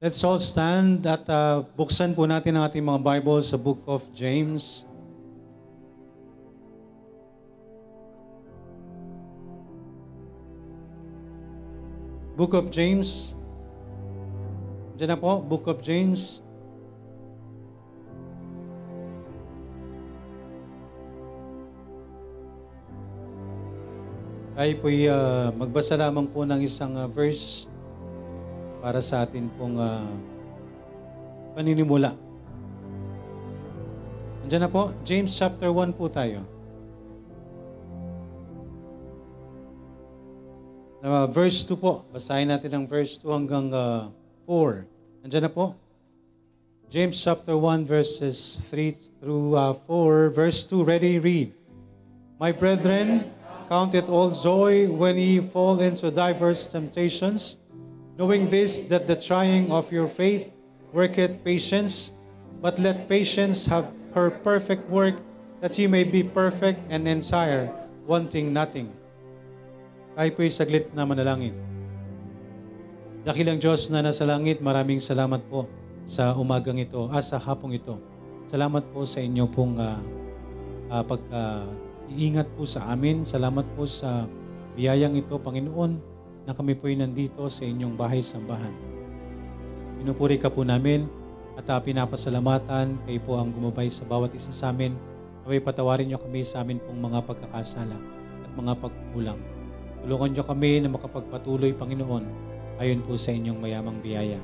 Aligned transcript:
Let's 0.00 0.24
all 0.24 0.40
stand 0.40 1.04
at 1.04 1.28
uh, 1.28 1.60
buksan 1.76 2.16
po 2.16 2.24
natin 2.24 2.56
ang 2.56 2.64
ating 2.64 2.80
mga 2.80 3.04
Bible 3.04 3.36
sa 3.44 3.60
Book 3.60 3.84
of 3.84 4.08
James. 4.16 4.88
Book 12.32 12.56
of 12.56 12.72
James. 12.72 13.36
Diyan 14.96 15.12
na 15.12 15.18
po, 15.20 15.44
Book 15.44 15.68
of 15.68 15.84
James. 15.84 16.40
Tayo 24.56 24.72
po'y 24.80 25.12
uh, 25.12 25.52
magbasa 25.60 25.92
lamang 26.00 26.24
po 26.24 26.48
ng 26.48 26.64
isang 26.64 26.96
uh, 26.96 27.04
verse 27.04 27.69
para 28.80 29.04
sa 29.04 29.28
atin 29.28 29.52
pong 29.54 29.76
uh, 29.76 30.08
paninimula. 31.52 32.16
Andiyan 34.42 34.66
na 34.66 34.70
po, 34.72 34.96
James 35.04 35.30
chapter 35.30 35.68
1 35.68 35.92
po 35.92 36.08
tayo. 36.08 36.42
Uh, 41.00 41.28
verse 41.28 41.64
2 41.64 41.76
po, 41.76 42.04
basahin 42.08 42.48
natin 42.48 42.72
ang 42.72 42.84
verse 42.88 43.20
2 43.20 43.28
hanggang 43.28 43.68
uh, 43.70 44.08
4. 44.48 45.28
Andiyan 45.28 45.44
na 45.44 45.52
po. 45.52 45.76
James 46.90 47.14
chapter 47.14 47.54
1 47.54 47.86
verses 47.86 48.58
3 48.66 49.22
through 49.22 49.54
uh, 49.54 49.76
4. 49.86 50.32
Verse 50.34 50.64
2, 50.66 50.82
ready, 50.82 51.20
read. 51.20 51.52
My 52.40 52.50
brethren, 52.50 53.28
Count 53.70 53.94
it 53.94 54.10
all 54.10 54.34
joy 54.34 54.90
when 54.90 55.14
ye 55.14 55.38
fall 55.38 55.78
into 55.78 56.10
diverse 56.10 56.66
temptations, 56.66 57.54
knowing 58.18 58.48
this, 58.48 58.86
that 58.88 59.06
the 59.06 59.18
trying 59.18 59.70
of 59.70 59.90
your 59.92 60.06
faith 60.06 60.54
worketh 60.94 61.42
patience. 61.44 62.14
But 62.60 62.78
let 62.78 63.08
patience 63.08 63.66
have 63.70 63.88
her 64.14 64.30
perfect 64.30 64.88
work, 64.90 65.16
that 65.60 65.76
ye 65.78 65.86
may 65.86 66.04
be 66.04 66.22
perfect 66.22 66.80
and 66.90 67.06
entire, 67.06 67.70
wanting 68.04 68.52
nothing. 68.52 68.92
Ay 70.18 70.34
po'y 70.34 70.50
saglit 70.50 70.92
na 70.92 71.06
manalangin. 71.06 71.56
Dakilang 73.24 73.60
Diyos 73.60 73.88
na 73.92 74.04
nasa 74.04 74.24
langit, 74.24 74.60
maraming 74.60 75.00
salamat 75.00 75.40
po 75.48 75.68
sa 76.04 76.34
umagang 76.36 76.80
ito, 76.80 77.08
ah, 77.08 77.22
sa 77.22 77.36
hapong 77.40 77.76
ito. 77.76 77.96
Salamat 78.48 78.82
po 78.90 79.06
sa 79.06 79.22
inyo 79.22 79.46
pong 79.46 79.78
uh, 79.78 80.00
uh, 80.90 81.02
pagka 81.06 81.64
uh, 81.64 81.88
Iingat 82.10 82.50
po 82.58 82.66
sa 82.66 82.90
amin. 82.90 83.22
Salamat 83.22 83.62
po 83.78 83.86
sa 83.86 84.26
biyayang 84.74 85.14
ito, 85.14 85.38
Panginoon, 85.38 86.02
na 86.44 86.52
kami 86.56 86.76
po'y 86.76 86.96
nandito 86.96 87.44
sa 87.48 87.62
inyong 87.64 87.94
bahay-sambahan. 87.96 88.72
Pinupuri 90.00 90.40
ka 90.40 90.48
po 90.48 90.64
namin 90.64 91.04
at 91.60 91.68
uh, 91.68 91.76
pinapasalamatan 91.76 92.96
kayo 93.04 93.20
po 93.20 93.36
ang 93.36 93.52
gumabay 93.52 93.92
sa 93.92 94.08
bawat 94.08 94.32
isa 94.32 94.48
sa 94.48 94.72
amin. 94.72 94.96
Naway 95.44 95.60
patawarin 95.60 96.08
niyo 96.08 96.16
kami 96.16 96.40
sa 96.40 96.64
amin 96.64 96.80
pong 96.80 97.00
mga 97.00 97.20
pagkakasala 97.28 98.00
at 98.44 98.50
mga 98.56 98.72
pagkukulang. 98.80 99.40
Tulungan 100.00 100.30
niyo 100.32 100.44
kami 100.48 100.80
na 100.80 100.88
makapagpatuloy, 100.88 101.76
Panginoon, 101.76 102.24
ayon 102.80 103.04
po 103.04 103.12
sa 103.20 103.36
inyong 103.36 103.60
mayamang 103.60 104.00
biyaya. 104.00 104.40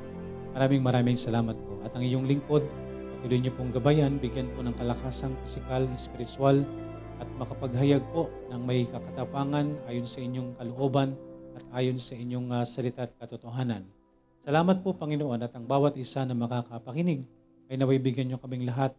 Maraming 0.53 0.85
maraming 0.85 1.17
salamat 1.17 1.57
po. 1.57 1.81
At 1.81 1.97
ang 1.97 2.05
iyong 2.05 2.29
lingkod, 2.29 2.65
patuloy 3.17 3.41
niyo 3.41 3.57
pong 3.57 3.73
gabayan, 3.73 4.21
bigyan 4.21 4.53
po 4.53 4.61
ng 4.61 4.77
kalakasang 4.77 5.33
pisikal, 5.41 5.89
spiritual, 5.97 6.61
at 7.17 7.29
makapaghayag 7.41 8.05
po 8.13 8.29
ng 8.53 8.61
may 8.61 8.85
kakatapangan 8.85 9.73
ayon 9.89 10.05
sa 10.05 10.21
inyong 10.21 10.53
kalooban 10.61 11.17
at 11.57 11.65
ayon 11.73 11.97
sa 11.97 12.13
inyong 12.13 12.53
uh, 12.53 12.63
salita 12.69 13.09
at 13.09 13.13
katotohanan. 13.17 13.83
Salamat 14.45 14.85
po 14.85 14.93
Panginoon 14.93 15.41
at 15.41 15.51
ang 15.57 15.65
bawat 15.65 15.97
isa 15.97 16.23
na 16.29 16.37
makakapakinig 16.37 17.25
ay 17.67 17.75
naway 17.81 17.99
bigyan 17.99 18.31
niyo 18.31 18.39
kaming 18.39 18.69
lahat 18.69 18.95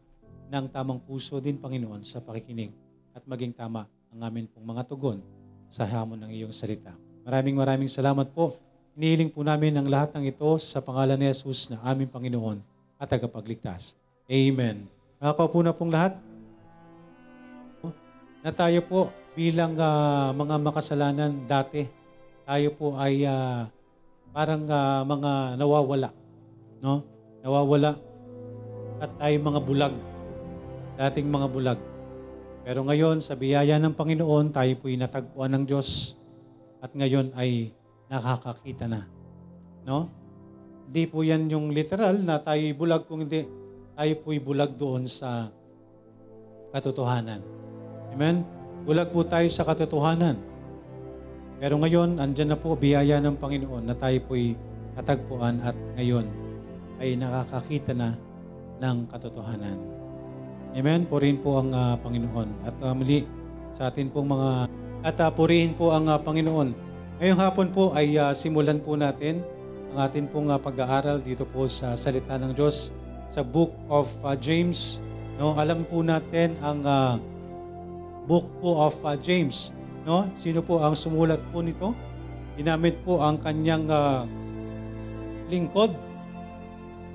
ng 0.49 0.65
tamang 0.73 0.99
puso 0.99 1.37
din 1.37 1.55
Panginoon 1.55 2.01
sa 2.03 2.19
pakikinig 2.19 2.73
at 3.15 3.23
maging 3.23 3.53
tama 3.55 3.87
ang 4.11 4.19
amin 4.25 4.49
pong 4.49 4.65
mga 4.65 4.83
tugon 4.89 5.21
sa 5.69 5.85
hamon 5.87 6.19
ng 6.25 6.31
iyong 6.33 6.51
salita. 6.51 6.91
Maraming 7.23 7.55
maraming 7.55 7.91
salamat 7.91 8.31
po. 8.31 8.57
Inihiling 8.97 9.29
po 9.29 9.45
namin 9.45 9.77
ang 9.77 9.85
lahat 9.85 10.17
ng 10.17 10.25
ito 10.25 10.49
sa 10.57 10.81
pangalan 10.81 11.21
ni 11.21 11.29
Jesus 11.29 11.69
na 11.69 11.77
aming 11.85 12.09
Panginoon 12.09 12.57
at 12.97 13.07
tagapagligtas. 13.07 13.93
Amen. 14.25 14.89
Nakakaupo 15.21 15.61
na 15.61 15.71
pong 15.71 15.93
lahat 15.93 16.17
na 18.41 18.51
tayo 18.55 18.79
po 18.85 19.11
bilang 19.35 19.75
uh, 19.75 20.31
mga 20.33 20.55
makasalanan 20.61 21.31
dati, 21.45 21.85
tayo 22.47 22.67
po 22.79 22.95
ay 22.95 23.27
uh, 23.27 23.67
parang 24.31 24.63
uh, 24.63 25.03
mga 25.03 25.59
nawawala. 25.59 26.15
No? 26.79 27.03
Nawawala 27.43 27.99
at 29.03 29.11
tayo 29.19 29.35
mga 29.35 29.61
bulag. 29.67 29.95
Dating 30.95 31.27
mga 31.27 31.47
bulag. 31.51 31.79
Pero 32.63 32.87
ngayon, 32.87 33.19
sa 33.19 33.35
biyaya 33.35 33.75
ng 33.83 33.93
Panginoon, 33.93 34.55
tayo 34.55 34.71
po'y 34.79 34.95
natagpuan 34.95 35.51
ng 35.59 35.63
Diyos 35.67 36.15
at 36.79 36.95
ngayon 36.95 37.35
ay 37.35 37.75
nakakakita 38.07 38.87
na. 38.87 39.07
No? 39.83 40.07
Hindi 40.87 41.03
po 41.07 41.27
yan 41.27 41.51
yung 41.51 41.75
literal 41.75 42.15
na 42.23 42.39
tayo'y 42.39 42.71
bulag, 42.71 43.11
kung 43.11 43.27
hindi, 43.27 43.43
tayo 43.91 44.13
po'y 44.23 44.39
bulag 44.39 44.75
doon 44.79 45.03
sa 45.03 45.51
katotohanan. 46.71 47.43
Amen? 48.15 48.43
Bulag 48.87 49.11
po 49.11 49.27
tayo 49.27 49.47
sa 49.51 49.67
katotohanan. 49.67 50.46
Pero 51.57 51.81
ngayon, 51.81 52.21
andyan 52.21 52.53
na 52.53 52.57
po 52.59 52.77
biyaya 52.77 53.17
ng 53.17 53.37
Panginoon 53.41 53.89
na 53.89 53.97
tayo 53.97 54.21
po'y 54.29 54.53
katagpuan 54.93 55.57
at 55.65 55.73
ngayon 55.97 56.25
ay 57.01 57.17
nakakakita 57.17 57.97
na 57.97 58.13
ng 58.77 59.09
katotohanan. 59.09 59.77
Amen? 60.77 61.09
Purihin 61.09 61.41
po 61.41 61.57
ang 61.57 61.73
uh, 61.73 61.97
Panginoon. 61.97 62.49
At 62.61 62.77
uh, 62.85 62.93
muli 62.93 63.25
sa 63.73 63.89
atin 63.89 64.13
pong 64.13 64.29
mga... 64.29 64.69
At 65.01 65.17
uh, 65.17 65.29
purihin 65.33 65.73
po 65.73 65.89
ang 65.93 66.05
uh, 66.05 66.21
Panginoon. 66.21 66.73
Ngayong 67.17 67.41
hapon 67.41 67.67
po 67.73 67.97
ay 67.97 68.13
uh, 68.17 68.29
simulan 68.37 68.77
po 68.77 68.93
natin 68.93 69.41
ang 69.93 70.05
atin 70.05 70.29
pong 70.29 70.53
uh, 70.53 70.61
pag-aaral 70.61 71.17
dito 71.25 71.49
po 71.49 71.65
sa 71.65 71.97
salita 71.97 72.37
ng 72.37 72.53
Diyos 72.53 72.93
sa 73.25 73.41
Book 73.41 73.73
of 73.89 74.05
uh, 74.21 74.37
James. 74.37 75.01
No, 75.41 75.57
alam 75.57 75.85
po 75.85 76.05
natin 76.05 76.53
ang 76.61 76.85
uh, 76.85 77.17
book 78.25 78.45
po 78.61 78.77
of 78.77 78.97
uh, 79.01 79.17
James. 79.17 79.73
No? 80.07 80.31
Sino 80.39 80.63
po 80.63 80.79
ang 80.79 80.95
sumulat 80.95 81.43
po 81.51 81.59
nito? 81.59 81.91
Ginamit 82.55 83.03
po 83.03 83.19
ang 83.19 83.35
kanyang 83.35 83.91
uh, 83.91 84.23
lingkod. 85.51 85.91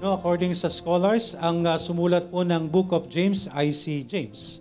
No, 0.04 0.20
according 0.20 0.53
sa 0.53 0.69
scholars, 0.69 1.32
ang 1.41 1.64
uh, 1.64 1.81
sumulat 1.81 2.28
po 2.28 2.44
ng 2.44 2.69
Book 2.69 2.92
of 2.92 3.08
James 3.08 3.48
ay 3.56 3.72
si 3.72 4.04
James. 4.04 4.60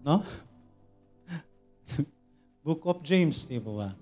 No? 0.00 0.24
Book 2.64 2.88
of 2.88 3.04
James, 3.04 3.44
di 3.44 3.60
ba? 3.60 3.92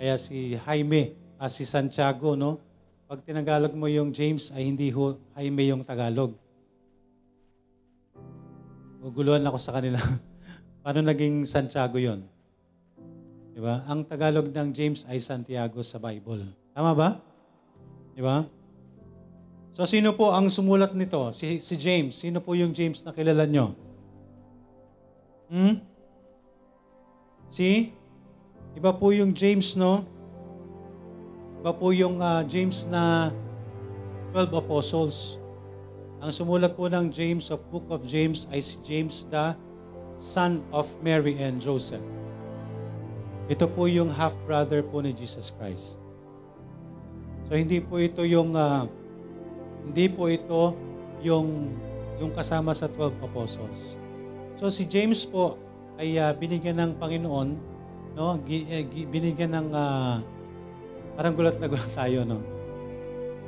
Kaya 0.00 0.16
si 0.16 0.56
Jaime, 0.56 1.12
uh, 1.36 1.50
si 1.52 1.68
Santiago, 1.68 2.40
no? 2.40 2.56
Pag 3.04 3.20
tinagalog 3.20 3.76
mo 3.76 3.84
yung 3.84 4.16
James 4.16 4.48
ay 4.56 4.64
hindi 4.64 4.88
ho 4.88 5.18
Jaime 5.36 5.68
yung 5.68 5.84
Tagalog. 5.84 6.32
Guguluhan 9.02 9.44
ako 9.44 9.58
sa 9.60 9.76
kanila. 9.76 10.00
Paano 10.86 11.04
naging 11.04 11.42
Santiago 11.44 11.98
yon? 11.98 12.29
Di 13.60 13.68
ba? 13.68 13.84
Ang 13.92 14.08
Tagalog 14.08 14.48
ng 14.48 14.72
James 14.72 15.04
ay 15.04 15.20
Santiago 15.20 15.84
sa 15.84 16.00
Bible. 16.00 16.48
Tama 16.72 16.96
ba? 16.96 17.20
Di 18.16 18.24
ba? 18.24 18.40
So, 19.76 19.84
sino 19.84 20.16
po 20.16 20.32
ang 20.32 20.48
sumulat 20.48 20.96
nito? 20.96 21.28
Si, 21.36 21.60
si 21.60 21.76
James. 21.76 22.16
Sino 22.16 22.40
po 22.40 22.56
yung 22.56 22.72
James 22.72 23.04
na 23.04 23.12
kilala 23.12 23.44
nyo? 23.44 23.76
Hmm? 25.52 25.76
Si? 27.52 27.92
Iba 28.80 28.96
po 28.96 29.12
yung 29.12 29.36
James, 29.36 29.76
no? 29.76 30.08
Iba 31.60 31.76
po 31.76 31.92
yung 31.92 32.16
uh, 32.16 32.40
James 32.48 32.88
na 32.88 33.28
12 34.32 34.56
apostles. 34.56 35.36
Ang 36.24 36.32
sumulat 36.32 36.72
po 36.72 36.88
ng 36.88 37.12
James 37.12 37.52
of 37.52 37.60
Book 37.68 37.84
of 37.92 38.08
James 38.08 38.48
ay 38.48 38.64
si 38.64 38.80
James 38.80 39.28
the 39.28 39.52
son 40.16 40.64
of 40.72 40.88
Mary 41.04 41.36
and 41.36 41.60
Joseph. 41.60 42.19
Ito 43.50 43.66
po 43.66 43.90
yung 43.90 44.14
half-brother 44.14 44.86
po 44.86 45.02
ni 45.02 45.10
Jesus 45.10 45.50
Christ. 45.50 45.98
So 47.50 47.58
hindi 47.58 47.82
po 47.82 47.98
ito 47.98 48.22
yung 48.22 48.54
uh, 48.54 48.86
hindi 49.82 50.06
po 50.06 50.30
ito 50.30 50.78
yung 51.18 51.74
yung 52.22 52.30
kasama 52.30 52.70
sa 52.70 52.86
12 52.86 53.26
apostles. 53.26 53.98
So 54.54 54.70
si 54.70 54.86
James 54.86 55.26
po 55.26 55.58
ay 55.98 56.14
uh, 56.14 56.30
binigyan 56.30 56.78
ng 56.78 56.92
Panginoon, 57.02 57.48
no? 58.14 58.38
Eh, 58.46 58.86
binigyan 58.86 59.50
ng 59.50 59.68
uh, 59.74 60.22
parang 61.18 61.34
gulat 61.34 61.58
na 61.58 61.66
gulat 61.66 61.90
tayo, 61.90 62.22
no? 62.22 62.38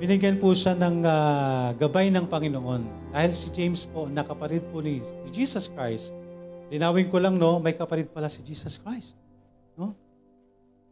Binigyan 0.03 0.43
po 0.43 0.51
siya 0.51 0.75
ng 0.75 1.07
uh, 1.07 1.79
gabay 1.79 2.11
ng 2.11 2.27
Panginoon. 2.27 3.15
Dahil 3.15 3.31
si 3.39 3.55
James 3.55 3.87
po, 3.87 4.11
nakaparid 4.11 4.67
po 4.75 4.83
ni 4.83 4.99
Jesus 5.31 5.71
Christ, 5.71 6.11
Linawin 6.73 7.13
ko 7.13 7.21
lang, 7.21 7.37
no, 7.37 7.61
may 7.61 7.77
kapalit 7.77 8.09
pala 8.09 8.33
si 8.33 8.41
Jesus 8.41 8.81
Christ. 8.81 9.13
No? 9.77 9.97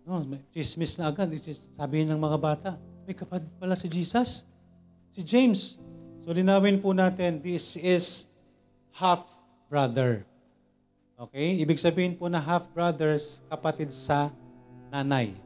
No, 0.05 0.25
chismis 0.51 0.97
na 0.97 1.13
agad. 1.13 1.31
Sabihin 1.77 2.11
ng 2.11 2.21
mga 2.21 2.39
bata, 2.41 2.71
may 3.05 3.15
kapatid 3.15 3.51
pala 3.61 3.77
si 3.77 3.87
Jesus. 3.87 4.43
Si 5.13 5.21
James. 5.21 5.77
So 6.23 6.31
linawin 6.31 6.79
po 6.79 6.93
natin, 6.95 7.41
this 7.41 7.75
is 7.81 8.31
half 8.95 9.25
brother. 9.71 10.25
Okay? 11.21 11.61
Ibig 11.61 11.77
sabihin 11.77 12.17
po 12.17 12.29
na 12.33 12.41
half 12.41 12.69
brothers, 12.73 13.45
kapatid 13.53 13.93
sa 13.93 14.33
nanay 14.89 15.37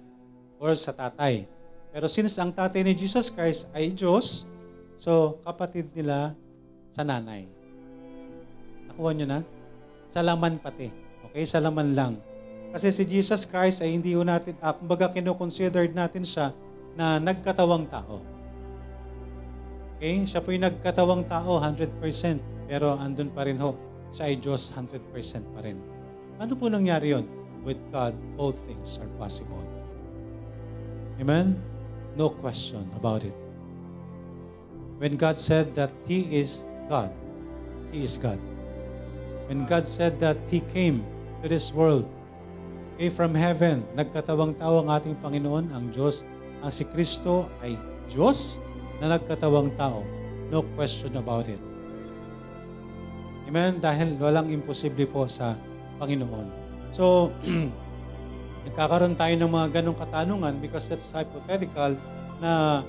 or 0.62 0.72
sa 0.78 0.94
tatay. 0.94 1.44
Pero 1.94 2.06
since 2.10 2.34
ang 2.40 2.50
tatay 2.50 2.82
ni 2.82 2.94
Jesus 2.94 3.30
Christ 3.30 3.70
ay 3.70 3.94
Diyos, 3.94 4.48
so 4.98 5.38
kapatid 5.46 5.90
nila 5.94 6.34
sa 6.90 7.02
nanay. 7.02 7.46
Nakuha 8.90 9.10
nyo 9.14 9.26
na? 9.26 9.40
Sa 10.10 10.22
laman 10.22 10.62
pati. 10.62 10.90
Okay? 11.30 11.44
Sa 11.46 11.58
laman 11.58 11.94
lang. 11.94 12.14
Kasi 12.74 12.90
si 12.90 13.06
Jesus 13.06 13.46
Christ 13.46 13.86
ay 13.86 13.94
hindi 13.94 14.18
ho 14.18 14.26
natin, 14.26 14.58
ah, 14.58 14.74
kumbaga 14.74 15.06
kinoconsidered 15.14 15.94
natin 15.94 16.26
siya 16.26 16.50
na 16.98 17.22
nagkatawang 17.22 17.86
tao. 17.86 18.18
Okay? 19.94 20.26
Siya 20.26 20.42
po 20.42 20.50
yung 20.50 20.66
nagkatawang 20.66 21.22
tao 21.30 21.62
100%. 21.62 22.02
Pero 22.66 22.98
andun 22.98 23.30
pa 23.30 23.46
rin 23.46 23.62
ho. 23.62 23.78
Siya 24.10 24.26
ay 24.26 24.42
Diyos 24.42 24.74
100% 24.74 25.54
pa 25.54 25.62
rin. 25.62 25.78
Ano 26.42 26.58
po 26.58 26.66
nangyari 26.66 27.14
yon? 27.14 27.30
With 27.62 27.78
God, 27.94 28.18
all 28.34 28.50
things 28.50 28.98
are 28.98 29.10
possible. 29.22 29.62
Amen? 31.22 31.54
No 32.18 32.26
question 32.26 32.90
about 32.98 33.22
it. 33.22 33.38
When 34.98 35.14
God 35.14 35.38
said 35.38 35.78
that 35.78 35.94
He 36.10 36.26
is 36.26 36.66
God, 36.90 37.14
He 37.94 38.02
is 38.02 38.18
God. 38.18 38.42
When 39.46 39.62
God 39.62 39.86
said 39.86 40.18
that 40.18 40.42
He 40.50 40.58
came 40.74 41.06
to 41.42 41.46
this 41.46 41.70
world, 41.70 42.10
came 42.94 43.10
from 43.10 43.34
heaven, 43.34 43.82
nagkatawang 43.98 44.54
tao 44.54 44.82
ang 44.82 44.88
ating 44.90 45.18
Panginoon, 45.18 45.74
ang 45.74 45.90
Diyos, 45.90 46.22
ang 46.62 46.70
si 46.70 46.86
Kristo 46.86 47.50
ay 47.58 47.74
Diyos 48.06 48.62
na 49.02 49.18
nagkatawang 49.18 49.74
tao. 49.74 50.06
No 50.48 50.62
question 50.78 51.10
about 51.18 51.50
it. 51.50 51.58
Amen? 53.50 53.82
Dahil 53.82 54.14
walang 54.16 54.48
imposible 54.48 55.04
po 55.10 55.26
sa 55.26 55.58
Panginoon. 55.98 56.46
So, 56.94 57.34
nagkakaroon 58.70 59.18
tayo 59.18 59.34
ng 59.36 59.50
mga 59.50 59.68
ganong 59.80 59.98
katanungan 59.98 60.54
because 60.62 60.88
that's 60.88 61.10
hypothetical 61.10 61.98
na 62.38 62.82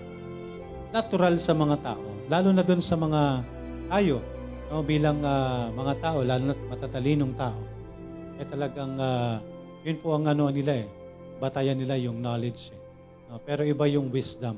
natural 0.93 1.35
sa 1.41 1.51
mga 1.57 1.75
tao. 1.81 2.05
Lalo 2.31 2.49
na 2.53 2.63
doon 2.63 2.81
sa 2.81 2.95
mga 2.95 3.43
tayo, 3.89 4.21
no, 4.69 4.81
bilang 4.85 5.19
uh, 5.25 5.73
mga 5.73 5.93
tao, 5.99 6.17
lalo 6.21 6.53
na 6.53 6.55
matatalinong 6.69 7.33
tao. 7.35 7.59
Eh 8.39 8.47
talagang, 8.47 8.95
uh, 8.95 9.54
yun 9.85 10.01
po 10.01 10.17
ang 10.17 10.25
ano 10.25 10.49
nila 10.49 10.81
eh. 10.81 10.89
Batayan 11.37 11.77
nila 11.77 11.93
yung 12.01 12.17
knowledge 12.17 12.73
eh. 12.73 12.81
Pero 13.45 13.61
iba 13.61 13.85
yung 13.85 14.09
wisdom 14.09 14.57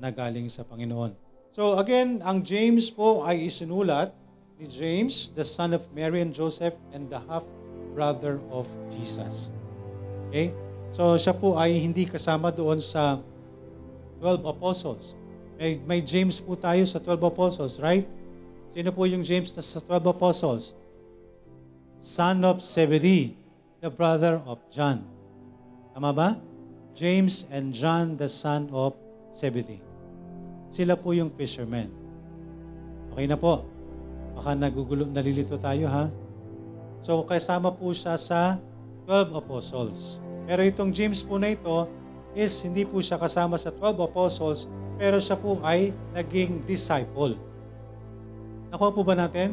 na 0.00 0.08
galing 0.08 0.48
sa 0.48 0.64
Panginoon. 0.64 1.12
So 1.52 1.76
again, 1.76 2.24
ang 2.24 2.40
James 2.40 2.88
po 2.88 3.22
ay 3.28 3.44
isinulat 3.46 4.16
ni 4.56 4.64
James, 4.64 5.28
the 5.36 5.44
son 5.44 5.76
of 5.76 5.84
Mary 5.92 6.24
and 6.24 6.32
Joseph, 6.32 6.74
and 6.96 7.12
the 7.12 7.20
half-brother 7.28 8.40
of 8.48 8.64
Jesus. 8.88 9.52
Okay? 10.32 10.56
So 10.96 11.12
siya 11.20 11.36
po 11.36 11.60
ay 11.60 11.76
hindi 11.76 12.08
kasama 12.08 12.48
doon 12.48 12.80
sa 12.80 13.20
12 14.24 14.48
apostles. 14.48 15.12
May, 15.60 15.76
may 15.84 16.00
James 16.00 16.40
po 16.40 16.56
tayo 16.56 16.82
sa 16.88 16.96
12 16.96 17.20
apostles, 17.20 17.76
right? 17.78 18.08
Sino 18.72 18.90
po 18.90 19.04
yung 19.04 19.22
James 19.22 19.52
na 19.54 19.62
sa 19.62 19.78
12 19.78 20.08
apostles? 20.08 20.72
Son 22.00 22.40
of 22.42 22.64
Zebedee, 22.64 23.43
the 23.84 23.92
brother 23.92 24.40
of 24.48 24.64
John. 24.72 25.04
Tama 25.92 26.16
ba? 26.16 26.40
James 26.96 27.44
and 27.52 27.68
John, 27.76 28.16
the 28.16 28.32
son 28.32 28.72
of 28.72 28.96
Zebedee. 29.28 29.84
Sila 30.72 30.96
po 30.96 31.12
yung 31.12 31.28
fishermen. 31.28 31.92
Okay 33.12 33.28
na 33.28 33.36
po. 33.36 33.68
Baka 34.32 34.56
nagugulo, 34.56 35.04
nalilito 35.04 35.60
tayo 35.60 35.84
ha. 35.84 36.08
So 37.04 37.20
kasama 37.28 37.76
po 37.76 37.92
siya 37.92 38.16
sa 38.16 38.56
12 39.04 39.36
apostles. 39.36 40.24
Pero 40.48 40.64
itong 40.64 40.88
James 40.88 41.20
po 41.20 41.36
na 41.36 41.52
ito 41.52 41.84
is 42.32 42.56
hindi 42.64 42.88
po 42.88 43.04
siya 43.04 43.20
kasama 43.20 43.60
sa 43.60 43.68
12 43.68 44.00
apostles, 44.00 44.64
pero 44.96 45.20
siya 45.20 45.36
po 45.36 45.60
ay 45.60 45.92
naging 46.16 46.64
disciple. 46.64 47.36
Nakuha 48.72 48.90
po 48.96 49.04
ba 49.04 49.12
natin? 49.12 49.52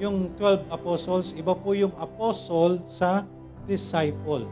Yung 0.00 0.32
12 0.32 0.64
apostles, 0.72 1.36
iba 1.36 1.52
po 1.52 1.76
yung 1.76 1.92
apostle 2.00 2.80
sa 2.88 3.28
disciple. 3.66 4.44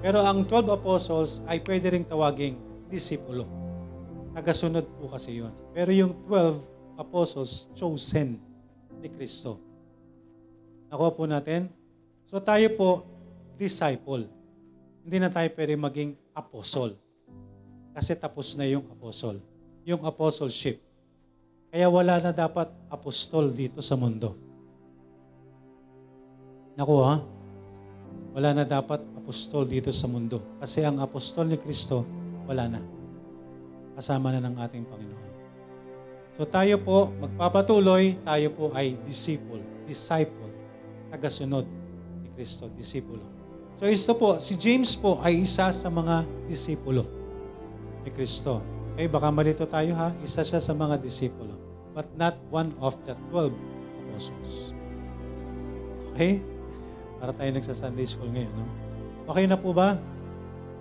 Pero 0.00 0.24
ang 0.24 0.46
12 0.48 0.72
apostles 0.72 1.44
ay 1.44 1.60
pwede 1.60 1.92
ring 1.92 2.06
tawaging 2.08 2.56
disipulo. 2.88 3.44
Nagasunod 4.32 4.86
po 4.96 5.12
kasi 5.12 5.42
yun. 5.42 5.52
Pero 5.76 5.92
yung 5.92 6.16
12 6.24 6.96
apostles, 6.96 7.68
chosen 7.76 8.40
ni 9.00 9.08
Kristo. 9.08 9.60
Nakuha 10.88 11.10
po 11.12 11.24
natin? 11.28 11.68
So 12.26 12.40
tayo 12.40 12.66
po, 12.74 12.90
disciple. 13.60 14.26
Hindi 15.04 15.16
na 15.20 15.28
tayo 15.28 15.48
pwede 15.52 15.74
maging 15.76 16.16
apostle. 16.32 16.96
Kasi 17.92 18.14
tapos 18.16 18.54
na 18.56 18.64
yung 18.64 18.86
apostle. 18.88 19.42
Yung 19.84 20.02
apostleship. 20.06 20.80
Kaya 21.70 21.86
wala 21.86 22.18
na 22.18 22.32
dapat 22.34 22.70
apostol 22.90 23.50
dito 23.54 23.78
sa 23.78 23.94
mundo. 23.94 24.34
Nakuha? 26.74 27.39
Wala 28.30 28.54
na 28.54 28.64
dapat 28.66 29.02
apostol 29.18 29.66
dito 29.66 29.90
sa 29.90 30.06
mundo. 30.06 30.38
Kasi 30.62 30.86
ang 30.86 31.02
apostol 31.02 31.50
ni 31.50 31.58
Kristo, 31.58 32.06
wala 32.46 32.70
na. 32.70 32.80
Kasama 33.98 34.30
na 34.30 34.42
ng 34.42 34.54
ating 34.58 34.86
Panginoon. 34.86 35.30
So 36.38 36.48
tayo 36.48 36.80
po, 36.80 37.12
magpapatuloy, 37.20 38.16
tayo 38.24 38.48
po 38.56 38.64
ay 38.72 38.96
disciple, 39.04 39.60
disciple, 39.84 40.48
tagasunod 41.12 41.68
ni 42.24 42.32
Kristo, 42.32 42.70
disipulo. 42.72 43.20
So 43.76 43.84
ito 43.84 44.14
po, 44.16 44.40
si 44.40 44.56
James 44.56 44.96
po 44.96 45.20
ay 45.20 45.44
isa 45.44 45.68
sa 45.68 45.88
mga 45.92 46.24
disipulo 46.48 47.04
ni 48.06 48.10
Kristo. 48.14 48.64
Okay, 48.96 49.08
baka 49.08 49.28
malito 49.28 49.64
tayo 49.68 49.92
ha, 49.96 50.16
isa 50.24 50.40
siya 50.40 50.64
sa 50.64 50.72
mga 50.72 50.96
disipulo. 51.00 51.56
But 51.92 52.08
not 52.16 52.38
one 52.48 52.72
of 52.80 52.96
the 53.04 53.12
12 53.28 53.52
apostles. 54.08 54.72
Okay? 56.12 56.40
Para 57.20 57.36
tayo 57.36 57.50
nagsa-Sunday 57.52 58.08
school 58.08 58.32
ngayon, 58.32 58.52
no? 58.56 58.66
Okay 59.28 59.44
na 59.44 59.60
po 59.60 59.76
ba? 59.76 60.00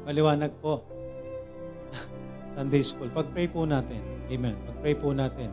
Maliwanag 0.08 0.56
po. 0.64 0.82
Sunday 2.56 2.82
school. 2.82 3.12
Pag-pray 3.12 3.52
po 3.52 3.68
natin. 3.68 4.00
Amen. 4.32 4.56
Pag-pray 4.64 4.96
po 4.96 5.12
natin. 5.12 5.52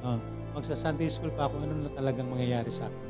Uh, 0.00 0.16
magsa-Sunday 0.56 1.12
school 1.12 1.30
pa 1.36 1.46
ako, 1.46 1.60
ano 1.60 1.84
na 1.84 1.90
talagang 1.92 2.26
mangyayari 2.26 2.72
sa 2.72 2.88
akin. 2.88 3.02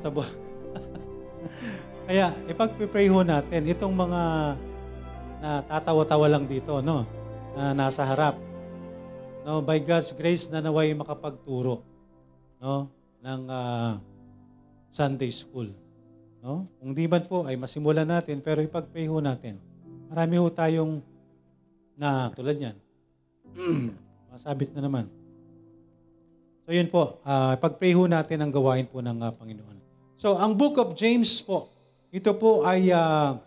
Sa 0.00 0.08
bu- 0.08 0.24
Kaya, 2.08 2.32
ipag-pray 2.48 3.12
ho 3.12 3.20
natin, 3.20 3.68
itong 3.68 3.92
mga 3.92 4.22
na 5.36 5.60
tatawa-tawa 5.68 6.26
lang 6.32 6.48
dito, 6.48 6.80
no? 6.80 7.04
Na 7.52 7.76
nasa 7.76 8.08
harap. 8.08 8.40
No, 9.44 9.60
by 9.60 9.78
God's 9.84 10.10
grace 10.16 10.48
na 10.48 10.64
naway 10.64 10.90
makapagturo, 10.96 11.84
no? 12.58 12.96
ng 13.26 13.42
uh, 13.50 13.98
Sunday 14.86 15.34
school. 15.34 15.74
No? 16.46 16.70
Kung 16.78 16.94
di 16.94 17.10
man 17.10 17.26
po 17.26 17.42
ay 17.42 17.58
masimulan 17.58 18.06
natin 18.06 18.38
pero 18.38 18.62
ipag-pray 18.62 19.10
ho 19.10 19.18
natin. 19.18 19.58
Marami 20.06 20.38
ho 20.38 20.46
tayong 20.46 21.02
na 21.98 22.30
tulad 22.38 22.54
niyan. 22.54 22.76
Masabit 24.30 24.70
na 24.70 24.86
naman. 24.86 25.10
So 26.62 26.70
yun 26.70 26.86
po, 26.86 27.18
uh, 27.26 27.58
pag-pray 27.58 27.98
ho 27.98 28.06
natin 28.06 28.38
ang 28.38 28.54
gawain 28.54 28.86
po 28.86 29.02
ng 29.02 29.18
uh, 29.18 29.34
Panginoon. 29.34 29.74
So 30.14 30.38
ang 30.38 30.54
book 30.54 30.78
of 30.78 30.94
James 30.94 31.42
po, 31.42 31.66
ito 32.14 32.30
po 32.38 32.62
ay, 32.62 32.94
uh, 32.94 33.42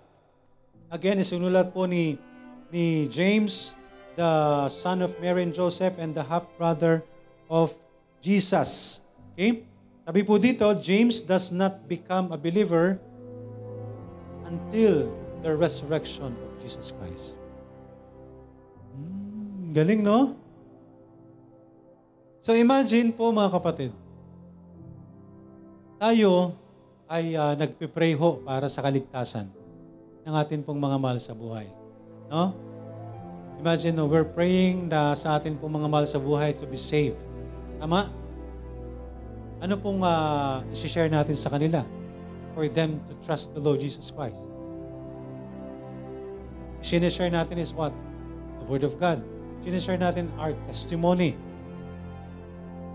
again, 0.92 1.24
isinulat 1.24 1.72
po 1.72 1.88
ni, 1.88 2.20
ni 2.68 3.08
James, 3.08 3.80
the 4.20 4.68
son 4.68 5.00
of 5.00 5.16
Mary 5.24 5.48
and 5.48 5.56
Joseph 5.56 5.96
and 6.04 6.12
the 6.12 6.28
half-brother 6.28 7.00
of 7.48 7.72
Jesus. 8.20 9.00
Okay? 9.32 9.69
Sabi 10.10 10.26
po 10.26 10.42
dito, 10.42 10.66
James 10.82 11.22
does 11.22 11.54
not 11.54 11.86
become 11.86 12.34
a 12.34 12.38
believer 12.42 12.98
until 14.50 15.14
the 15.46 15.54
resurrection 15.54 16.34
of 16.34 16.50
Jesus 16.58 16.90
Christ. 16.90 17.38
Hmm, 18.98 19.70
galing, 19.70 20.02
no? 20.02 20.34
So 22.42 22.58
imagine 22.58 23.14
po 23.14 23.30
mga 23.30 23.54
kapatid, 23.54 23.94
tayo 26.02 26.58
ay 27.06 27.38
uh, 27.38 27.54
nagpe-pray 27.54 28.18
ho 28.18 28.42
para 28.42 28.66
sa 28.66 28.82
kaligtasan 28.82 29.46
ng 30.26 30.34
atin 30.34 30.66
pong 30.66 30.82
mga 30.82 30.98
mahal 30.98 31.22
sa 31.22 31.38
buhay. 31.38 31.70
No? 32.34 32.58
Imagine, 33.62 33.94
no, 33.94 34.10
we're 34.10 34.26
praying 34.26 34.90
na 34.90 35.14
sa 35.14 35.38
atin 35.38 35.54
pong 35.54 35.78
mga 35.78 35.86
mahal 35.86 36.10
sa 36.10 36.18
buhay 36.18 36.58
to 36.58 36.66
be 36.66 36.82
saved. 36.82 37.22
Tama? 37.78 38.19
Ano 39.60 39.76
pong 39.76 40.00
uh, 40.04 40.64
isi-share 40.72 41.12
natin 41.12 41.36
sa 41.36 41.52
kanila 41.52 41.84
for 42.56 42.64
them 42.72 43.04
to 43.08 43.14
trust 43.24 43.52
the 43.52 43.62
Lord 43.62 43.84
Jesus 43.84 44.08
Christ? 44.12 44.40
Sinishare 46.80 47.28
natin 47.28 47.60
is 47.60 47.76
what? 47.76 47.92
The 48.64 48.66
Word 48.72 48.88
of 48.88 48.96
God. 48.96 49.20
sinishare 49.60 50.00
natin 50.00 50.32
our 50.40 50.56
testimony. 50.68 51.36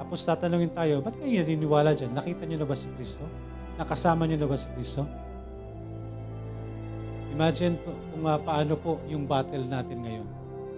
Tapos 0.00 0.24
tatanungin 0.24 0.72
tayo, 0.72 1.04
ba't 1.04 1.16
kayo 1.16 1.44
naniniwala 1.44 1.92
dyan? 1.92 2.12
Nakita 2.12 2.48
niyo 2.48 2.64
na 2.64 2.68
ba 2.68 2.76
si 2.76 2.88
Kristo? 2.96 3.24
Nakasama 3.76 4.24
niyo 4.24 4.44
na 4.44 4.48
ba 4.48 4.56
si 4.56 4.68
Kristo? 4.72 5.04
Imagine 7.34 7.74
to, 7.82 7.90
kung 8.14 8.24
uh, 8.24 8.38
paano 8.38 8.78
po 8.78 9.02
yung 9.10 9.26
battle 9.26 9.66
natin 9.66 9.98
ngayon. 10.02 10.28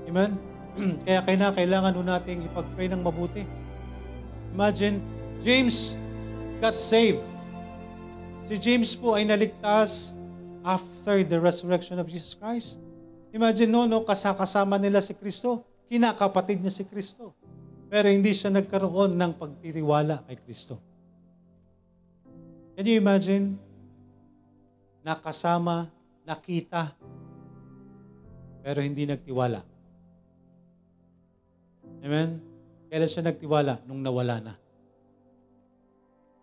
Amen? 0.08 0.30
Kaya 1.08 1.20
kaya 1.24 1.48
kailangan 1.52 1.92
nun 1.96 2.08
natin 2.08 2.44
ipag-pray 2.44 2.88
ng 2.92 3.00
mabuti. 3.00 3.44
Imagine, 4.52 5.00
James 5.40 5.96
got 6.60 6.76
saved. 6.76 7.22
Si 8.46 8.54
James 8.56 8.94
po 8.94 9.18
ay 9.18 9.26
naligtas 9.26 10.14
after 10.62 11.22
the 11.22 11.38
resurrection 11.38 11.98
of 11.98 12.06
Jesus 12.06 12.34
Christ. 12.34 12.82
Imagine 13.30 13.70
no, 13.70 13.86
no 13.86 14.02
kasakasama 14.02 14.78
nila 14.78 15.02
si 15.02 15.14
Kristo. 15.14 15.62
Kinakapatid 15.86 16.62
niya 16.62 16.72
si 16.74 16.84
Kristo. 16.86 17.34
Pero 17.86 18.10
hindi 18.10 18.34
siya 18.34 18.50
nagkaroon 18.50 19.14
ng 19.14 19.32
pagtitiwala 19.38 20.26
kay 20.26 20.38
Kristo. 20.42 20.82
Can 22.74 22.84
you 22.86 22.98
imagine? 22.98 23.54
Nakasama, 25.06 25.86
nakita, 26.26 26.98
pero 28.66 28.82
hindi 28.82 29.06
nagtiwala. 29.06 29.62
Amen? 32.02 32.42
Kailan 32.90 33.06
siya 33.06 33.22
nagtiwala? 33.22 33.86
Nung 33.86 34.02
nawala 34.02 34.42
na. 34.42 34.54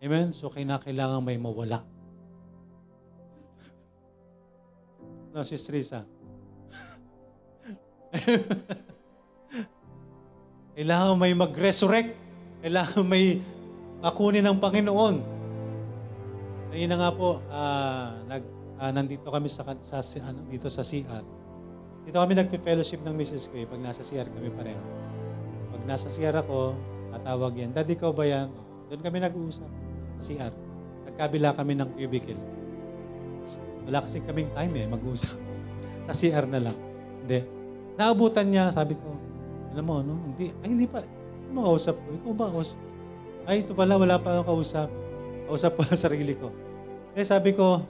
Amen? 0.04 0.36
So, 0.36 0.52
kailangan 0.52 1.24
may 1.24 1.40
mawala. 1.40 1.80
no, 5.34 5.42
si 5.42 5.56
Risa. 5.58 6.06
kailangan 10.78 11.18
may 11.18 11.34
mag-resurrect. 11.34 12.14
Kailangan 12.62 13.02
may 13.02 13.40
makunin 13.98 14.46
ng 14.46 14.60
Panginoon. 14.62 15.16
Kanina 16.70 16.94
nga 17.00 17.10
po, 17.10 17.42
uh, 17.50 18.14
nag, 18.30 18.44
uh, 18.78 18.92
nandito 18.94 19.26
kami 19.26 19.50
sa, 19.50 19.66
sa, 19.80 19.98
ano, 20.22 20.44
dito 20.46 20.70
sa 20.70 20.86
CR. 20.86 21.24
Dito 22.06 22.20
kami 22.20 22.38
nagpe-fellowship 22.38 23.02
ng 23.02 23.14
Mrs. 23.16 23.50
ko 23.50 23.56
eh, 23.58 23.66
pag 23.66 23.80
nasa 23.82 24.04
CR 24.06 24.28
kami 24.30 24.52
pareho. 24.54 24.84
Pag 25.74 25.82
nasa 25.88 26.12
CR 26.12 26.36
ako, 26.44 26.78
tatawag 27.16 27.56
yan, 27.58 27.72
Daddy 27.74 27.96
ko 27.98 28.14
ba 28.14 28.28
yan? 28.28 28.52
Doon 28.92 29.02
kami 29.02 29.18
nag-uusap 29.18 29.64
sa 29.66 29.83
CR. 30.20 30.52
Nagkabila 31.10 31.54
kami 31.54 31.72
ng 31.78 31.90
cubicle. 31.94 32.40
Wala 33.84 34.00
kasi 34.00 34.24
kaming 34.24 34.50
time 34.56 34.72
eh, 34.80 34.86
mag-uusap. 34.88 35.36
sa 36.08 36.12
CR 36.12 36.44
na 36.48 36.60
lang. 36.70 36.76
Hindi. 37.24 37.40
Naabutan 37.96 38.46
niya, 38.48 38.68
sabi 38.74 38.98
ko, 38.98 39.14
alam 39.72 39.84
mo, 39.84 40.02
no? 40.04 40.14
Hindi, 40.32 40.52
ay 40.62 40.68
hindi 40.70 40.86
pa. 40.86 41.00
Ano 41.00 41.62
makausap 41.62 41.96
ko? 41.98 42.08
Ikaw 42.14 42.32
ba 42.34 42.46
kausap? 42.50 42.80
Ay, 43.44 43.60
ito 43.60 43.76
pala, 43.76 44.00
wala 44.00 44.16
pa 44.16 44.40
akong 44.40 44.48
kausap. 44.56 44.88
Kausap 45.44 45.72
pa 45.76 45.84
sarili 46.06 46.34
ko. 46.36 46.48
Eh, 47.14 47.22
sabi 47.22 47.52
ko, 47.52 47.82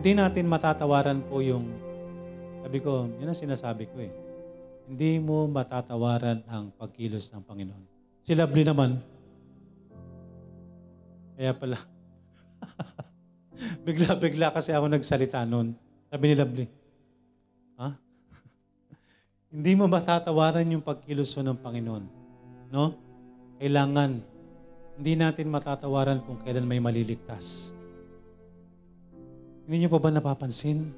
hindi 0.00 0.12
natin 0.18 0.50
matatawaran 0.50 1.22
po 1.24 1.40
yung, 1.40 1.64
sabi 2.60 2.78
ko, 2.82 3.08
yun 3.16 3.30
ang 3.30 3.38
sinasabi 3.38 3.88
ko 3.88 3.96
eh. 4.02 4.12
Hindi 4.84 5.16
mo 5.22 5.48
matatawaran 5.48 6.44
ang 6.44 6.74
pagkilos 6.76 7.32
ng 7.32 7.42
Panginoon. 7.46 7.84
Si 8.20 8.36
Lovely 8.36 8.64
naman, 8.68 9.00
kaya 11.34 11.52
pala, 11.54 11.78
bigla-bigla 13.86 14.54
kasi 14.54 14.70
ako 14.70 14.86
nagsalita 14.90 15.42
noon. 15.46 15.74
Sabi 16.10 16.24
ni 16.30 16.34
Lovely, 16.38 16.66
ha? 17.78 17.94
Hindi 19.54 19.72
mo 19.74 19.90
matatawaran 19.90 20.66
yung 20.70 20.82
pagkilos 20.82 21.34
ng 21.34 21.58
Panginoon. 21.58 22.04
No? 22.70 22.94
Kailangan, 23.58 24.18
hindi 24.94 25.12
natin 25.18 25.50
matatawaran 25.50 26.22
kung 26.22 26.38
kailan 26.42 26.66
may 26.66 26.78
maliligtas. 26.78 27.74
Hindi 29.66 29.86
niyo 29.86 29.90
pa 29.90 29.98
ba 29.98 30.10
napapansin 30.10 30.92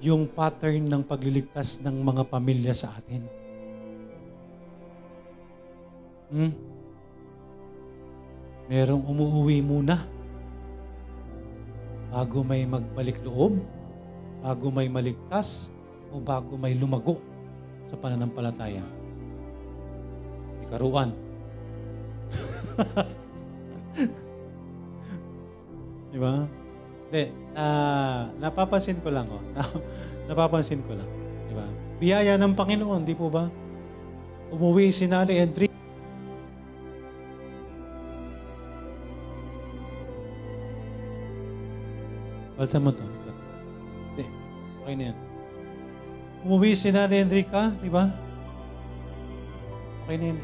yung 0.00 0.24
pattern 0.30 0.88
ng 0.88 1.02
pagliligtas 1.04 1.84
ng 1.84 2.00
mga 2.00 2.22
pamilya 2.32 2.72
sa 2.72 2.96
atin? 2.96 3.22
Hmm? 6.32 6.71
Merong 8.70 9.02
umuwi 9.02 9.62
muna 9.62 10.12
bago 12.12 12.44
may 12.44 12.68
magbalik 12.68 13.24
loob, 13.24 13.56
bago 14.44 14.68
may 14.68 14.92
maligtas, 14.92 15.72
o 16.12 16.20
bago 16.20 16.60
may 16.60 16.76
lumago 16.76 17.16
sa 17.88 17.96
pananampalataya. 17.96 18.84
Ikaruan. 20.68 21.16
Di 26.12 26.20
ba? 26.20 26.44
Hindi. 27.08 27.24
Uh, 27.56 28.28
napapansin 28.36 29.00
ko 29.00 29.08
lang, 29.08 29.32
oh. 29.32 29.40
napapansin 30.28 30.84
ko 30.84 30.92
lang. 30.92 31.08
Di 31.48 31.56
ba? 31.56 31.64
Biyaya 31.96 32.36
ng 32.36 32.52
Panginoon, 32.52 33.08
di 33.08 33.16
po 33.16 33.32
ba? 33.32 33.48
Umuwi 34.52 34.92
si 34.92 35.08
Nanay 35.08 35.40
Edric. 35.40 35.71
Balta 42.62 42.78
mo 42.78 42.94
to. 42.94 43.02
Hindi. 43.02 44.22
Okay 44.86 44.94
na 44.94 45.04
yan. 45.10 45.18
Umuwi 46.46 46.78
si 46.78 46.94
Nanay 46.94 47.26
Enrica, 47.26 47.74
di 47.82 47.90
ba? 47.90 48.06
Okay 50.06 50.14
na 50.14 50.30
yan. 50.30 50.38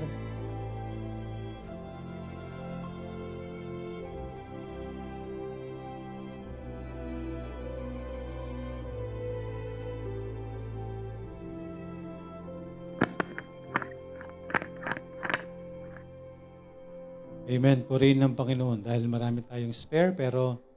Amen. 17.47 17.87
Purihin 17.87 18.19
ng 18.27 18.35
Panginoon 18.35 18.83
dahil 18.83 19.07
marami 19.07 19.47
tayong 19.47 19.71
spare 19.71 20.19
pero 20.19 20.68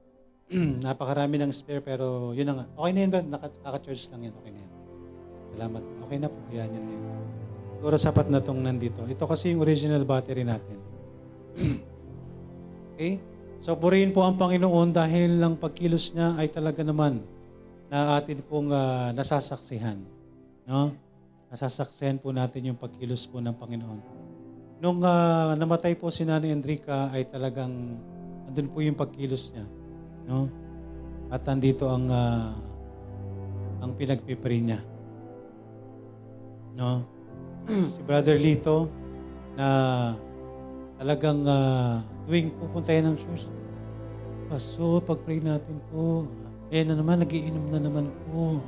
napakarami 0.84 1.40
ng 1.40 1.52
spare 1.56 1.80
pero 1.80 2.36
yun 2.36 2.44
na 2.52 2.64
nga. 2.64 2.66
Okay 2.76 2.92
na 2.92 3.00
yun 3.08 3.12
ba? 3.12 3.22
Naka-charge 3.64 4.04
lang 4.12 4.22
yan. 4.28 4.34
Okay 4.36 4.52
na 4.52 4.60
yan. 4.60 4.74
Salamat. 5.56 5.84
Okay 6.08 6.18
na 6.20 6.28
po. 6.28 6.38
Yan, 6.52 6.70
yun 6.70 6.84
na 6.84 6.92
yun. 6.92 7.06
Siguro 7.80 7.96
sapat 7.98 8.28
na 8.28 8.44
tong 8.44 8.60
nandito. 8.60 9.02
Ito 9.08 9.24
kasi 9.26 9.56
yung 9.56 9.64
original 9.64 10.04
battery 10.04 10.44
natin. 10.44 10.78
okay? 12.94 13.24
So 13.64 13.78
purihin 13.80 14.12
po 14.12 14.28
ang 14.28 14.36
Panginoon 14.36 14.92
dahil 14.92 15.40
lang 15.40 15.56
pagkilos 15.56 16.18
niya 16.18 16.36
ay 16.36 16.50
talaga 16.52 16.82
naman 16.84 17.24
na 17.88 18.20
atin 18.20 18.44
pong 18.44 18.74
uh, 18.74 19.16
nasasaksihan. 19.16 20.04
No? 20.68 20.94
Nasasaksihan 21.52 22.20
po 22.20 22.32
natin 22.36 22.74
yung 22.74 22.80
pagkilos 22.80 23.28
po 23.28 23.40
ng 23.40 23.56
Panginoon. 23.56 24.00
Nung 24.82 25.00
uh, 25.06 25.54
namatay 25.56 25.94
po 25.94 26.10
si 26.10 26.26
Nanay 26.26 26.52
Enrica 26.52 27.14
ay 27.14 27.30
talagang 27.30 28.02
andun 28.50 28.68
po 28.72 28.82
yung 28.82 28.98
pagkilos 28.98 29.54
niya. 29.54 29.81
No? 30.28 30.52
At 31.32 31.48
andito 31.48 31.88
ang 31.88 32.12
uh, 32.12 32.52
ang 33.82 33.92
pinagpipray 33.98 34.62
niya. 34.62 34.80
No? 36.78 37.02
si 37.94 38.00
Brother 38.06 38.38
Lito 38.38 38.90
na 39.58 39.68
talagang 41.02 41.42
uh, 41.46 42.02
tuwing 42.30 42.54
pupunta 42.56 42.94
ng 42.94 43.18
church. 43.18 43.50
Paso, 44.52 45.00
pag-pray 45.02 45.40
natin 45.40 45.80
po. 45.90 46.28
Eh 46.72 46.84
na 46.84 46.96
naman, 46.96 47.24
nagiinom 47.24 47.72
na 47.72 47.80
naman 47.80 48.06
po. 48.28 48.60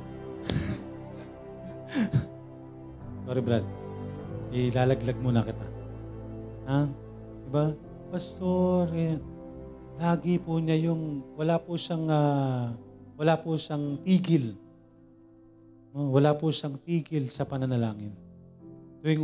Sorry, 3.24 3.40
Brad. 3.40 3.64
Ilalaglag 4.52 5.18
muna 5.20 5.44
kita. 5.44 5.66
Ha? 6.68 6.88
Diba? 7.48 7.72
Pastor, 8.12 8.92
eh, 8.92 9.16
lagi 9.98 10.42
po 10.42 10.58
niya 10.58 10.90
yung, 10.90 11.22
wala 11.38 11.58
po 11.58 11.78
siyang, 11.78 12.06
uh, 12.10 12.74
wala 13.14 13.34
po 13.38 13.54
siyang 13.54 13.98
tigil. 14.02 14.58
No, 15.94 16.10
wala 16.10 16.34
po 16.34 16.50
siyang 16.50 16.74
tigil 16.82 17.30
sa 17.30 17.46
pananalangin. 17.46 18.10
Tuwing 19.04 19.22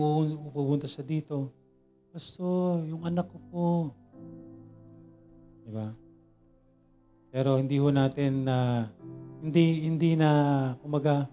pupunta 0.54 0.86
sa 0.86 1.02
dito, 1.02 1.50
Pastor, 2.10 2.86
yung 2.90 3.06
anak 3.06 3.26
ko 3.30 3.38
po. 3.50 3.66
Diba? 5.66 5.94
Pero 7.30 7.58
hindi 7.58 7.78
ho 7.78 7.90
natin 7.90 8.46
na, 8.46 8.56
uh, 8.58 8.80
hindi, 9.40 9.86
hindi 9.86 10.18
na, 10.18 10.30
kumaga, 10.82 11.30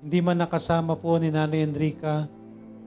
hindi 0.00 0.18
man 0.24 0.40
nakasama 0.40 0.96
po 0.96 1.20
ni 1.20 1.28
Nanay 1.28 1.64
Enrica 1.64 2.24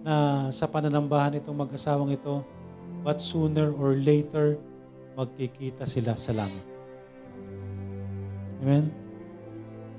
na 0.01 0.47
sa 0.49 0.65
pananambahan 0.65 1.37
itong 1.37 1.61
mag-asawang 1.61 2.13
ito, 2.13 2.41
but 3.05 3.21
sooner 3.21 3.69
or 3.69 3.93
later, 3.93 4.57
magkikita 5.15 5.83
sila 5.83 6.15
sa 6.15 6.31
langit. 6.35 6.65
Amen? 8.61 8.93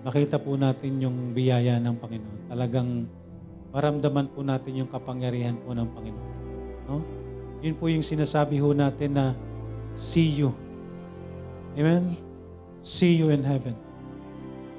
Makita 0.02 0.38
po 0.42 0.59
natin 0.59 0.99
yung 0.99 1.31
biyaya 1.31 1.78
ng 1.78 1.95
Panginoon. 1.99 2.50
Talagang 2.50 3.07
maramdaman 3.71 4.31
po 4.35 4.42
natin 4.42 4.83
yung 4.83 4.90
kapangyarihan 4.90 5.59
po 5.62 5.75
ng 5.75 5.88
Panginoon. 5.95 6.31
No? 6.90 7.02
Yun 7.62 7.75
po 7.78 7.87
yung 7.87 8.02
sinasabi 8.02 8.59
ho 8.59 8.75
natin 8.75 9.14
na 9.14 9.26
see 9.95 10.26
you. 10.26 10.50
Amen? 11.78 12.19
See 12.83 13.14
you 13.14 13.31
in 13.31 13.47
heaven. 13.47 13.78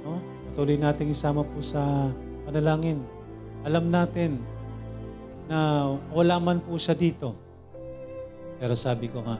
No? 0.03 0.19
Patuloy 0.51 0.75
natin 0.75 1.11
isama 1.11 1.47
po 1.47 1.63
sa 1.63 2.11
panalangin. 2.43 2.99
Alam 3.63 3.87
natin 3.87 4.43
na 5.47 5.87
wala 6.11 6.35
man 6.39 6.59
po 6.59 6.75
siya 6.75 6.95
dito. 6.95 7.35
Pero 8.59 8.75
sabi 8.75 9.07
ko 9.07 9.23
nga, 9.23 9.39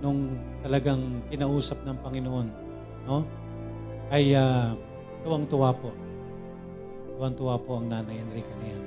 nung 0.00 0.36
talagang 0.64 1.20
kinausap 1.28 1.84
ng 1.84 1.96
Panginoon, 2.00 2.48
no? 3.04 3.24
ay 4.10 4.34
uh, 4.34 4.74
tuwang-tuwa 5.22 5.70
po. 5.76 5.92
Tuwang-tuwa 7.16 7.54
po 7.60 7.78
ang 7.78 7.86
nanay 7.86 8.16
Enrica 8.18 8.52
na 8.58 8.66
yan. 8.72 8.84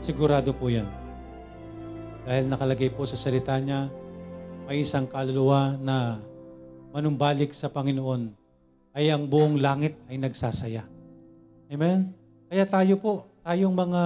Sigurado 0.00 0.50
po 0.54 0.70
yan. 0.70 0.88
Dahil 2.24 2.48
nakalagay 2.48 2.88
po 2.94 3.04
sa 3.04 3.18
salita 3.20 3.58
niya, 3.60 3.90
may 4.64 4.80
isang 4.80 5.04
kaluluwa 5.04 5.76
na 5.76 6.22
manumbalik 6.94 7.52
sa 7.52 7.68
Panginoon 7.68 8.32
ay 8.94 9.10
ang 9.10 9.26
buong 9.26 9.60
langit 9.60 9.98
ay 10.08 10.16
nagsasaya. 10.16 10.86
Amen? 11.68 12.14
Kaya 12.48 12.64
tayo 12.64 12.94
po, 13.02 13.12
tayong 13.42 13.74
mga 13.74 14.02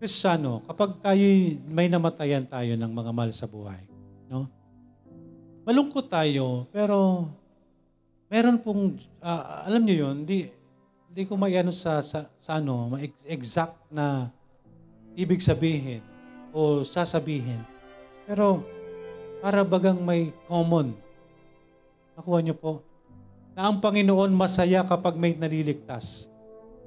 Kristiyano, 0.00 0.64
kapag 0.64 0.96
tayo 1.04 1.20
may 1.68 1.92
namatayan 1.92 2.48
tayo 2.48 2.72
ng 2.72 2.88
mga 2.88 3.10
mahal 3.12 3.30
sa 3.36 3.44
buhay, 3.44 3.89
no? 4.30 4.46
Malungkot 5.66 6.06
tayo, 6.06 6.70
pero 6.70 7.28
meron 8.30 8.62
pong, 8.62 8.96
ah, 9.20 9.66
alam 9.66 9.82
niyo 9.82 10.06
yun, 10.06 10.22
di, 10.24 10.46
di 11.10 11.26
ko 11.26 11.34
may 11.34 11.58
ano 11.58 11.74
sa, 11.74 11.98
sa, 12.00 12.30
sa 12.38 12.62
ano, 12.62 12.94
exact 13.26 13.76
na 13.90 14.30
ibig 15.18 15.42
sabihin 15.42 16.00
o 16.54 16.86
sasabihin. 16.86 17.60
Pero 18.24 18.62
para 19.42 19.66
bagang 19.66 19.98
may 19.98 20.30
common. 20.46 20.94
Nakuha 22.14 22.38
niyo 22.44 22.54
po? 22.54 22.84
Na 23.56 23.66
ang 23.66 23.82
Panginoon 23.82 24.30
masaya 24.30 24.86
kapag 24.86 25.18
may 25.18 25.34
naliligtas. 25.34 26.30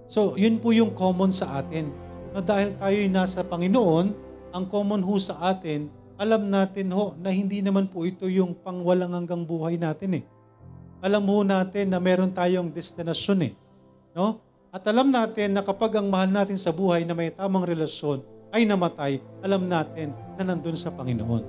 So, 0.08 0.38
yun 0.38 0.62
po 0.62 0.72
yung 0.72 0.94
common 0.94 1.34
sa 1.34 1.60
atin. 1.60 1.90
Na 2.32 2.40
dahil 2.40 2.78
tayo'y 2.78 3.10
nasa 3.10 3.42
Panginoon, 3.42 4.14
ang 4.54 4.66
common 4.70 5.02
ho 5.02 5.18
sa 5.18 5.42
atin, 5.50 5.90
alam 6.17 6.46
natin 6.46 6.93
ho 6.93 7.17
na 7.17 7.34
hindi 7.34 7.60
naman 7.60 7.89
po 7.89 8.05
ito 8.05 8.29
yung 8.29 8.53
pangwalang 8.53 9.17
hanggang 9.17 9.41
buhay 9.41 9.77
natin 9.77 10.22
eh. 10.22 10.24
Alam 11.03 11.25
ho 11.27 11.43
natin 11.43 11.91
na 11.91 12.00
meron 12.00 12.32
tayong 12.32 12.70
destinasyon 12.72 13.51
eh. 13.51 13.53
No? 14.13 14.39
At 14.74 14.86
alam 14.89 15.10
natin 15.13 15.53
na 15.53 15.62
kapag 15.62 16.00
ang 16.00 16.10
mahal 16.10 16.29
natin 16.29 16.58
sa 16.58 16.74
buhay 16.74 17.05
na 17.05 17.13
may 17.13 17.29
tamang 17.29 17.65
relasyon 17.65 18.25
ay 18.53 18.65
namatay, 18.65 19.17
alam 19.41 19.65
natin 19.65 20.13
na 20.38 20.46
nandun 20.46 20.77
sa 20.77 20.93
Panginoon. 20.93 21.43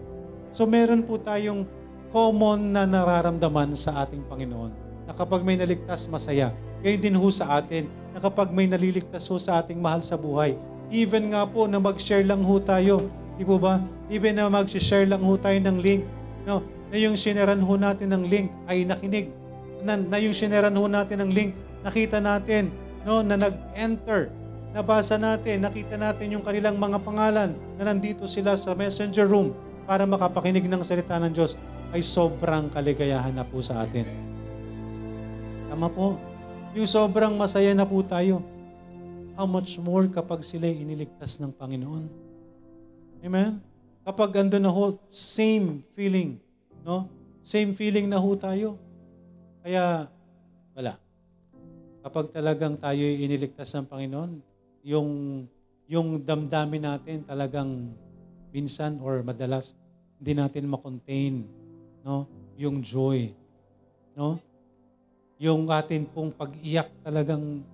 So 0.52 0.64
meron 0.64 1.04
po 1.04 1.20
tayong 1.20 1.64
common 2.12 2.72
na 2.72 2.88
nararamdaman 2.88 3.76
sa 3.76 4.04
ating 4.04 4.24
Panginoon 4.28 4.72
na 5.04 5.12
kapag 5.12 5.44
may 5.44 5.56
naligtas, 5.56 6.08
masaya. 6.08 6.52
Gayon 6.80 7.00
din 7.00 7.16
ho 7.16 7.28
sa 7.28 7.60
atin 7.60 7.88
na 8.12 8.20
kapag 8.20 8.52
may 8.52 8.68
naliligtas 8.68 9.28
ho 9.28 9.36
sa 9.36 9.60
ating 9.60 9.80
mahal 9.80 10.00
sa 10.00 10.16
buhay, 10.16 10.56
even 10.88 11.32
nga 11.32 11.44
po 11.44 11.68
na 11.68 11.80
mag-share 11.80 12.24
lang 12.24 12.40
ho 12.44 12.56
tayo, 12.60 13.08
di 13.34 13.44
po 13.46 13.58
ba? 13.58 13.82
Even 14.10 14.38
na 14.38 14.46
mag-share 14.46 15.06
lang 15.08 15.22
ho 15.22 15.34
tayo 15.38 15.58
ng 15.58 15.78
link, 15.80 16.02
no? 16.46 16.62
na 16.94 16.96
yung 17.02 17.18
sineran 17.18 17.58
ho 17.58 17.74
natin 17.74 18.06
ng 18.14 18.24
link 18.30 18.48
ay 18.70 18.86
nakinig, 18.86 19.26
na, 19.82 19.98
na 19.98 20.16
yung 20.22 20.30
sineran 20.30 20.70
ho 20.70 20.84
natin 20.86 21.26
ng 21.26 21.30
link, 21.34 21.50
nakita 21.82 22.22
natin 22.22 22.70
no, 23.02 23.20
na 23.26 23.34
nag-enter, 23.34 24.30
nabasa 24.70 25.18
natin, 25.18 25.66
nakita 25.66 25.98
natin 25.98 26.38
yung 26.38 26.44
kanilang 26.46 26.78
mga 26.78 27.02
pangalan 27.02 27.50
na 27.74 27.82
nandito 27.90 28.30
sila 28.30 28.54
sa 28.54 28.78
messenger 28.78 29.26
room 29.26 29.50
para 29.84 30.06
makapakinig 30.06 30.64
ng 30.70 30.82
salita 30.86 31.18
ng 31.18 31.34
Diyos 31.34 31.58
ay 31.90 32.00
sobrang 32.00 32.70
kaligayahan 32.70 33.34
na 33.34 33.42
po 33.42 33.58
sa 33.58 33.82
atin. 33.82 34.06
Tama 35.70 35.90
po. 35.90 36.18
Yung 36.74 36.86
sobrang 36.86 37.34
masaya 37.34 37.70
na 37.74 37.86
po 37.86 38.02
tayo. 38.02 38.42
How 39.34 39.46
much 39.50 39.78
more 39.82 40.06
kapag 40.10 40.46
sila 40.46 40.66
iniligtas 40.70 41.42
ng 41.42 41.50
Panginoon? 41.54 42.23
Amen? 43.24 43.56
Kapag 44.04 44.36
ando 44.36 44.60
na 44.60 44.68
ho, 44.68 45.00
same 45.08 45.80
feeling. 45.96 46.36
No? 46.84 47.08
Same 47.40 47.72
feeling 47.72 48.04
na 48.04 48.20
ho 48.20 48.36
tayo. 48.36 48.76
Kaya, 49.64 50.12
wala. 50.76 51.00
Kapag 52.04 52.36
talagang 52.36 52.76
tayo 52.76 53.00
iniligtas 53.00 53.72
ng 53.72 53.88
Panginoon, 53.88 54.32
yung, 54.84 55.08
yung 55.88 56.20
damdamin 56.20 56.84
natin 56.84 57.24
talagang 57.24 57.96
minsan 58.52 59.00
or 59.00 59.24
madalas, 59.24 59.72
hindi 60.20 60.36
natin 60.36 60.68
makontain 60.68 61.48
no? 62.04 62.28
yung 62.60 62.84
joy. 62.84 63.32
No? 64.12 64.36
Yung 65.40 65.64
atin 65.72 66.04
pong 66.04 66.28
pag-iyak 66.28 66.92
talagang 67.00 67.64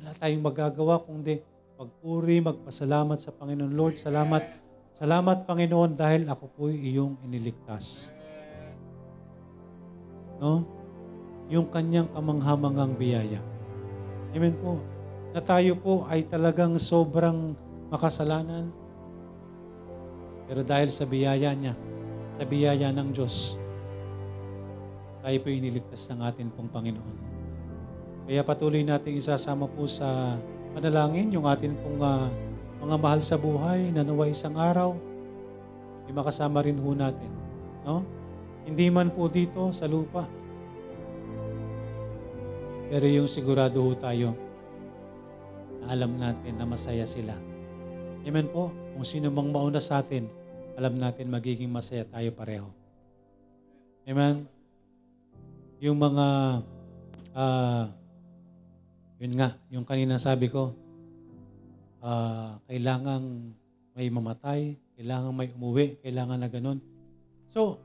wala 0.00 0.16
tayong 0.16 0.40
magagawa 0.40 0.96
kundi 1.04 1.44
magpuri, 1.76 2.40
magpasalamat 2.40 3.20
sa 3.20 3.36
Panginoon. 3.36 3.72
Lord, 3.76 4.00
salamat. 4.00 4.63
Salamat, 4.94 5.42
Panginoon, 5.42 5.98
dahil 5.98 6.22
ako 6.30 6.44
po 6.54 6.62
iyong 6.70 7.18
iniligtas. 7.26 8.14
No? 10.38 10.62
Yung 11.50 11.66
kanyang 11.66 12.06
kamanghamangang 12.14 12.94
biyaya. 12.94 13.42
Amen 14.30 14.54
po. 14.54 14.78
Na 15.34 15.42
tayo 15.42 15.74
po 15.74 16.06
ay 16.06 16.22
talagang 16.22 16.78
sobrang 16.78 17.58
makasalanan. 17.90 18.70
Pero 20.46 20.62
dahil 20.62 20.94
sa 20.94 21.02
biyaya 21.10 21.50
niya, 21.58 21.74
sa 22.38 22.46
biyaya 22.46 22.94
ng 22.94 23.10
Diyos, 23.10 23.58
tayo 25.26 25.36
po 25.42 25.50
iniligtas 25.50 26.06
ng 26.14 26.22
atin 26.22 26.54
pong 26.54 26.70
Panginoon. 26.70 27.18
Kaya 28.30 28.46
patuloy 28.46 28.86
natin 28.86 29.18
isasama 29.18 29.66
po 29.66 29.90
sa 29.90 30.38
panalangin 30.70 31.34
yung 31.34 31.50
atin 31.50 31.74
pong 31.82 31.98
uh, 31.98 32.30
mga 32.84 33.00
mahal 33.00 33.20
sa 33.24 33.40
buhay 33.40 33.88
na 33.96 34.04
nawa 34.04 34.28
isang 34.28 34.60
araw, 34.60 34.92
ay 36.04 36.12
makasama 36.12 36.60
rin 36.60 36.76
ho 36.76 36.92
natin. 36.92 37.32
No? 37.80 38.04
Hindi 38.68 38.92
man 38.92 39.08
po 39.08 39.24
dito 39.32 39.72
sa 39.72 39.88
lupa. 39.88 40.28
Pero 42.92 43.08
yung 43.08 43.24
sigurado 43.24 43.80
ho 43.80 43.96
tayo 43.96 44.36
na 45.80 45.96
alam 45.96 46.12
natin 46.20 46.60
na 46.60 46.68
masaya 46.68 47.08
sila. 47.08 47.32
Amen 48.28 48.52
po. 48.52 48.68
Kung 48.92 49.04
sino 49.08 49.32
mang 49.32 49.48
mauna 49.48 49.80
sa 49.80 50.04
atin, 50.04 50.28
alam 50.76 51.00
natin 51.00 51.32
magiging 51.32 51.72
masaya 51.72 52.04
tayo 52.04 52.36
pareho. 52.36 52.68
Amen? 54.04 54.44
Yung 55.80 55.96
mga, 55.96 56.26
uh, 57.32 57.84
yun 59.24 59.32
nga, 59.40 59.56
yung 59.72 59.88
kanina 59.88 60.20
sabi 60.20 60.52
ko, 60.52 60.76
uh, 62.04 62.60
kailangang 62.68 63.56
may 63.96 64.12
mamatay, 64.12 64.76
kailangan 65.00 65.32
may 65.32 65.48
umuwi, 65.56 65.96
kailangan 66.04 66.38
na 66.44 66.48
ganun. 66.52 66.78
So, 67.48 67.80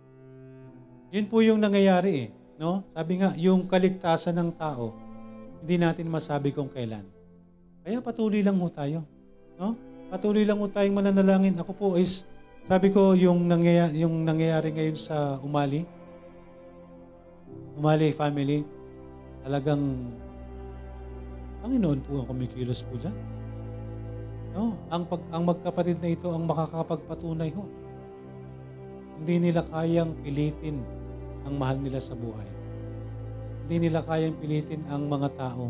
yun 1.10 1.26
po 1.32 1.40
yung 1.40 1.64
nangyayari 1.64 2.28
eh. 2.28 2.30
No? 2.60 2.84
Sabi 2.92 3.24
nga, 3.24 3.32
yung 3.40 3.66
kaligtasan 3.72 4.36
ng 4.36 4.52
tao, 4.60 4.92
hindi 5.64 5.80
natin 5.80 6.12
masabi 6.12 6.52
kung 6.52 6.68
kailan. 6.68 7.08
Kaya 7.82 8.04
patuloy 8.04 8.44
lang 8.44 8.60
ho 8.60 8.68
tayo. 8.68 9.08
No? 9.56 9.80
Patuloy 10.12 10.44
lang 10.44 10.60
ho 10.60 10.68
tayong 10.68 11.00
mananalangin. 11.00 11.56
Ako 11.56 11.72
po 11.72 11.88
is, 11.96 12.28
sabi 12.68 12.92
ko, 12.92 13.16
yung 13.16 13.48
nangyayari, 13.48 14.04
yung 14.04 14.28
nangyayari 14.28 14.76
ngayon 14.76 14.98
sa 15.00 15.40
Umali, 15.40 15.88
Umali 17.80 18.12
family, 18.12 18.68
talagang 19.46 20.12
Panginoon 21.60 22.00
po 22.04 22.24
ang 22.24 22.28
kumikilos 22.28 22.84
po 22.88 22.96
dyan. 23.00 23.39
No, 24.50 24.74
ang, 24.90 25.06
pag, 25.06 25.22
ang 25.30 25.44
magkapatid 25.46 26.02
na 26.02 26.10
ito 26.10 26.28
ang 26.34 26.44
makakapagpatunay 26.50 27.54
ho. 27.54 27.64
Hindi 29.20 29.50
nila 29.50 29.62
kayang 29.68 30.16
pilitin 30.26 30.82
ang 31.46 31.54
mahal 31.60 31.78
nila 31.78 32.02
sa 32.02 32.18
buhay. 32.18 32.48
Hindi 33.68 33.90
nila 33.90 34.02
kayang 34.02 34.40
pilitin 34.42 34.82
ang 34.90 35.06
mga 35.06 35.30
tao 35.38 35.70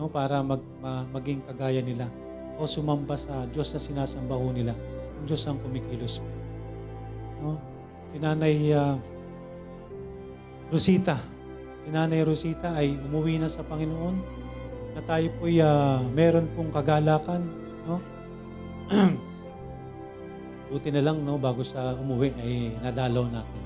no, 0.00 0.08
para 0.08 0.40
mag, 0.40 0.62
ma, 0.80 1.04
maging 1.12 1.44
kagaya 1.44 1.84
nila 1.84 2.08
o 2.56 2.64
sumamba 2.64 3.16
sa 3.20 3.44
Diyos 3.52 3.68
na 3.72 3.80
sinasamba 3.80 4.36
ho 4.36 4.48
nila. 4.48 4.72
Ang 5.20 5.24
Diyos 5.28 5.44
ang 5.44 5.60
kumikilos 5.60 6.24
po. 6.24 6.30
No? 7.44 7.60
Si 8.12 8.16
Nanay 8.16 8.72
uh, 8.72 8.96
Rosita, 10.72 11.20
si 11.84 11.92
Rosita 12.24 12.74
ay 12.74 12.96
umuwi 12.96 13.38
na 13.38 13.46
sa 13.46 13.62
Panginoon 13.62 14.16
na 14.96 15.00
tayo 15.04 15.28
po 15.36 15.44
uh, 15.46 16.00
meron 16.16 16.48
pong 16.56 16.72
kagalakan. 16.72 17.65
Buti 20.70 20.88
na 20.90 21.02
lang 21.02 21.22
no, 21.22 21.38
bago 21.38 21.62
sa 21.62 21.94
umuwi 21.94 22.34
ay 22.38 22.52
nadalaw 22.82 23.26
natin. 23.26 23.64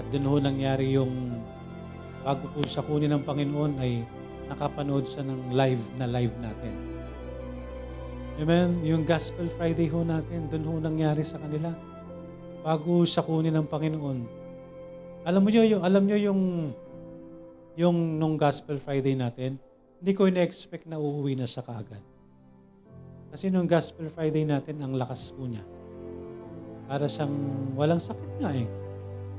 At 0.00 0.04
doon 0.08 0.28
ho 0.28 0.34
nangyari 0.40 0.96
yung 0.96 1.12
bago 2.24 2.48
po 2.52 2.64
sa 2.64 2.84
kunin 2.84 3.12
ng 3.12 3.24
Panginoon 3.24 3.80
ay 3.80 4.04
nakapanood 4.48 5.04
siya 5.08 5.24
ng 5.24 5.52
live 5.52 5.84
na 5.96 6.06
live 6.08 6.34
natin. 6.40 6.74
Amen? 8.40 8.80
Yung 8.80 9.04
Gospel 9.04 9.52
Friday 9.52 9.92
ho 9.92 10.00
natin, 10.00 10.48
doon 10.48 10.64
ho 10.64 10.72
nangyari 10.80 11.20
sa 11.20 11.36
kanila. 11.36 11.76
Bago 12.64 13.04
siya 13.04 13.20
kunin 13.20 13.52
ng 13.52 13.68
Panginoon. 13.68 14.18
Alam 15.28 15.40
mo 15.44 15.48
nyo, 15.52 15.62
yung, 15.68 15.82
alam 15.84 16.02
nyo 16.08 16.16
yung, 16.16 16.40
yung 17.76 17.96
nung 18.16 18.40
Gospel 18.40 18.80
Friday 18.80 19.12
natin, 19.12 19.60
hindi 20.00 20.12
ko 20.16 20.24
ina-expect 20.24 20.88
na 20.88 20.96
uuwi 20.96 21.36
na 21.36 21.44
siya 21.44 21.60
kaagad. 21.60 22.00
Kasi 23.30 23.46
nung 23.46 23.70
Gospel 23.70 24.10
Friday 24.10 24.42
natin, 24.42 24.82
ang 24.82 24.98
lakas 24.98 25.30
po 25.30 25.46
niya. 25.46 25.62
Para 26.90 27.06
siyang 27.06 27.30
walang 27.78 28.02
sakit 28.02 28.42
nga 28.42 28.50
eh. 28.50 28.66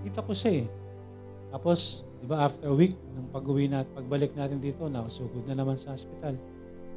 Kita 0.07 0.23
ko 0.23 0.31
siya 0.31 0.63
eh. 0.63 0.67
Tapos, 1.51 2.07
di 2.23 2.25
ba, 2.25 2.47
after 2.47 2.71
a 2.71 2.75
week, 2.75 2.95
nang 3.11 3.27
pag-uwi 3.27 3.67
na, 3.67 3.83
pagbalik 3.83 4.31
natin 4.31 4.63
dito, 4.63 4.87
nakasugod 4.87 5.43
na 5.43 5.59
naman 5.59 5.75
sa 5.75 5.91
hospital. 5.91 6.39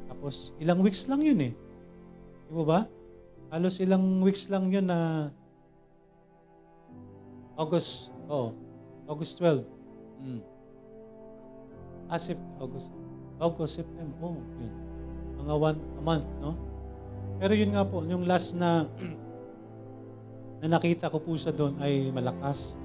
Tapos, 0.07 0.55
ilang 0.63 0.79
weeks 0.79 1.11
lang 1.11 1.19
yun 1.19 1.51
eh. 1.51 1.53
Di 2.47 2.51
ba 2.55 2.63
ba? 2.63 2.79
Halos 3.51 3.83
ilang 3.83 4.23
weeks 4.23 4.47
lang 4.47 4.71
yun 4.71 4.87
na 4.87 5.29
August, 7.59 8.15
oh, 8.31 8.55
August 9.07 9.43
12. 9.43 9.63
Mm. 10.23 10.41
Ah, 12.07 12.19
Sep- 12.19 12.51
August. 12.63 12.91
August, 13.35 13.83
September, 13.83 14.15
oh, 14.23 14.39
yun. 14.59 14.73
Mga 15.43 15.53
one, 15.59 15.79
a 15.79 16.01
month, 16.01 16.27
no? 16.39 16.55
Pero 17.39 17.51
yun 17.51 17.75
nga 17.75 17.83
po, 17.83 18.03
yung 18.07 18.23
last 18.23 18.55
na 18.55 18.87
na 20.63 20.79
nakita 20.79 21.11
ko 21.11 21.19
po 21.19 21.35
siya 21.35 21.51
doon 21.51 21.75
ay 21.83 22.09
malakas. 22.09 22.79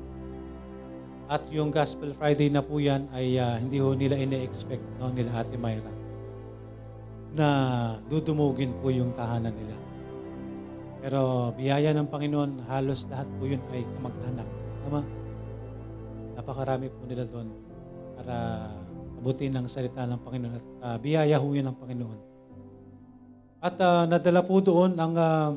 At 1.30 1.46
yung 1.54 1.70
Gospel 1.70 2.10
Friday 2.10 2.50
na 2.50 2.58
po 2.58 2.82
yan 2.82 3.06
ay 3.14 3.38
ah, 3.38 3.54
hindi 3.56 3.78
ho 3.78 3.94
nila 3.94 4.18
ine-expect 4.18 4.82
no, 4.98 5.14
nila 5.14 5.46
Ate 5.46 5.54
Myra 5.54 5.92
na 7.30 7.46
dudumugin 8.10 8.74
po 8.82 8.90
yung 8.90 9.14
tahanan 9.14 9.54
nila. 9.54 9.76
Pero 11.00 11.54
biyaya 11.54 11.94
ng 11.94 12.10
Panginoon, 12.10 12.66
halos 12.66 13.06
lahat 13.06 13.30
po 13.38 13.46
yun 13.46 13.62
ay 13.70 13.86
kamag-anak. 13.86 14.48
Tama? 14.82 15.00
Napakarami 16.34 16.90
po 16.90 17.06
nila 17.06 17.24
doon 17.30 17.48
para 18.18 18.68
abutin 19.16 19.54
ang 19.54 19.70
salita 19.70 20.04
ng 20.04 20.20
Panginoon 20.20 20.54
at 20.58 20.66
ah, 20.82 20.98
biyaya 20.98 21.38
ho 21.38 21.46
yun 21.54 21.70
ng 21.70 21.78
Panginoon. 21.78 22.29
At 23.60 23.76
ah, 23.76 24.08
nadala 24.08 24.40
po 24.40 24.56
doon 24.64 24.96
ang 24.96 25.12
ah, 25.20 25.52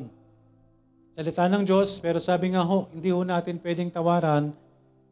salita 1.16 1.48
ng 1.48 1.64
Diyos, 1.64 2.04
pero 2.04 2.20
sabi 2.20 2.52
nga 2.52 2.60
ho, 2.60 2.84
hindi 2.92 3.08
ho 3.08 3.24
natin 3.24 3.56
pwedeng 3.64 3.88
tawaran 3.88 4.52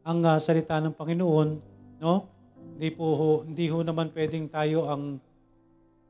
ang 0.05 0.19
ah, 0.21 0.37
salita 0.37 0.77
ng 0.77 0.93
Panginoon, 0.93 1.49
no? 1.97 2.29
Hindi 2.77 2.93
po 2.93 3.05
ho, 3.17 3.31
hindi 3.41 3.65
ho 3.65 3.81
naman 3.81 4.13
pwedeng 4.13 4.45
tayo 4.45 4.85
ang 4.85 5.17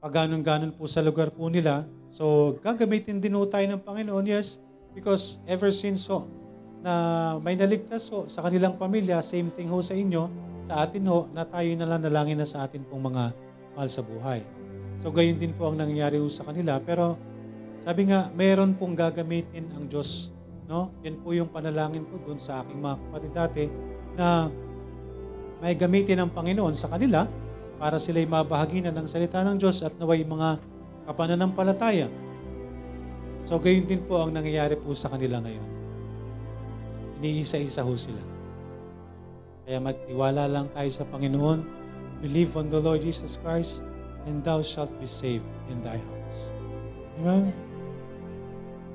paganon-ganon 0.04 0.76
po 0.76 0.84
sa 0.84 1.00
lugar 1.00 1.32
po 1.32 1.48
nila. 1.48 1.88
So, 2.12 2.56
gagamitin 2.60 3.24
din 3.24 3.40
ho 3.40 3.48
tayo 3.48 3.64
ng 3.64 3.80
Panginoon, 3.80 4.28
yes, 4.28 4.60
because 4.92 5.40
ever 5.48 5.72
since 5.72 6.04
ho, 6.12 6.28
na 6.84 6.94
may 7.40 7.56
naligtas 7.56 8.12
ho 8.12 8.28
sa 8.28 8.44
kanilang 8.44 8.76
pamilya, 8.76 9.24
same 9.24 9.48
thing 9.56 9.72
ho 9.72 9.80
sa 9.80 9.96
inyo, 9.96 10.28
sa 10.68 10.84
atin 10.84 11.08
ho, 11.08 11.32
na 11.32 11.48
tayo 11.48 11.72
na 11.80 11.88
lang 11.88 12.04
nalangin 12.04 12.44
na 12.44 12.48
sa 12.48 12.68
atin 12.68 12.84
pong 12.84 13.08
mga 13.08 13.32
mahal 13.72 13.88
sa 13.88 14.04
buhay. 14.04 14.44
So, 15.04 15.12
gayon 15.12 15.36
din 15.36 15.52
po 15.52 15.68
ang 15.68 15.76
nangyayari 15.76 16.16
ho 16.16 16.32
sa 16.32 16.48
kanila. 16.48 16.80
Pero, 16.80 17.20
sabi 17.84 18.08
nga, 18.08 18.32
meron 18.32 18.72
pong 18.80 18.96
gagamitin 18.96 19.68
ang 19.76 19.92
Diyos. 19.92 20.32
No? 20.72 20.96
Yan 21.04 21.20
po 21.20 21.36
yung 21.36 21.52
panalangin 21.52 22.08
ko 22.08 22.24
doon 22.24 22.40
sa 22.40 22.64
aking 22.64 22.80
mga 22.80 22.96
kapatid 23.04 23.32
dati 23.36 23.64
na 24.16 24.48
may 25.60 25.76
gamitin 25.76 26.24
ng 26.24 26.32
Panginoon 26.32 26.72
sa 26.72 26.88
kanila 26.88 27.28
para 27.76 28.00
sila'y 28.00 28.24
mabahagi 28.24 28.80
na 28.80 28.96
ng 28.96 29.04
salita 29.04 29.44
ng 29.44 29.60
Diyos 29.60 29.84
at 29.84 29.92
naway 30.00 30.24
mga 30.24 30.64
kapananampalataya. 31.12 32.08
So, 33.44 33.60
gayon 33.60 33.84
din 33.84 34.08
po 34.08 34.24
ang 34.24 34.32
nangyayari 34.32 34.80
po 34.80 34.96
sa 34.96 35.12
kanila 35.12 35.44
ngayon. 35.44 35.68
Iniisa-isa 37.20 37.84
ho 37.84 37.92
sila. 38.00 38.24
Kaya 39.68 39.84
magtiwala 39.84 40.48
lang 40.48 40.72
tayo 40.72 40.88
sa 40.88 41.04
Panginoon. 41.04 41.60
Believe 42.24 42.56
on 42.56 42.72
the 42.72 42.80
Lord 42.80 43.04
Jesus 43.04 43.36
Christ 43.44 43.84
and 44.28 44.44
thou 44.44 44.64
shalt 44.64 44.92
be 45.00 45.08
saved 45.08 45.48
in 45.68 45.80
thy 45.84 46.00
house. 46.00 46.52
Amen? 47.20 47.52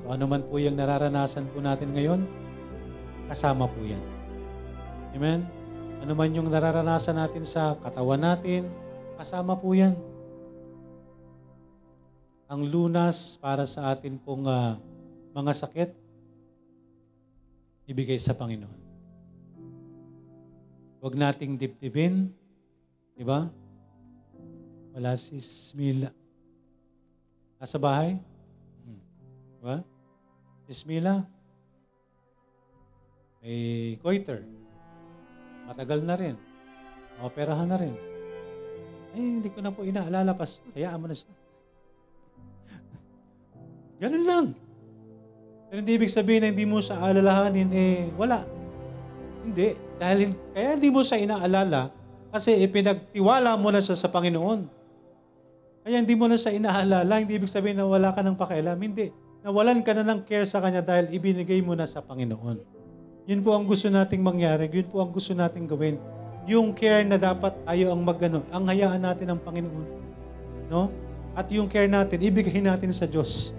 So 0.01 0.13
ano 0.13 0.25
man 0.25 0.43
po 0.47 0.57
yung 0.57 0.77
nararanasan 0.79 1.51
po 1.53 1.61
natin 1.61 1.93
ngayon, 1.93 2.25
kasama 3.29 3.69
po 3.69 3.81
yan. 3.85 4.01
Amen? 5.13 5.45
Ano 6.01 6.13
man 6.15 6.31
yung 6.33 6.49
nararanasan 6.49 7.19
natin 7.19 7.45
sa 7.45 7.77
katawan 7.79 8.23
natin, 8.23 8.67
kasama 9.19 9.59
po 9.59 9.75
yan. 9.75 9.93
Ang 12.49 12.65
lunas 12.65 13.37
para 13.37 13.69
sa 13.69 13.93
atin 13.93 14.17
pong 14.17 14.49
ah, 14.49 14.81
mga 15.37 15.53
sakit, 15.53 15.91
ibigay 17.89 18.17
sa 18.17 18.33
Panginoon. 18.33 18.79
Huwag 20.99 21.15
nating 21.15 21.61
dibdibin, 21.61 22.33
di 23.15 23.23
ba? 23.23 23.47
Wala 24.99 25.15
si 25.15 25.39
Smila. 25.39 26.11
Nasa 27.63 27.79
bahay? 27.79 28.19
Hmm. 28.83 28.99
Di 29.55 29.61
ba? 29.63 29.79
Si 30.67 30.83
Smila. 30.83 31.23
May 33.39 33.95
goiter. 34.03 34.43
Matagal 35.71 36.03
na 36.03 36.19
rin. 36.19 36.35
Operahan 37.23 37.71
na 37.71 37.79
rin. 37.79 37.95
Eh, 39.15 39.23
hindi 39.39 39.47
ko 39.55 39.63
na 39.63 39.71
po 39.71 39.87
inaalala 39.87 40.35
pa. 40.35 40.43
Hayaan 40.75 40.99
mo 40.99 41.07
na 41.07 41.15
siya. 41.15 41.31
Ganun 44.03 44.27
lang. 44.27 44.47
Pero 45.71 45.79
hindi 45.79 45.95
ibig 45.95 46.11
sabihin 46.11 46.43
na 46.43 46.51
hindi 46.51 46.67
mo 46.67 46.83
siya 46.83 46.99
alalahanin, 46.99 47.71
eh, 47.71 48.11
wala. 48.19 48.43
Hindi. 49.47 49.79
Dahil, 49.95 50.35
kaya 50.51 50.75
hindi 50.75 50.91
mo 50.91 51.07
siya 51.07 51.23
inaalala 51.23 51.95
kasi 52.35 52.59
ipinagtiwala 52.67 53.55
mo 53.55 53.71
na 53.71 53.79
siya 53.79 53.95
sa 53.95 54.11
Panginoon. 54.11 54.78
Kaya 55.89 56.05
hindi 56.05 56.13
mo 56.13 56.29
na 56.29 56.37
siya 56.37 56.53
inaalala, 56.53 57.17
hindi 57.17 57.41
ibig 57.41 57.49
sabihin 57.49 57.81
na 57.81 57.89
wala 57.89 58.13
ka 58.13 58.21
ng 58.21 58.37
pakialam. 58.37 58.77
Hindi. 58.77 59.09
Nawalan 59.41 59.81
ka 59.81 59.97
na 59.97 60.05
ng 60.05 60.21
care 60.29 60.45
sa 60.45 60.61
Kanya 60.61 60.85
dahil 60.85 61.09
ibinigay 61.17 61.65
mo 61.65 61.73
na 61.73 61.89
sa 61.89 62.05
Panginoon. 62.05 62.61
Yun 63.25 63.41
po 63.41 63.57
ang 63.57 63.65
gusto 63.65 63.89
nating 63.89 64.21
mangyari. 64.21 64.69
Yun 64.69 64.85
po 64.85 65.01
ang 65.01 65.09
gusto 65.09 65.33
nating 65.33 65.65
gawin. 65.65 65.97
Yung 66.45 66.77
care 66.77 67.09
na 67.09 67.17
dapat 67.17 67.57
tayo 67.65 67.89
ang 67.89 68.05
magano, 68.05 68.45
ang 68.53 68.69
hayaan 68.69 69.01
natin 69.01 69.33
ng 69.33 69.41
Panginoon. 69.41 69.87
No? 70.69 70.93
At 71.33 71.49
yung 71.57 71.73
care 71.73 71.89
natin, 71.89 72.21
ibigay 72.21 72.61
natin 72.61 72.93
sa 72.93 73.09
Diyos. 73.09 73.57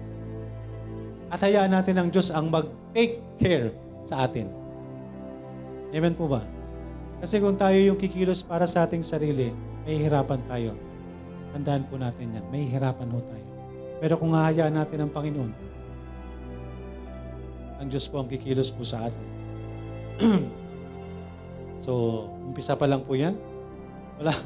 At 1.34 1.42
hayaan 1.42 1.74
natin 1.74 1.98
ang 1.98 2.14
Diyos 2.14 2.30
ang 2.30 2.46
mag-take 2.46 3.18
care 3.42 3.74
sa 4.06 4.22
atin. 4.22 4.46
Amen 5.90 6.14
po 6.14 6.30
ba? 6.30 6.46
Kasi 7.18 7.42
kung 7.42 7.58
tayo 7.58 7.74
yung 7.74 7.98
kikilos 7.98 8.46
para 8.46 8.70
sa 8.70 8.86
ating 8.86 9.02
sarili, 9.02 9.50
may 9.82 9.98
hirapan 9.98 10.38
tayo. 10.46 10.89
Tandaan 11.50 11.86
po 11.90 11.98
natin 11.98 12.34
yan. 12.34 12.44
May 12.48 12.66
hirapan 12.70 13.10
ho 13.10 13.18
tayo. 13.18 13.46
Pero 14.00 14.14
kung 14.16 14.32
hahayaan 14.32 14.74
natin 14.80 15.04
ang 15.04 15.12
Panginoon, 15.12 15.52
ang 17.80 17.88
Diyos 17.88 18.06
po 18.08 18.20
ang 18.20 18.28
kikilos 18.28 18.72
po 18.72 18.84
sa 18.84 19.08
atin. 19.08 19.28
so, 21.84 22.24
umpisa 22.44 22.76
pa 22.76 22.84
lang 22.84 23.02
po 23.04 23.16
yan. 23.16 23.36
Wala. 24.20 24.36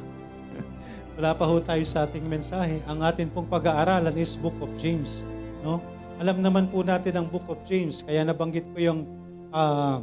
Wala 1.19 1.31
pa 1.35 1.45
ho 1.47 1.59
tayo 1.63 1.83
sa 1.87 2.07
ating 2.07 2.23
mensahe. 2.23 2.79
Ang 2.87 3.03
atin 3.03 3.31
pong 3.31 3.47
pag-aaralan 3.47 4.15
is 4.19 4.35
Book 4.39 4.55
of 4.59 4.71
James. 4.79 5.27
No? 5.63 5.83
Alam 6.19 6.39
naman 6.39 6.71
po 6.71 6.83
natin 6.83 7.15
ang 7.15 7.27
Book 7.27 7.47
of 7.51 7.59
James. 7.67 8.03
Kaya 8.03 8.23
nabanggit 8.23 8.67
ko 8.71 8.79
yung 8.79 8.99
ah, 9.51 9.99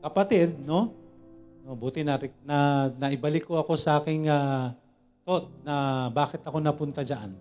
kapatid, 0.00 0.56
no? 0.64 0.92
no 1.64 1.76
buti 1.76 2.00
na, 2.00 2.16
na 2.44 2.88
naibalik 2.96 3.44
ko 3.44 3.60
ako 3.60 3.76
sa 3.76 4.00
aking 4.00 4.28
ah, 4.28 4.72
thought 5.22 5.46
na 5.62 6.08
bakit 6.10 6.42
ako 6.42 6.58
napunta 6.58 7.06
diyan. 7.06 7.34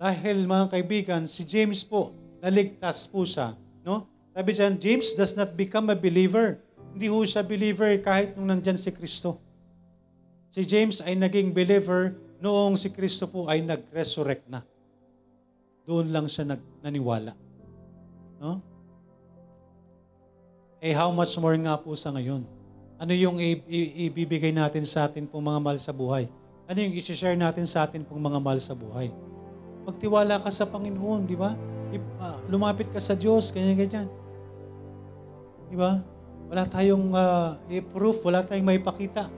Dahil 0.00 0.48
mga 0.48 0.66
kaibigan, 0.72 1.22
si 1.28 1.46
James 1.46 1.86
po, 1.86 2.10
naligtas 2.42 3.06
po 3.06 3.22
siya. 3.22 3.54
No? 3.86 4.08
Sabi 4.34 4.50
diyan, 4.56 4.74
James 4.80 5.14
does 5.14 5.36
not 5.38 5.54
become 5.54 5.92
a 5.92 5.96
believer. 5.96 6.58
Hindi 6.92 7.06
ho 7.06 7.22
siya 7.22 7.44
believer 7.44 7.94
kahit 8.02 8.34
nung 8.34 8.50
nandyan 8.50 8.76
si 8.80 8.90
Kristo. 8.90 9.38
Si 10.52 10.66
James 10.66 11.00
ay 11.04 11.16
naging 11.16 11.54
believer 11.54 12.16
noong 12.42 12.76
si 12.76 12.90
Kristo 12.90 13.30
po 13.30 13.46
ay 13.46 13.62
nag-resurrect 13.62 14.50
na. 14.50 14.60
Doon 15.86 16.10
lang 16.10 16.26
siya 16.26 16.44
nag, 16.44 16.60
naniwala. 16.82 17.32
No? 18.42 18.58
Eh 20.82 20.90
how 20.90 21.14
much 21.14 21.38
more 21.38 21.54
nga 21.54 21.78
po 21.78 21.94
sa 21.94 22.10
ngayon? 22.10 22.42
Ano 22.98 23.12
yung 23.14 23.38
ibibigay 24.02 24.50
natin 24.50 24.82
sa 24.82 25.06
atin 25.06 25.30
pong 25.30 25.46
mga 25.46 25.60
mahal 25.62 25.78
sa 25.78 25.94
buhay? 25.94 26.26
Ano 26.72 26.88
yung 26.88 26.96
i-share 26.96 27.36
natin 27.36 27.68
sa 27.68 27.84
atin 27.84 28.00
pong 28.00 28.16
mga 28.16 28.40
mahal 28.40 28.56
sa 28.56 28.72
buhay? 28.72 29.12
Magtiwala 29.84 30.40
ka 30.40 30.48
sa 30.48 30.64
Panginoon, 30.64 31.28
di 31.28 31.36
ba? 31.36 31.52
Ah, 32.16 32.40
lumapit 32.48 32.88
ka 32.88 32.96
sa 32.96 33.12
Diyos, 33.12 33.52
ganyan-ganyan. 33.52 34.08
Di 35.68 35.76
ba? 35.76 36.00
Wala 36.48 36.64
tayong 36.64 37.12
ah, 37.12 37.60
i-proof, 37.68 38.24
wala 38.24 38.40
tayong 38.40 38.64
may 38.64 38.80
pakita. 38.80 39.28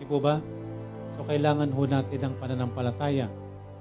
Di 0.00 0.08
po 0.08 0.24
ba? 0.24 0.40
So 1.12 1.28
kailangan 1.28 1.68
ho 1.68 1.84
natin 1.84 2.32
ng 2.32 2.34
pananampalataya 2.40 3.28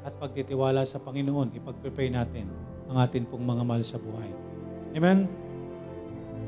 at 0.03 0.11
pagtitiwala 0.19 0.83
sa 0.83 0.99
Panginoon. 0.99 1.55
Ipag-prepare 1.55 2.11
natin 2.11 2.51
ang 2.91 2.99
atin 2.99 3.23
pong 3.23 3.47
mga 3.47 3.63
mahal 3.63 3.83
sa 3.87 3.95
buhay. 3.95 4.27
Amen? 4.91 5.31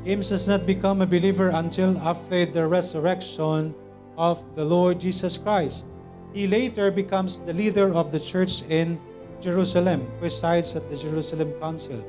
James 0.04 0.36
does 0.36 0.52
not 0.52 0.68
become 0.68 1.00
a 1.00 1.08
believer 1.08 1.56
until 1.56 1.96
after 2.04 2.44
the 2.44 2.68
resurrection 2.68 3.72
of 4.20 4.44
the 4.52 4.68
Lord 4.68 5.00
Jesus 5.00 5.40
Christ. 5.40 5.95
He 6.36 6.48
later 6.48 6.92
becomes 6.92 7.40
the 7.40 7.54
leader 7.54 7.96
of 7.96 8.12
the 8.12 8.20
church 8.20 8.68
in 8.68 9.00
Jerusalem, 9.40 10.04
presides 10.20 10.76
at 10.76 10.90
the 10.90 10.98
Jerusalem 10.98 11.54
Council, 11.64 12.04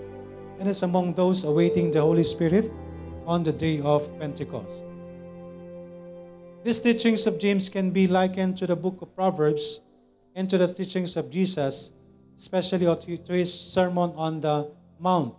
and 0.59 0.69
is 0.69 0.83
among 0.83 1.15
those 1.15 1.45
awaiting 1.45 1.93
the 1.93 2.01
Holy 2.01 2.25
Spirit 2.25 2.73
on 3.25 3.45
the 3.45 3.53
day 3.53 3.79
of 3.81 4.03
Pentecost. 4.19 4.83
These 6.65 6.81
teachings 6.81 7.29
of 7.29 7.39
James 7.39 7.69
can 7.69 7.93
be 7.93 8.09
likened 8.09 8.59
to 8.59 8.67
the 8.67 8.75
book 8.75 9.01
of 9.01 9.15
Proverbs 9.15 9.79
and 10.35 10.51
to 10.51 10.59
the 10.59 10.75
teachings 10.75 11.17
of 11.17 11.31
Jesus, 11.31 11.93
especially 12.37 12.91
to 12.99 13.33
his 13.33 13.55
Sermon 13.55 14.11
on 14.17 14.41
the 14.41 14.73
Mount. 14.99 15.37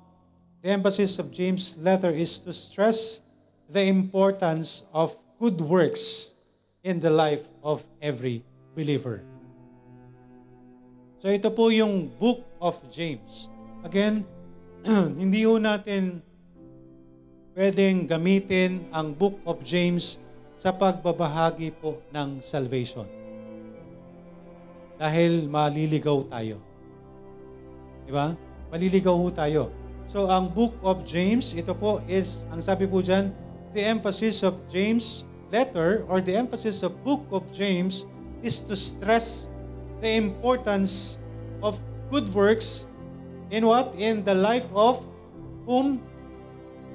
The 0.62 0.70
emphasis 0.70 1.20
of 1.20 1.34
James' 1.34 1.76
letter 1.76 2.12
is 2.12 2.40
to 2.40 2.54
stress 2.54 3.20
the 3.68 3.84
importance 3.84 4.86
of 4.94 5.14
good 5.42 5.60
works 5.60 6.32
in 6.86 7.02
the 7.02 7.10
life 7.10 7.50
of 7.62 7.84
every 8.02 8.46
believer. 8.78 9.26
So 11.18 11.34
ito 11.34 11.50
po 11.50 11.74
yung 11.74 12.14
book 12.22 12.46
of 12.62 12.78
James. 12.94 13.50
Again, 13.82 14.22
hindi 15.22 15.50
ho 15.50 15.58
natin 15.58 16.22
pwedeng 17.58 18.06
gamitin 18.06 18.86
ang 18.94 19.18
book 19.18 19.42
of 19.50 19.66
James 19.66 20.22
sa 20.54 20.70
pagbabahagi 20.70 21.74
po 21.82 21.98
ng 22.14 22.38
salvation. 22.38 23.10
Dahil 25.02 25.50
maliligaw 25.50 26.30
tayo. 26.30 26.62
Di 28.06 28.14
ba? 28.14 28.38
Maliligaw 28.70 29.18
ho 29.18 29.30
tayo. 29.34 29.74
So 30.06 30.30
ang 30.30 30.54
book 30.54 30.78
of 30.86 31.02
James, 31.02 31.58
ito 31.58 31.74
po 31.74 31.98
is, 32.06 32.46
ang 32.54 32.62
sabi 32.62 32.86
po 32.86 33.02
dyan, 33.02 33.34
the 33.74 33.82
emphasis 33.82 34.46
of 34.46 34.54
James 34.70 35.26
letter 35.50 36.06
or 36.08 36.22
the 36.22 36.38
emphasis 36.38 36.86
of 36.86 36.94
book 37.04 37.24
of 37.34 37.50
James 37.50 38.06
is 38.48 38.64
to 38.64 38.80
stress 38.80 39.52
the 40.00 40.16
importance 40.16 41.20
of 41.60 41.76
good 42.08 42.32
works 42.32 42.88
in 43.52 43.68
what? 43.68 43.92
In 44.00 44.24
the 44.24 44.32
life 44.32 44.68
of 44.72 45.04
whom? 45.68 46.00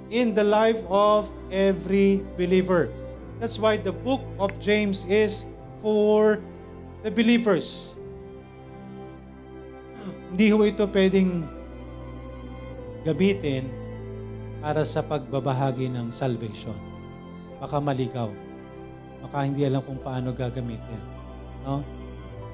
In 0.08 0.32
the 0.32 0.44
life 0.44 0.80
of 0.88 1.28
every 1.52 2.24
believer. 2.40 2.88
That's 3.36 3.60
why 3.60 3.76
the 3.76 3.92
book 3.92 4.24
of 4.40 4.56
James 4.56 5.04
is 5.04 5.44
for 5.84 6.40
the 7.04 7.12
believers. 7.12 8.00
Hindi 10.32 10.48
ho 10.48 10.64
ito 10.64 10.88
pwedeng 10.88 11.44
gamitin 13.04 13.68
para 14.64 14.86
sa 14.88 15.04
pagbabahagi 15.04 15.92
ng 15.92 16.08
salvation. 16.08 16.76
Baka 17.60 17.76
maligaw. 17.82 18.32
Baka 19.20 19.44
hindi 19.44 19.66
alam 19.68 19.84
kung 19.84 20.00
paano 20.00 20.32
gagamitin. 20.32 21.11
No? 21.66 21.82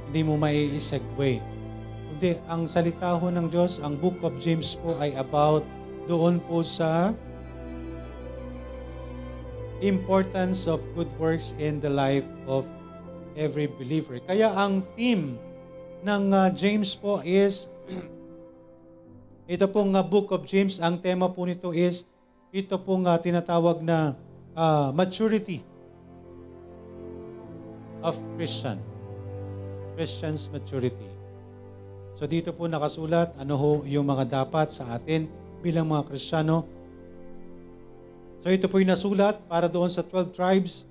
Hindi 0.08 0.20
mo 0.24 0.40
mai-segue. 0.40 1.40
Kundi 2.08 2.30
ang 2.48 2.64
salita 2.64 3.12
ho 3.12 3.26
ng 3.28 3.46
Diyos, 3.52 3.80
ang 3.84 3.96
Book 4.00 4.20
of 4.24 4.36
James 4.40 4.76
po 4.80 4.96
ay 5.00 5.12
about 5.16 5.64
doon 6.08 6.40
po 6.40 6.64
sa 6.64 7.12
importance 9.84 10.66
of 10.66 10.82
good 10.96 11.12
works 11.20 11.54
in 11.60 11.78
the 11.78 11.92
life 11.92 12.26
of 12.48 12.66
every 13.38 13.70
believer. 13.70 14.18
Kaya 14.24 14.50
ang 14.50 14.82
theme 14.96 15.38
ng 16.02 16.24
uh, 16.34 16.50
James 16.50 16.96
po 16.98 17.22
is 17.22 17.70
ito 19.48 19.64
pong 19.64 19.96
uh, 19.96 20.04
Book 20.04 20.28
of 20.28 20.44
James, 20.44 20.76
ang 20.76 21.00
tema 21.00 21.32
po 21.32 21.48
nito 21.48 21.72
is, 21.72 22.04
ito 22.52 22.76
pong 22.76 23.08
uh, 23.08 23.16
tinatawag 23.16 23.80
na 23.80 24.12
uh, 24.52 24.92
maturity 24.92 25.64
of 28.04 28.12
Christian. 28.36 28.76
Christian's 29.98 30.46
maturity. 30.46 31.10
So 32.14 32.30
dito 32.30 32.54
po 32.54 32.70
nakasulat, 32.70 33.34
ano 33.34 33.58
ho 33.58 33.70
yung 33.82 34.06
mga 34.06 34.46
dapat 34.46 34.70
sa 34.70 34.94
atin 34.94 35.26
bilang 35.58 35.90
mga 35.90 36.06
Kristiyano. 36.06 36.62
So 38.38 38.46
ito 38.46 38.70
po 38.70 38.78
yung 38.78 38.94
nasulat 38.94 39.42
para 39.50 39.66
doon 39.66 39.90
sa 39.90 40.06
12 40.06 40.30
tribes 40.30 40.86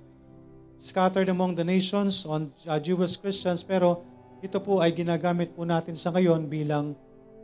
scattered 0.76 1.32
among 1.32 1.56
the 1.56 1.64
nations 1.64 2.28
on 2.28 2.52
uh, 2.68 2.76
Jewish 2.76 3.16
Christians 3.16 3.64
pero 3.64 4.04
ito 4.44 4.60
po 4.60 4.84
ay 4.84 4.92
ginagamit 4.92 5.56
po 5.56 5.64
natin 5.64 5.96
sa 5.96 6.12
ngayon 6.12 6.44
bilang 6.44 6.92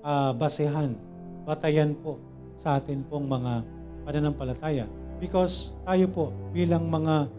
uh, 0.05 0.37
basehan, 0.37 0.93
batayan 1.49 1.97
po 1.97 2.21
sa 2.61 2.77
atin 2.77 3.01
pong 3.09 3.25
mga 3.25 3.65
pananampalataya. 4.05 4.85
Because 5.17 5.73
tayo 5.89 6.13
po 6.13 6.25
bilang 6.53 6.93
mga 6.93 7.33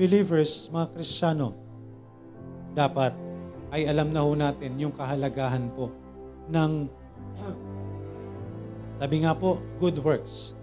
believers, 0.00 0.72
mga 0.72 0.96
Kristiyano, 0.96 1.52
dapat 2.72 3.27
ay 3.72 3.84
alam 3.84 4.08
na 4.08 4.24
ho 4.24 4.32
natin 4.32 4.76
yung 4.80 4.94
kahalagahan 4.94 5.68
po 5.76 5.92
ng 6.48 6.88
sabi 8.98 9.22
nga 9.22 9.30
po, 9.30 9.62
good 9.78 9.94
works. 10.02 10.58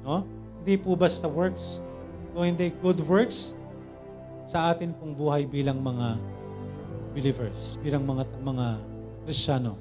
No? 0.00 0.24
Hindi 0.64 0.80
po 0.80 0.96
basta 0.96 1.28
works. 1.28 1.84
Kung 2.32 2.48
hindi 2.48 2.72
good 2.80 3.04
works 3.04 3.52
sa 4.48 4.72
atin 4.72 4.96
pong 4.96 5.12
buhay 5.12 5.44
bilang 5.44 5.84
mga 5.84 6.16
believers, 7.12 7.76
bilang 7.84 8.08
mga 8.08 8.24
mga 8.40 8.66
Kristiyano. 9.28 9.76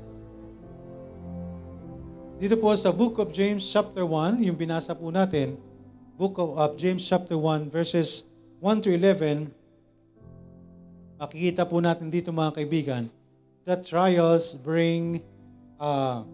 Dito 2.44 2.60
po 2.60 2.76
sa 2.76 2.92
Book 2.92 3.24
of 3.24 3.32
James 3.32 3.64
chapter 3.64 4.04
1, 4.04 4.44
yung 4.44 4.60
binasa 4.60 4.92
po 4.92 5.08
natin, 5.08 5.56
Book 6.20 6.36
of, 6.36 6.60
of 6.60 6.76
James 6.76 7.02
chapter 7.08 7.40
1 7.40 7.72
verses 7.72 8.28
1 8.60 8.84
to 8.84 8.92
11, 8.92 9.48
makikita 11.24 11.64
po 11.64 11.80
natin 11.80 12.12
dito 12.12 12.36
mga 12.36 12.60
kaibigan, 12.60 13.08
that 13.64 13.80
trials 13.88 14.60
bring 14.60 15.24
uh, 15.80 16.28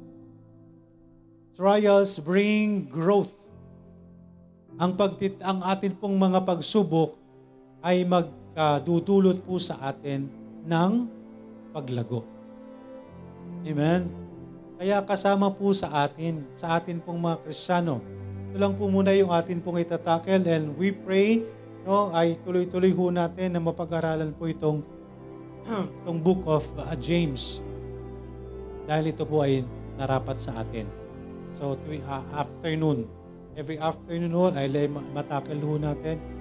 trials 1.54 2.18
bring 2.18 2.90
growth. 2.90 3.38
Ang 4.82 4.98
pagtit 4.98 5.38
ang 5.46 5.62
atin 5.62 5.94
pong 5.94 6.18
mga 6.18 6.42
pagsubok 6.42 7.14
ay 7.86 8.02
magdudulot 8.02 9.46
po 9.46 9.62
sa 9.62 9.78
atin 9.94 10.26
ng 10.66 10.92
paglago. 11.70 12.26
Amen. 13.62 14.10
Kaya 14.80 15.04
kasama 15.04 15.52
po 15.52 15.70
sa 15.76 16.08
atin, 16.08 16.48
sa 16.56 16.80
atin 16.80 17.04
pong 17.04 17.20
mga 17.20 17.44
Kristiyano. 17.44 18.00
Ito 18.50 18.58
lang 18.58 18.74
po 18.80 18.88
muna 18.88 19.12
yung 19.14 19.30
atin 19.30 19.60
pong 19.62 19.84
itatakel 19.84 20.42
and 20.48 20.74
we 20.80 20.90
pray 20.96 21.44
no, 21.84 22.12
ay 22.16 22.40
tuloy-tuloy 22.44 22.92
ho 22.96 23.12
natin 23.12 23.56
na 23.56 23.62
mapag-aralan 23.62 24.32
po 24.36 24.48
itong, 24.48 24.84
itong 26.04 26.20
book 26.20 26.44
of 26.48 26.64
uh, 26.80 26.96
James. 26.98 27.62
Dahil 28.90 29.14
ito 29.14 29.24
po 29.28 29.44
ay 29.46 29.62
narapat 30.00 30.40
sa 30.40 30.64
atin. 30.64 30.88
So, 31.54 31.76
tuwing 31.84 32.04
uh, 32.08 32.24
afternoon, 32.34 33.06
every 33.54 33.78
afternoon 33.78 34.32
ho, 34.32 34.50
ay 34.56 34.68
matakel 35.14 35.60
ho 35.60 35.76
natin 35.76 36.40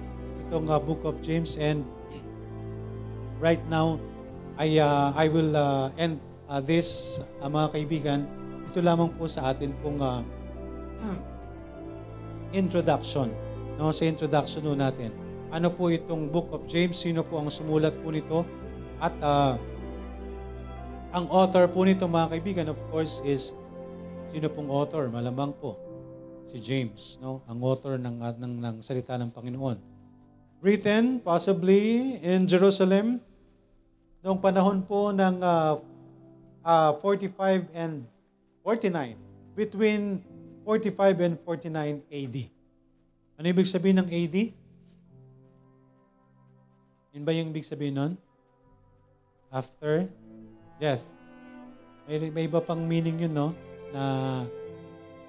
itong 0.49 0.65
uh, 0.65 0.81
book 0.81 1.05
of 1.05 1.21
James 1.21 1.61
and 1.61 1.85
right 3.37 3.61
now, 3.69 4.01
I, 4.57 4.81
uh, 4.81 5.13
I 5.13 5.29
will 5.29 5.53
uh, 5.53 5.93
end 5.93 6.17
uh, 6.49 6.57
this, 6.57 7.21
uh, 7.39 7.47
mga 7.47 7.77
kaibigan, 7.77 8.19
ito 8.65 8.81
lamang 8.81 9.13
po 9.13 9.29
sa 9.29 9.53
atin 9.53 9.71
pong 9.79 10.01
uh, 10.01 10.25
introduction. 12.59 13.29
No, 13.77 13.93
sa 13.93 14.03
introduction 14.09 14.65
no 14.65 14.73
natin. 14.73 15.13
Ano 15.49 15.73
po 15.73 15.89
itong 15.89 16.29
Book 16.29 16.53
of 16.53 16.69
James? 16.69 16.93
Sino 16.93 17.25
po 17.25 17.41
ang 17.41 17.49
sumulat 17.49 17.97
po 18.05 18.13
nito? 18.13 18.45
At 19.01 19.17
uh, 19.17 19.57
ang 21.09 21.25
author 21.33 21.65
po 21.65 21.81
nito, 21.81 22.05
mga 22.05 22.37
kaibigan, 22.37 22.65
of 22.69 22.77
course, 22.93 23.17
is 23.25 23.57
sino 24.29 24.45
pong 24.53 24.69
author? 24.69 25.09
Malamang 25.09 25.57
po 25.57 25.73
si 26.45 26.61
James, 26.61 27.17
no? 27.17 27.41
Ang 27.49 27.65
author 27.65 27.97
ng, 27.97 28.13
ng, 28.21 28.53
ng 28.61 28.75
salita 28.85 29.17
ng 29.17 29.33
Panginoon. 29.33 29.81
Written 30.61 31.17
possibly 31.17 32.17
in 32.21 32.45
Jerusalem 32.45 33.17
noong 34.21 34.37
panahon 34.37 34.85
po 34.85 35.09
ng 35.09 35.41
uh, 35.41 35.81
uh, 36.61 36.91
45 37.01 37.73
and 37.73 38.05
49. 38.61 39.17
Between 39.57 40.21
45 40.61 41.25
and 41.25 41.33
49 41.41 42.05
AD. 42.05 42.37
Ano 43.41 43.45
ibig 43.49 43.65
sabihin 43.65 44.05
ng 44.05 44.09
AD? 44.13 44.37
Yun 47.13 47.23
ba 47.25 47.33
yung 47.33 47.49
ibig 47.49 47.65
sabihin 47.65 47.97
nun? 47.97 48.13
After 49.49 50.05
death. 50.77 51.09
May, 52.05 52.29
may 52.29 52.43
iba 52.45 52.61
pang 52.61 52.81
meaning 52.81 53.25
yun, 53.25 53.33
no? 53.33 53.53
Na, 53.89 54.03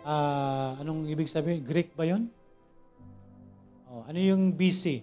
uh, 0.05 0.81
anong 0.81 1.09
ibig 1.09 1.29
sabihin? 1.29 1.65
Greek 1.65 1.97
ba 1.97 2.05
yun? 2.05 2.29
Oh, 3.89 4.05
ano 4.05 4.21
yung 4.21 4.53
BC? 4.53 5.03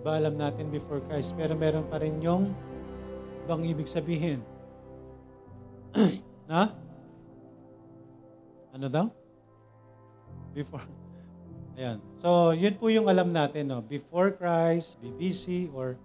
Iba 0.00 0.16
alam 0.16 0.38
natin 0.38 0.70
before 0.70 1.02
Christ, 1.10 1.34
pero 1.34 1.58
meron 1.58 1.84
pa 1.90 1.98
rin 1.98 2.22
yung 2.22 2.54
ibang 3.44 3.66
ibig 3.66 3.90
sabihin. 3.90 4.40
na? 6.50 6.70
Ano 8.70 8.86
daw? 8.86 9.06
Before. 10.54 10.99
Ayan. 11.80 11.96
So, 12.12 12.52
yun 12.52 12.76
po 12.76 12.92
yung 12.92 13.08
alam 13.08 13.32
natin, 13.32 13.72
no? 13.72 13.80
Before 13.80 14.36
Christ, 14.36 15.00
BBC, 15.00 15.72
or 15.72 15.96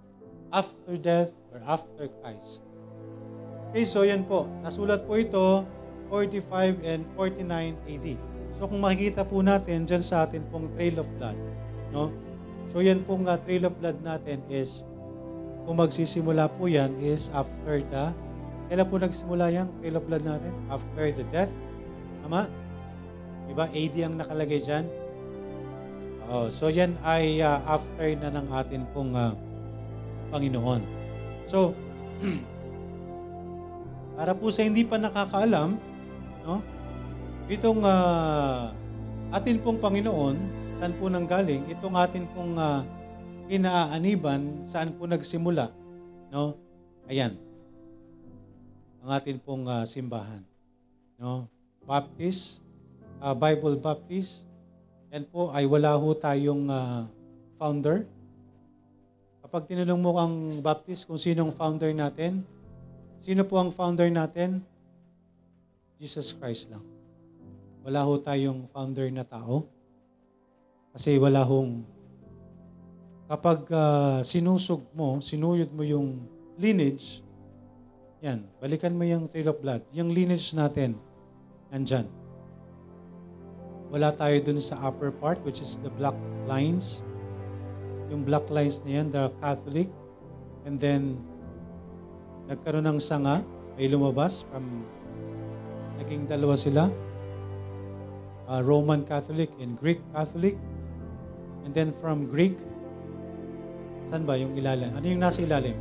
after 0.56 0.96
death, 0.96 1.36
or 1.52 1.60
after 1.68 2.08
Christ. 2.24 2.64
Okay, 3.76 3.84
so 3.84 4.08
yan 4.08 4.24
po. 4.24 4.48
Nasulat 4.64 5.04
po 5.04 5.20
ito 5.20 5.68
45 6.08 6.80
and 6.88 7.04
49 7.20 7.76
AD. 7.76 8.08
So 8.56 8.72
kung 8.72 8.80
makikita 8.80 9.28
po 9.28 9.44
natin 9.44 9.84
dyan 9.84 10.00
sa 10.00 10.24
atin 10.24 10.48
pong 10.48 10.72
trail 10.80 11.04
of 11.04 11.08
blood, 11.20 11.36
no? 11.92 12.08
So 12.72 12.80
yan 12.80 13.04
pong 13.04 13.28
uh, 13.28 13.36
trail 13.44 13.68
of 13.68 13.76
blood 13.84 14.00
natin 14.00 14.40
is 14.48 14.88
kung 15.68 15.76
magsisimula 15.76 16.56
po 16.56 16.72
yan 16.72 16.96
is 17.04 17.28
after 17.36 17.84
the 17.92 18.16
kailan 18.72 18.88
po 18.88 18.96
nagsimula 18.96 19.52
yan 19.52 19.68
trail 19.84 20.00
of 20.00 20.08
blood 20.08 20.24
natin? 20.24 20.56
After 20.72 21.06
the 21.12 21.26
death. 21.36 21.52
Tama? 22.24 22.48
Diba? 23.52 23.68
AD 23.68 23.96
ang 24.00 24.16
nakalagay 24.16 24.64
dyan. 24.64 24.88
Oh, 26.26 26.50
so 26.50 26.74
yan 26.74 26.98
ay 27.06 27.38
uh, 27.46 27.62
after 27.70 28.10
na 28.18 28.34
ng 28.34 28.50
atin 28.50 28.82
pong 28.90 29.14
uh, 29.14 29.38
Panginoon. 30.34 30.82
So, 31.46 31.78
para 34.18 34.34
po 34.34 34.50
sa 34.50 34.66
hindi 34.66 34.82
pa 34.82 34.98
nakakaalam, 34.98 35.78
no? 36.42 36.66
Itong 37.46 37.86
uh, 37.86 38.74
atin 39.30 39.62
pong 39.62 39.78
Panginoon, 39.78 40.36
saan 40.82 40.98
po 40.98 41.14
nang 41.14 41.30
galing? 41.30 41.62
Itong 41.70 41.94
atin 41.94 42.26
pong 42.34 42.58
uh, 42.58 42.82
inaaniban, 43.46 44.66
saan 44.66 44.98
po 44.98 45.06
nagsimula? 45.06 45.70
No? 46.34 46.58
Ayan. 47.06 47.38
Ang 49.06 49.10
atin 49.14 49.38
pong 49.38 49.70
uh, 49.70 49.86
simbahan. 49.86 50.42
No? 51.22 51.46
Baptist, 51.86 52.66
uh, 53.22 53.38
Bible 53.38 53.78
Baptist. 53.78 54.50
Yan 55.14 55.26
po 55.30 55.54
ay 55.54 55.70
wala 55.70 55.94
ho 55.98 56.10
tayong 56.16 56.66
uh, 56.70 57.06
founder. 57.60 58.06
Kapag 59.46 59.70
tinanong 59.70 60.02
mo 60.02 60.12
ang 60.18 60.60
Baptist 60.64 61.06
kung 61.06 61.22
sinong 61.22 61.54
founder 61.54 61.94
natin, 61.94 62.42
sino 63.22 63.46
po 63.46 63.62
ang 63.62 63.70
founder 63.70 64.10
natin? 64.10 64.64
Jesus 66.02 66.34
Christ 66.36 66.74
lang. 66.74 66.84
Wala 67.86 68.02
ho 68.02 68.18
tayong 68.18 68.66
founder 68.74 69.08
na 69.14 69.22
tao. 69.22 69.70
Kasi 70.96 71.20
wala 71.22 71.46
hong 71.46 71.86
kapag 73.26 73.68
uh, 73.74 74.20
sinusog 74.22 74.86
mo, 74.94 75.22
sinuyod 75.22 75.70
mo 75.74 75.82
yung 75.82 76.24
lineage, 76.58 77.26
yan, 78.22 78.42
balikan 78.58 78.94
mo 78.96 79.06
yung 79.06 79.30
trail 79.30 79.54
of 79.54 79.62
blood. 79.62 79.86
Yung 79.94 80.10
lineage 80.10 80.54
natin, 80.58 80.98
nandyan. 81.70 82.10
Wala 83.94 84.10
tayo 84.14 84.36
dun 84.42 84.58
sa 84.58 84.82
upper 84.82 85.14
part, 85.14 85.38
which 85.46 85.62
is 85.62 85.78
the 85.82 85.92
black 85.94 86.18
lines. 86.50 87.06
Yung 88.10 88.26
black 88.26 88.50
lines 88.50 88.82
na 88.86 89.02
yan, 89.02 89.08
the 89.14 89.30
Catholic. 89.42 89.90
And 90.66 90.82
then, 90.82 91.22
nagkaroon 92.50 92.86
ng 92.86 93.00
sanga, 93.02 93.46
ay 93.76 93.92
lumabas 93.92 94.48
from, 94.48 94.86
naging 96.02 96.26
dalawa 96.26 96.56
sila, 96.58 96.90
uh, 98.50 98.62
Roman 98.62 99.04
Catholic 99.06 99.52
and 99.62 99.78
Greek 99.78 100.02
Catholic. 100.14 100.56
And 101.66 101.74
then 101.74 101.90
from 101.98 102.30
Greek, 102.30 102.58
saan 104.10 104.24
ba 104.24 104.38
yung 104.38 104.54
ilalim? 104.54 104.94
Ano 104.94 105.06
yung 105.06 105.22
nasa 105.22 105.42
ilalim? 105.42 105.78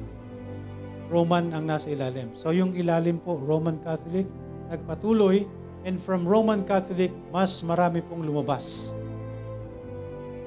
Roman 1.13 1.53
ang 1.53 1.69
nasa 1.69 1.93
ilalim. 1.93 2.33
So 2.33 2.51
yung 2.57 2.73
ilalim 2.73 3.21
po, 3.21 3.37
Roman 3.37 3.77
Catholic, 3.85 4.25
nagpatuloy 4.73 5.45
and 5.85 6.01
from 6.01 6.25
Roman 6.25 6.65
Catholic, 6.65 7.13
mas 7.29 7.61
marami 7.61 8.01
pong 8.01 8.25
lumabas. 8.25 8.97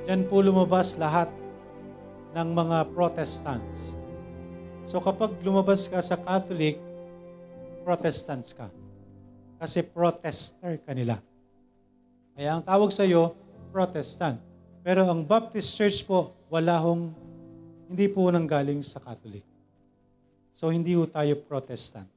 Diyan 0.10 0.26
po 0.26 0.42
lumabas 0.42 0.98
lahat 0.98 1.30
ng 2.34 2.50
mga 2.52 2.90
Protestants. 2.92 3.94
So 4.84 4.98
kapag 4.98 5.38
lumabas 5.46 5.86
ka 5.86 6.02
sa 6.02 6.18
Catholic, 6.18 6.82
Protestants 7.86 8.52
ka. 8.52 8.68
Kasi 9.58 9.82
protester 9.82 10.78
ka 10.82 10.92
nila. 10.94 11.18
Kaya 12.38 12.58
ang 12.58 12.62
tawag 12.62 12.94
sa 12.94 13.02
iyo, 13.08 13.34
Protestant. 13.74 14.38
Pero 14.86 15.08
ang 15.08 15.26
Baptist 15.26 15.74
Church 15.74 16.06
po, 16.06 16.36
wala 16.48 16.78
hong, 16.78 17.10
hindi 17.90 18.06
po 18.12 18.30
nang 18.30 18.46
galing 18.46 18.80
sa 18.86 19.02
Catholic. 19.02 19.42
So 20.54 20.70
hindi 20.70 20.94
po 20.94 21.10
tayo 21.10 21.34
Protestant. 21.46 22.17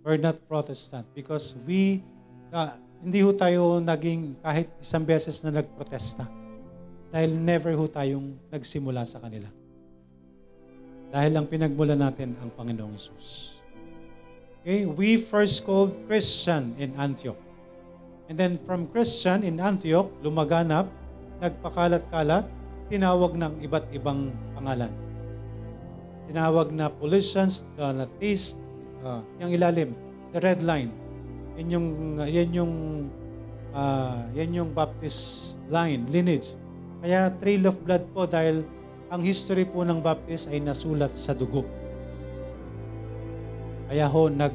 We're 0.00 0.16
not 0.16 0.40
Protestant 0.48 1.04
because 1.12 1.52
we, 1.68 2.00
uh, 2.52 2.72
hindi 3.04 3.20
ho 3.20 3.36
tayo 3.36 3.84
naging 3.84 4.40
kahit 4.40 4.68
isang 4.80 5.04
beses 5.04 5.44
na 5.44 5.60
nagprotesta. 5.60 6.24
Dahil 7.12 7.36
never 7.36 7.76
ho 7.76 7.84
tayong 7.84 8.38
nagsimula 8.48 9.04
sa 9.04 9.20
kanila. 9.20 9.48
Dahil 11.10 11.32
ang 11.36 11.46
pinagmula 11.50 11.98
natin 11.98 12.38
ang 12.38 12.48
Panginoong 12.54 12.94
Isus. 12.94 13.58
Okay, 14.62 14.86
we 14.86 15.16
first 15.16 15.64
called 15.64 15.96
Christian 16.06 16.76
in 16.76 16.92
Antioch. 17.00 17.40
And 18.30 18.38
then 18.38 18.60
from 18.62 18.86
Christian 18.88 19.42
in 19.42 19.58
Antioch, 19.58 20.06
lumaganap, 20.22 20.86
nagpakalat-kalat, 21.42 22.46
tinawag 22.86 23.34
ng 23.34 23.58
iba't 23.64 23.90
ibang 23.90 24.30
pangalan. 24.54 24.92
Tinawag 26.30 26.70
na 26.70 26.86
Policians, 26.92 27.66
Galatis, 27.74 28.60
uh, 29.04 29.20
yung 29.40 29.50
ilalim, 29.52 29.90
the 30.32 30.40
red 30.40 30.60
line. 30.64 30.90
Yan 31.58 31.68
yung, 31.68 31.86
uh, 32.16 32.28
yan 32.28 32.50
yung, 32.54 32.72
uh, 33.74 34.24
yan 34.32 34.50
yung 34.54 34.70
Baptist 34.72 35.56
line, 35.68 36.06
lineage. 36.08 36.56
Kaya 37.00 37.32
trail 37.36 37.64
of 37.68 37.76
blood 37.80 38.04
po 38.12 38.28
dahil 38.28 38.64
ang 39.10 39.20
history 39.24 39.66
po 39.66 39.82
ng 39.82 39.98
Baptist 39.98 40.52
ay 40.52 40.62
nasulat 40.62 41.12
sa 41.16 41.34
dugo. 41.34 41.66
Kaya 43.90 44.06
ho, 44.06 44.30
nag, 44.30 44.54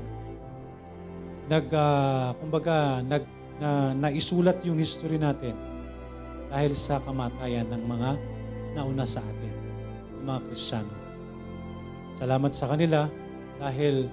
nag, 1.51 1.65
uh, 1.69 2.31
kumbaga, 2.39 3.03
nag, 3.03 3.23
na 3.55 3.95
naisulat 3.95 4.59
yung 4.67 4.79
history 4.79 5.15
natin 5.15 5.55
dahil 6.51 6.75
sa 6.75 6.99
kamatayan 6.99 7.67
ng 7.71 7.83
mga 7.87 8.09
nauna 8.75 9.07
sa 9.07 9.23
atin, 9.23 9.53
mga 10.27 10.39
Kristiyano. 10.47 10.95
Salamat 12.15 12.51
sa 12.51 12.67
kanila 12.71 13.07
dahil 13.59 14.11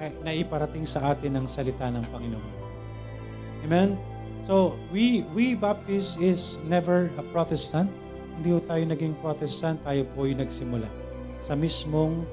eh, 0.00 0.12
naiparating 0.24 0.86
sa 0.88 1.12
atin 1.12 1.36
ang 1.36 1.46
salita 1.50 1.90
ng 1.90 2.04
Panginoon. 2.08 2.52
Amen? 3.66 3.98
So, 4.42 4.74
we, 4.90 5.22
we 5.36 5.54
Baptist 5.54 6.18
is 6.18 6.58
never 6.66 7.12
a 7.14 7.24
Protestant. 7.30 7.92
Hindi 8.38 8.56
po 8.56 8.60
tayo 8.64 8.82
naging 8.82 9.14
Protestant, 9.22 9.78
tayo 9.86 10.02
po 10.16 10.26
ay 10.26 10.34
nagsimula 10.34 10.88
sa 11.38 11.54
mismong 11.54 12.26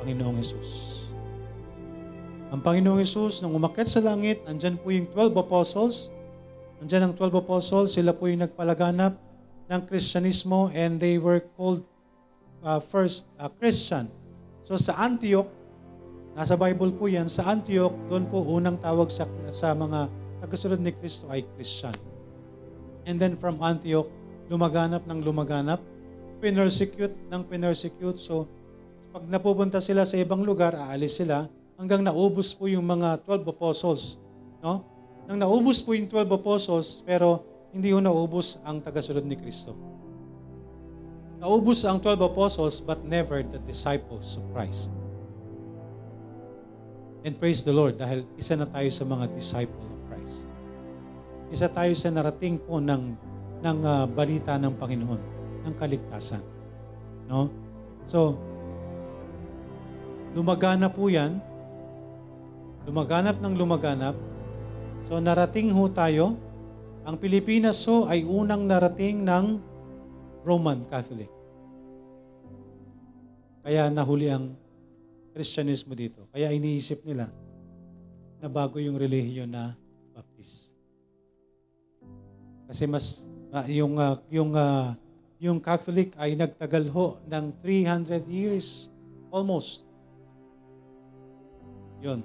Panginoong 0.00 0.36
Yesus. 0.40 0.68
Ang 2.54 2.62
Panginoong 2.62 3.02
Yesus, 3.02 3.42
nung 3.42 3.56
umakyat 3.56 3.90
sa 3.90 4.00
langit, 4.00 4.44
andyan 4.46 4.78
po 4.78 4.94
yung 4.94 5.10
12 5.10 5.36
apostles. 5.36 6.12
Andyan 6.78 7.10
ang 7.10 7.14
12 7.16 7.42
apostles, 7.42 7.98
sila 7.98 8.14
po 8.14 8.30
yung 8.30 8.46
nagpalaganap 8.46 9.18
ng 9.68 9.80
Kristyanismo 9.88 10.68
and 10.76 11.00
they 11.00 11.16
were 11.16 11.40
called 11.56 11.82
uh, 12.60 12.80
first 12.80 13.28
uh, 13.40 13.48
Christian. 13.48 14.08
So 14.64 14.76
sa 14.80 14.96
Antioch, 14.96 15.48
nasa 16.34 16.58
Bible 16.58 16.92
po 16.94 17.06
yan, 17.06 17.30
sa 17.30 17.50
Antioch, 17.50 17.94
doon 18.10 18.26
po 18.26 18.42
unang 18.42 18.78
tawag 18.78 19.10
sa, 19.10 19.26
sa 19.54 19.72
mga 19.72 20.10
tagasunod 20.42 20.82
ni 20.82 20.90
Kristo 20.92 21.30
ay 21.30 21.46
Christian. 21.54 21.94
And 23.06 23.16
then 23.16 23.38
from 23.38 23.62
Antioch, 23.62 24.10
lumaganap 24.50 25.06
ng 25.08 25.24
lumaganap, 25.24 25.80
pinersecute 26.42 27.16
ng 27.32 27.42
pinersecute. 27.48 28.20
So 28.20 28.50
pag 29.14 29.30
napupunta 29.30 29.78
sila 29.78 30.02
sa 30.02 30.18
ibang 30.18 30.42
lugar, 30.42 30.74
aalis 30.74 31.22
sila, 31.22 31.46
hanggang 31.78 32.02
naubos 32.02 32.50
po 32.50 32.66
yung 32.66 32.82
mga 32.82 33.22
12 33.22 33.46
apostles. 33.46 34.18
No? 34.58 34.82
Nang 35.30 35.38
naubos 35.38 35.78
po 35.80 35.94
yung 35.94 36.10
12 36.10 36.34
apostles, 36.34 37.00
pero 37.06 37.46
hindi 37.70 37.94
ho 37.94 38.02
naubos 38.02 38.58
ang 38.66 38.82
tagasunod 38.82 39.22
ni 39.22 39.38
Kristo. 39.38 39.74
Naubos 41.38 41.86
ang 41.86 42.02
12 42.02 42.26
apostles, 42.26 42.82
but 42.82 43.04
never 43.06 43.44
the 43.44 43.60
disciples 43.62 44.34
of 44.34 44.42
Christ. 44.50 44.90
And 47.24 47.34
praise 47.40 47.64
the 47.64 47.72
Lord 47.72 47.96
dahil 47.96 48.28
isa 48.36 48.52
na 48.54 48.68
tayo 48.68 48.88
sa 48.92 49.08
mga 49.08 49.32
disciple 49.32 49.80
of 49.80 50.00
Christ. 50.12 50.44
Isa 51.48 51.72
tayo 51.72 51.96
sa 51.96 52.12
narating 52.12 52.60
po 52.60 52.78
ng, 52.78 53.16
ng 53.64 53.78
uh, 53.80 54.04
balita 54.04 54.60
ng 54.60 54.76
Panginoon, 54.76 55.20
ng 55.64 55.74
kaligtasan. 55.80 56.44
No? 57.24 57.48
So, 58.04 58.36
lumagana 60.36 60.92
po 60.92 61.08
yan 61.08 61.40
lumaganap 62.84 63.40
ng 63.40 63.54
lumaganap. 63.56 64.16
So 65.04 65.20
narating 65.20 65.72
ho 65.72 65.88
tayo. 65.88 66.36
Ang 67.04 67.16
Pilipinas 67.20 67.84
ho 67.84 68.08
ay 68.08 68.24
unang 68.24 68.64
narating 68.64 69.24
ng 69.24 69.60
Roman 70.44 70.84
Catholic. 70.88 71.28
Kaya 73.64 73.88
nahuli 73.88 74.28
ang 74.28 74.56
Kristyanismo 75.34 75.98
dito. 75.98 76.30
Kaya 76.30 76.54
iniisip 76.54 77.02
nila 77.02 77.26
na 78.38 78.46
bago 78.46 78.78
yung 78.78 78.94
relihiyon 78.94 79.50
na 79.50 79.74
Baptist. 80.14 80.78
Kasi 82.70 82.86
mas 82.86 83.26
ah, 83.50 83.66
yung 83.66 83.98
ah, 83.98 84.14
yung 84.30 84.54
ah, 84.54 84.94
yung 85.42 85.58
Catholic 85.58 86.14
ay 86.16 86.38
nagtagal 86.38 86.86
ho 86.94 87.18
ng 87.26 87.50
300 87.60 88.30
years 88.30 88.88
almost. 89.34 89.82
Yun. 91.98 92.22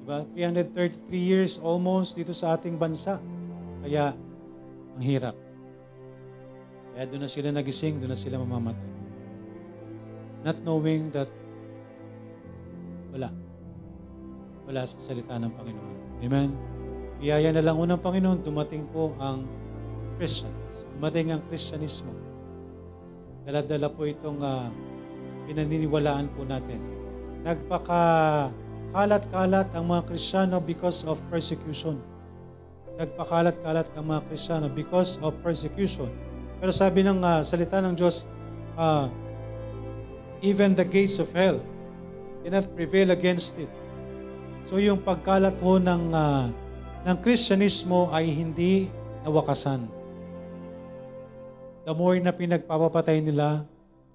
Diba? 0.00 0.24
333 0.32 1.12
years 1.12 1.52
almost 1.60 2.16
dito 2.16 2.32
sa 2.32 2.56
ating 2.56 2.80
bansa. 2.80 3.20
Kaya 3.84 4.16
ang 4.96 5.04
hirap. 5.04 5.36
Kaya 6.96 7.04
doon 7.12 7.28
na 7.28 7.30
sila 7.30 7.52
nagising, 7.52 8.00
doon 8.00 8.14
na 8.14 8.18
sila 8.18 8.40
mamamatay. 8.40 8.88
Not 10.46 10.62
knowing 10.64 11.12
that 11.12 11.28
wala. 13.16 13.32
Wala 14.68 14.84
sa 14.84 15.00
salita 15.00 15.40
ng 15.40 15.48
Panginoon. 15.56 15.96
Amen? 16.20 16.52
Biyaya 17.16 17.48
na 17.48 17.64
lang 17.64 17.80
unang 17.80 18.04
Panginoon, 18.04 18.44
dumating 18.44 18.84
po 18.92 19.16
ang 19.16 19.48
Christians. 20.20 20.84
Dumating 21.00 21.32
ang 21.32 21.40
Kristyanismo. 21.48 22.12
Dala-dala 23.48 23.88
po 23.88 24.04
itong 24.04 24.36
uh, 24.44 24.68
pinaniniwalaan 25.48 26.28
po 26.36 26.44
natin. 26.44 26.76
Nagpaka 27.40 28.02
kalat-kalat 28.92 29.72
ang 29.72 29.84
mga 29.88 30.02
Kristiyano 30.12 30.60
because 30.60 31.08
of 31.08 31.16
persecution. 31.32 31.96
Nagpakalat-kalat 33.00 33.88
ang 33.96 34.04
mga 34.12 34.20
Kristiyano 34.28 34.68
because 34.68 35.16
of 35.24 35.32
persecution. 35.40 36.12
Pero 36.60 36.72
sabi 36.72 37.00
ng 37.00 37.22
uh, 37.24 37.40
salita 37.40 37.80
ng 37.80 37.96
Diyos, 37.96 38.28
uh, 38.76 39.08
even 40.44 40.76
the 40.76 40.84
gates 40.84 41.16
of 41.16 41.32
hell 41.32 41.60
cannot 42.46 42.70
prevail 42.78 43.10
against 43.10 43.58
it. 43.58 43.66
So 44.70 44.78
yung 44.78 45.02
pagkalat 45.02 45.58
ho 45.58 45.82
ng, 45.82 46.14
uh, 46.14 46.46
ng 47.02 47.16
Kristyanismo 47.18 48.06
ay 48.14 48.30
hindi 48.30 48.86
nawakasan. 49.26 49.82
The 51.82 51.90
more 51.90 52.14
na 52.22 52.30
pinagpapapatay 52.30 53.18
nila, 53.18 53.66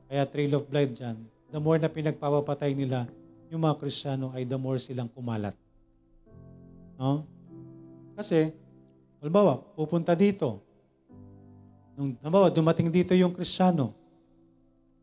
kaya 0.08 0.24
trail 0.32 0.56
of 0.56 0.64
blood 0.72 0.96
dyan, 0.96 1.20
the 1.52 1.60
more 1.60 1.76
na 1.76 1.92
pinagpapapatay 1.92 2.72
nila, 2.72 3.04
yung 3.52 3.68
mga 3.68 3.84
Kristiyano 3.84 4.32
ay 4.32 4.48
the 4.48 4.56
more 4.56 4.80
silang 4.80 5.12
kumalat. 5.12 5.56
No? 6.96 7.28
Kasi, 8.16 8.56
halimbawa, 9.20 9.60
pupunta 9.76 10.16
dito. 10.16 10.64
Nung, 12.00 12.16
halimbawa, 12.24 12.48
dumating 12.48 12.88
dito 12.88 13.12
yung 13.12 13.36
Kristiyano. 13.36 13.92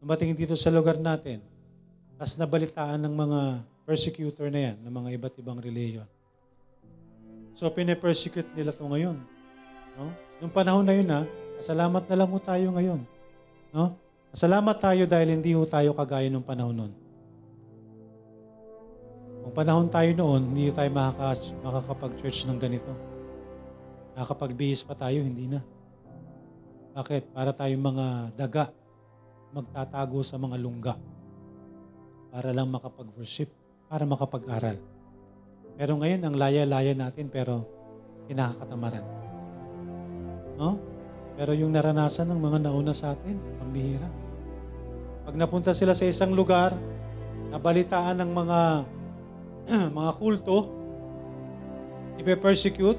Dumating 0.00 0.32
dito 0.32 0.56
sa 0.56 0.72
lugar 0.72 0.96
natin. 0.96 1.44
Tapos 2.18 2.34
nabalitaan 2.34 2.98
ng 3.06 3.14
mga 3.14 3.40
persecutor 3.86 4.50
na 4.50 4.70
yan, 4.70 4.76
ng 4.82 4.92
mga 4.92 5.08
iba't 5.16 5.34
ibang 5.38 5.62
reliyon. 5.62 6.04
So, 7.54 7.70
pine-persecute 7.70 8.52
nila 8.52 8.74
to 8.74 8.84
ngayon. 8.84 9.16
No? 9.94 10.10
Nung 10.42 10.52
panahon 10.52 10.84
na 10.84 10.94
yun, 10.94 11.08
ha, 11.10 11.24
Masalamat 11.58 12.06
na 12.06 12.14
lang 12.14 12.30
ho 12.30 12.38
tayo 12.38 12.66
ngayon. 12.70 13.00
No? 13.74 13.98
Masalamat 14.30 14.78
tayo 14.78 15.02
dahil 15.10 15.34
hindi 15.34 15.58
ho 15.58 15.66
tayo 15.66 15.90
kagaya 15.90 16.30
nung 16.30 16.46
panahon 16.46 16.70
noon. 16.70 16.92
Kung 19.42 19.54
panahon 19.58 19.90
tayo 19.90 20.06
noon, 20.14 20.54
hindi 20.54 20.70
tayo 20.70 20.86
makaka- 20.94 21.58
makakapag-church 21.66 22.46
ng 22.46 22.58
ganito. 22.62 22.94
Nakakapag-bihis 24.14 24.86
pa 24.86 24.94
tayo, 24.94 25.18
hindi 25.18 25.50
na. 25.50 25.66
Bakit? 26.94 27.34
Para 27.34 27.50
tayong 27.50 27.82
mga 27.82 28.06
daga 28.38 28.70
magtatago 29.50 30.22
sa 30.22 30.38
mga 30.38 30.56
lungga 30.62 30.94
para 32.28 32.52
lang 32.52 32.68
makapag-worship, 32.68 33.48
para 33.88 34.04
makapag-aral. 34.04 34.76
Pero 35.78 35.94
ngayon, 35.96 36.22
ang 36.26 36.34
laya-laya 36.34 36.92
natin 36.92 37.30
pero 37.30 37.64
kinakatamaran. 38.26 39.06
No? 40.58 40.76
Pero 41.38 41.54
yung 41.54 41.70
naranasan 41.70 42.28
ng 42.34 42.40
mga 42.42 42.58
nauna 42.66 42.90
sa 42.90 43.14
atin, 43.14 43.38
pambihira. 43.62 44.10
Pag 45.22 45.38
napunta 45.38 45.70
sila 45.70 45.94
sa 45.94 46.04
isang 46.04 46.34
lugar, 46.34 46.74
nabalitaan 47.54 48.18
ng 48.26 48.30
mga 48.34 48.60
mga 49.98 50.12
kulto, 50.18 50.74
ipe-persecute, 52.18 52.98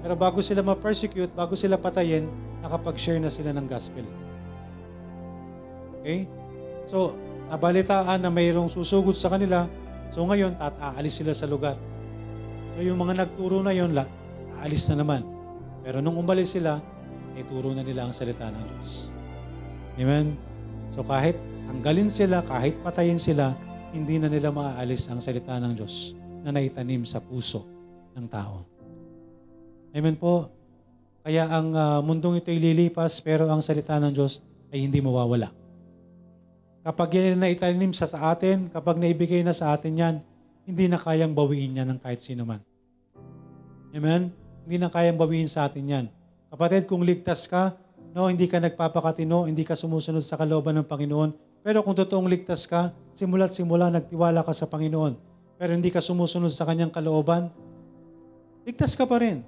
pero 0.00 0.16
bago 0.16 0.40
sila 0.42 0.64
ma-persecute, 0.64 1.30
bago 1.30 1.54
sila 1.54 1.78
patayin, 1.78 2.26
nakapag-share 2.64 3.20
na 3.20 3.30
sila 3.30 3.54
ng 3.54 3.66
gospel. 3.68 4.04
Okay? 6.00 6.24
So, 6.88 7.14
nabalitaan 7.50 8.22
na 8.22 8.30
mayroong 8.30 8.70
susugod 8.70 9.18
sa 9.18 9.28
kanila, 9.28 9.66
so 10.14 10.22
ngayon, 10.22 10.54
tat 10.54 10.78
aalis 10.78 11.18
sila 11.18 11.34
sa 11.34 11.50
lugar. 11.50 11.74
So, 12.78 12.86
yung 12.86 13.02
mga 13.02 13.26
nagturo 13.26 13.60
na 13.60 13.74
yon, 13.74 13.92
la, 13.92 14.06
aalis 14.62 14.86
na 14.94 15.02
naman. 15.02 15.26
Pero 15.80 16.04
nung 16.04 16.16
umalis 16.20 16.54
sila, 16.54 16.78
ituro 17.34 17.72
na 17.72 17.80
nila 17.80 18.06
ang 18.08 18.14
salita 18.14 18.48
ng 18.52 18.64
Diyos. 18.68 19.08
Amen? 19.96 20.36
So 20.92 21.00
kahit 21.06 21.38
tanggalin 21.68 22.10
sila, 22.12 22.44
kahit 22.44 22.76
patayin 22.84 23.20
sila, 23.20 23.54
hindi 23.90 24.20
na 24.20 24.30
nila 24.30 24.54
maaalis 24.54 25.08
ang 25.10 25.18
salita 25.18 25.56
ng 25.58 25.72
Diyos 25.74 26.14
na 26.44 26.54
naitanim 26.54 27.02
sa 27.04 27.18
puso 27.18 27.66
ng 28.14 28.26
tao. 28.26 28.66
Amen 29.90 30.14
po. 30.14 30.50
Kaya 31.20 31.46
ang 31.50 31.74
uh, 31.74 32.00
mundong 32.00 32.40
ito 32.40 32.48
ay 32.48 32.58
lilipas 32.58 33.20
pero 33.20 33.44
ang 33.50 33.60
salita 33.60 33.98
ng 34.00 34.12
Diyos 34.14 34.40
ay 34.70 34.86
hindi 34.86 35.02
mawawala. 35.02 35.59
Kapag 36.80 37.12
yan 37.12 37.36
na 37.36 37.52
itanim 37.52 37.92
sa 37.92 38.08
atin, 38.32 38.72
kapag 38.72 38.96
naibigay 38.96 39.44
na 39.44 39.52
sa 39.52 39.76
atin 39.76 39.92
yan, 39.92 40.14
hindi 40.64 40.88
na 40.88 40.96
kayang 40.96 41.36
bawiin 41.36 41.76
yan 41.76 41.88
ng 41.92 42.00
kahit 42.00 42.24
sino 42.24 42.48
man. 42.48 42.64
Amen? 43.92 44.32
Hindi 44.64 44.76
na 44.80 44.88
kayang 44.88 45.20
bawiin 45.20 45.44
sa 45.44 45.68
atin 45.68 45.84
yan. 45.84 46.06
Kapatid, 46.48 46.88
kung 46.88 47.04
ligtas 47.04 47.44
ka, 47.44 47.76
no, 48.16 48.32
hindi 48.32 48.48
ka 48.48 48.64
nagpapakatino, 48.64 49.44
hindi 49.44 49.60
ka 49.60 49.76
sumusunod 49.76 50.24
sa 50.24 50.40
kalooban 50.40 50.80
ng 50.80 50.88
Panginoon, 50.88 51.30
pero 51.60 51.84
kung 51.84 51.92
totoong 51.92 52.24
ligtas 52.24 52.64
ka, 52.64 52.96
simula't 53.12 53.52
simula 53.52 53.92
nagtiwala 53.92 54.40
ka 54.40 54.56
sa 54.56 54.64
Panginoon, 54.64 55.20
pero 55.60 55.76
hindi 55.76 55.92
ka 55.92 56.00
sumusunod 56.00 56.48
sa 56.48 56.64
kanyang 56.64 56.88
kalooban, 56.88 57.52
ligtas 58.64 58.96
ka 58.96 59.04
pa 59.04 59.20
rin. 59.20 59.44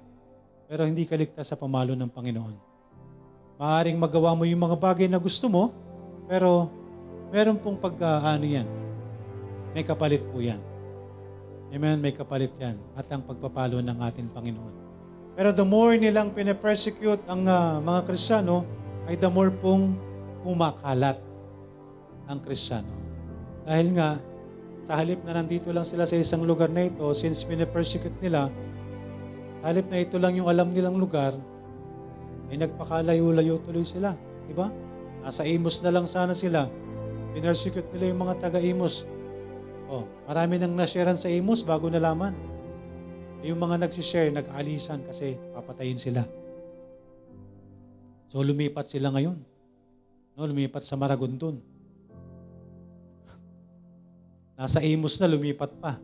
Pero 0.69 0.85
hindi 0.85 1.09
ka 1.09 1.17
ligtas 1.17 1.49
sa 1.49 1.57
pamalo 1.57 1.97
ng 1.97 2.13
Panginoon. 2.13 2.55
Maaring 3.57 3.97
magawa 3.97 4.37
mo 4.37 4.45
yung 4.45 4.61
mga 4.61 4.77
bagay 4.77 5.07
na 5.09 5.17
gusto 5.17 5.49
mo, 5.49 5.73
pero 6.29 6.82
meron 7.33 7.57
pong 7.57 7.81
pag, 7.81 7.97
uh, 7.97 8.37
ano 8.37 8.45
yan, 8.45 8.69
may 9.73 9.81
kapalit 9.81 10.21
po 10.29 10.37
yan. 10.37 10.61
Amen, 11.73 11.97
may 11.97 12.13
kapalit 12.13 12.53
yan. 12.61 12.77
At 12.93 13.09
ang 13.09 13.25
pagpapalo 13.25 13.81
ng 13.81 13.97
ating 14.05 14.29
Panginoon. 14.29 14.75
Pero 15.33 15.49
the 15.49 15.65
more 15.65 15.97
nilang 15.97 16.29
pinapersecute 16.29 17.25
ang 17.25 17.49
uh, 17.49 17.81
mga 17.81 18.05
Kristiyano, 18.05 18.61
ay 19.09 19.17
the 19.17 19.25
more 19.25 19.49
pong 19.49 19.97
kumakalat 20.45 21.17
ang 22.29 22.37
Kristiyano. 22.37 22.93
Dahil 23.65 23.97
nga, 23.97 24.21
sa 24.85 25.01
halip 25.01 25.25
na 25.25 25.41
nandito 25.41 25.73
lang 25.73 25.87
sila 25.87 26.05
sa 26.05 26.13
isang 26.13 26.45
lugar 26.45 26.69
na 26.69 26.85
ito, 26.85 27.09
since 27.17 27.41
pinapersecute 27.41 28.21
nila, 28.21 28.53
sa 29.65 29.73
halip 29.73 29.89
na 29.89 30.05
ito 30.05 30.21
lang 30.21 30.37
yung 30.37 30.45
alam 30.53 30.69
nilang 30.69 31.01
lugar, 31.01 31.33
ay 32.53 32.61
nagpakalayo-layo 32.61 33.57
tuloy 33.65 33.81
sila. 33.81 34.13
Diba? 34.45 34.69
Nasa 35.25 35.41
Amos 35.47 35.81
na 35.81 35.89
lang 35.89 36.05
sana 36.05 36.37
sila. 36.37 36.69
Pinersecute 37.33 37.89
nila 37.97 38.13
yung 38.13 38.21
mga 38.21 38.37
taga-Amos. 38.37 39.09
Oh, 39.89 40.05
marami 40.29 40.61
nang 40.61 40.73
nasharean 40.77 41.17
sa 41.17 41.29
Amos 41.29 41.65
bago 41.65 41.89
nalaman. 41.89 42.33
Yung 43.43 43.59
mga 43.59 43.81
nagsishare, 43.81 44.31
nag-alisan 44.31 45.03
kasi 45.03 45.35
papatayin 45.51 45.99
sila. 45.99 46.23
So 48.31 48.41
lumipat 48.41 48.89
sila 48.89 49.13
ngayon. 49.13 49.37
No, 50.33 50.49
lumipat 50.49 50.81
sa 50.81 50.97
Maragondon. 50.97 51.61
Nasa 54.53 54.81
Imus 54.81 55.17
na 55.17 55.29
lumipat 55.29 55.73
pa 55.81 55.97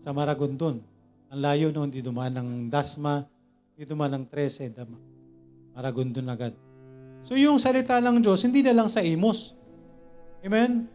sa 0.00 0.12
Maragondon. 0.12 0.80
Ang 1.28 1.40
layo 1.40 1.68
noon, 1.68 1.92
di 1.92 2.00
dumaan 2.00 2.32
ng 2.32 2.48
Dasma, 2.72 3.24
di 3.76 3.84
dumaan 3.84 4.16
ng 4.16 4.24
13, 4.32 4.72
Maragondon 5.76 6.26
agad. 6.32 6.56
So 7.24 7.36
yung 7.36 7.60
salita 7.60 8.00
ng 8.00 8.24
Diyos, 8.24 8.40
hindi 8.44 8.64
na 8.64 8.72
lang 8.72 8.88
sa 8.88 9.04
Imus. 9.04 9.57
Amen? 10.42 10.86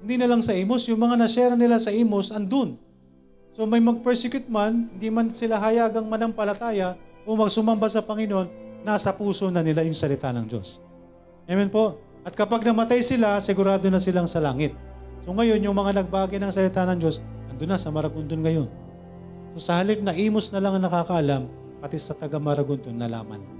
Hindi 0.00 0.14
na 0.16 0.26
lang 0.28 0.40
sa 0.40 0.56
Imus. 0.56 0.88
Yung 0.88 1.00
mga 1.00 1.16
na-share 1.20 1.54
nila 1.56 1.76
sa 1.76 1.92
Imus, 1.92 2.32
andun. 2.32 2.80
So 3.52 3.68
may 3.68 3.82
mag-persecute 3.82 4.48
man, 4.48 4.88
hindi 4.96 5.12
man 5.12 5.28
sila 5.34 5.60
hayagang 5.60 6.08
manampalataya 6.08 6.96
o 7.28 7.36
magsumamba 7.36 7.90
sa 7.92 8.00
Panginoon, 8.00 8.48
nasa 8.86 9.12
puso 9.12 9.52
na 9.52 9.60
nila 9.60 9.84
yung 9.84 9.96
salita 9.96 10.32
ng 10.32 10.48
Diyos. 10.48 10.80
Amen 11.44 11.68
po. 11.68 12.00
At 12.24 12.32
kapag 12.32 12.64
namatay 12.64 13.04
sila, 13.04 13.36
sigurado 13.42 13.84
na 13.92 14.00
silang 14.00 14.24
sa 14.24 14.40
langit. 14.40 14.72
So 15.28 15.36
ngayon, 15.36 15.60
yung 15.60 15.76
mga 15.76 16.00
nagbagi 16.00 16.40
ng 16.40 16.52
salita 16.52 16.88
ng 16.88 16.98
Diyos, 17.00 17.20
andun 17.52 17.68
na 17.68 17.76
sa 17.76 17.92
Maragundon 17.92 18.40
ngayon. 18.40 18.68
So 19.56 19.68
sa 19.68 19.82
halip 19.82 20.00
na 20.00 20.16
imos 20.16 20.48
na 20.54 20.64
lang 20.64 20.80
ang 20.80 20.84
nakakaalam, 20.88 21.42
pati 21.84 22.00
sa 22.00 22.16
taga 22.16 22.40
Maragundon 22.40 22.96
nalaman. 22.96 23.59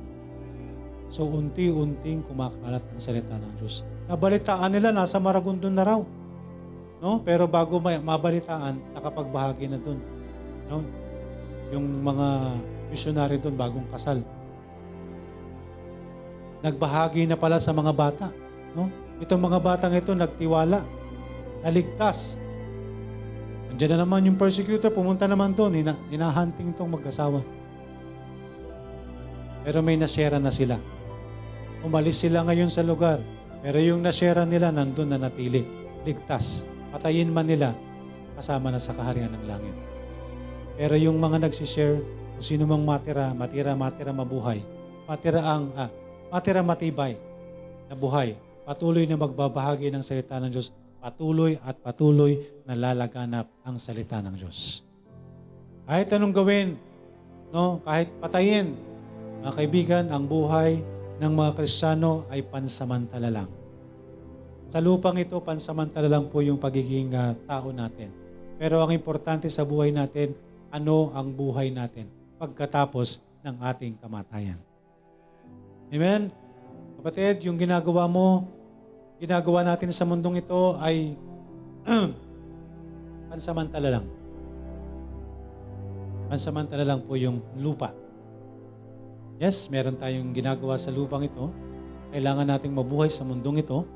So 1.11 1.27
unti-unting 1.27 2.23
kumakalat 2.31 2.87
ang 2.87 3.03
salita 3.03 3.35
ng 3.35 3.59
Diyos. 3.59 3.83
Nabalitaan 4.07 4.71
nila, 4.71 4.95
nasa 4.95 5.19
Maragondon 5.19 5.75
na 5.75 5.83
raw. 5.83 6.01
No? 7.03 7.19
Pero 7.27 7.51
bago 7.51 7.83
may, 7.83 7.99
mabalitaan, 7.99 8.79
nakapagbahagi 8.95 9.67
na 9.67 9.83
dun. 9.83 9.99
No? 10.71 10.87
Yung 11.75 11.99
mga 11.99 12.55
missionary 12.95 13.43
dun, 13.43 13.59
bagong 13.59 13.91
kasal. 13.91 14.23
Nagbahagi 16.63 17.27
na 17.27 17.35
pala 17.35 17.59
sa 17.59 17.75
mga 17.75 17.91
bata. 17.91 18.31
No? 18.79 18.87
Itong 19.19 19.43
mga 19.43 19.59
batang 19.59 19.95
ito 19.99 20.15
nagtiwala, 20.15 20.87
naligtas. 21.67 22.39
Andiyan 23.75 23.99
na 23.99 24.07
naman 24.07 24.31
yung 24.31 24.39
persecutor, 24.39 24.95
pumunta 24.95 25.27
naman 25.27 25.59
doon, 25.59 25.75
hina, 25.75 25.99
hinahunting 26.07 26.71
itong 26.71 26.95
mag-asawa. 26.95 27.43
Pero 29.67 29.83
may 29.83 29.99
nasyera 29.99 30.39
na 30.39 30.55
sila. 30.55 31.00
Umalis 31.81 32.21
sila 32.21 32.45
ngayon 32.45 32.69
sa 32.69 32.85
lugar, 32.85 33.25
pero 33.65 33.81
yung 33.81 34.05
nasyera 34.05 34.45
nila 34.45 34.69
nandun 34.69 35.09
na 35.09 35.17
natili, 35.17 35.65
ligtas. 36.05 36.69
Patayin 36.93 37.33
man 37.33 37.49
nila, 37.49 37.73
kasama 38.37 38.69
na 38.69 38.77
sa 38.77 38.93
kaharian 38.93 39.33
ng 39.33 39.45
langit. 39.49 39.77
Pero 40.77 40.97
yung 41.01 41.17
mga 41.17 41.41
nagsishare, 41.49 42.05
kung 42.37 42.45
sino 42.45 42.69
mang 42.69 42.85
matira, 42.85 43.33
matira, 43.33 43.73
matira, 43.73 44.13
mabuhay, 44.13 44.61
matira 45.09 45.41
ang, 45.41 45.73
ah, 45.73 45.89
matira 46.29 46.61
matibay 46.61 47.17
na 47.89 47.97
buhay, 47.97 48.37
patuloy 48.69 49.09
na 49.09 49.17
magbabahagi 49.17 49.89
ng 49.89 50.05
salita 50.05 50.37
ng 50.37 50.53
Diyos, 50.53 50.73
patuloy 51.01 51.57
at 51.65 51.81
patuloy 51.81 52.45
na 52.69 52.77
lalaganap 52.77 53.49
ang 53.65 53.81
salita 53.81 54.21
ng 54.21 54.37
Diyos. 54.37 54.85
Kahit 55.89 56.13
anong 56.13 56.37
gawin, 56.37 56.77
no, 57.57 57.81
kahit 57.89 58.13
patayin, 58.21 58.77
mga 59.41 59.53
kaibigan, 59.57 60.05
ang 60.13 60.29
buhay 60.29 60.85
ng 61.21 61.33
mga 61.37 61.53
Kristiyano 61.53 62.25
ay 62.33 62.41
pansamantala 62.41 63.29
lang. 63.29 63.49
Sa 64.73 64.81
lupang 64.81 65.21
ito, 65.21 65.37
pansamantala 65.45 66.09
lang 66.09 66.33
po 66.33 66.41
yung 66.41 66.57
pagiging 66.57 67.13
uh, 67.13 67.37
tao 67.45 67.69
natin. 67.77 68.09
Pero 68.57 68.81
ang 68.81 68.89
importante 68.89 69.51
sa 69.53 69.69
buhay 69.69 69.93
natin, 69.93 70.33
ano 70.73 71.13
ang 71.13 71.29
buhay 71.29 71.69
natin 71.69 72.09
pagkatapos 72.41 73.21
ng 73.45 73.57
ating 73.61 74.01
kamatayan. 74.01 74.57
Amen? 75.93 76.33
Kapatid, 76.97 77.45
yung 77.45 77.61
ginagawa 77.61 78.09
mo, 78.09 78.49
ginagawa 79.21 79.67
natin 79.67 79.93
sa 79.93 80.09
mundong 80.09 80.41
ito 80.41 80.79
ay 80.81 81.13
pansamantala 83.33 83.99
lang. 83.99 84.07
Pansamantala 86.31 86.85
lang 86.87 87.03
po 87.05 87.19
yung 87.19 87.43
lupa. 87.59 87.91
Yes, 89.41 89.73
meron 89.73 89.97
tayong 89.97 90.37
ginagawa 90.37 90.77
sa 90.77 90.93
lupang 90.93 91.25
ito. 91.25 91.49
Kailangan 92.13 92.45
nating 92.45 92.77
mabuhay 92.77 93.09
sa 93.09 93.25
mundong 93.25 93.65
ito 93.65 93.89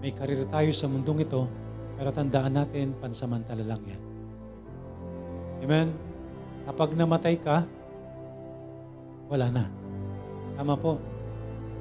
may 0.00 0.16
karir 0.16 0.40
tayo 0.48 0.72
sa 0.72 0.88
mundong 0.88 1.28
ito, 1.28 1.44
pero 2.00 2.08
tandaan 2.08 2.56
natin, 2.56 2.96
pansamantala 2.96 3.60
lang 3.60 3.84
yan. 3.84 4.02
Amen? 5.60 5.88
Kapag 6.64 6.96
namatay 6.96 7.36
ka, 7.36 7.68
wala 9.28 9.52
na. 9.52 9.68
Tama 10.56 10.80
po. 10.80 10.96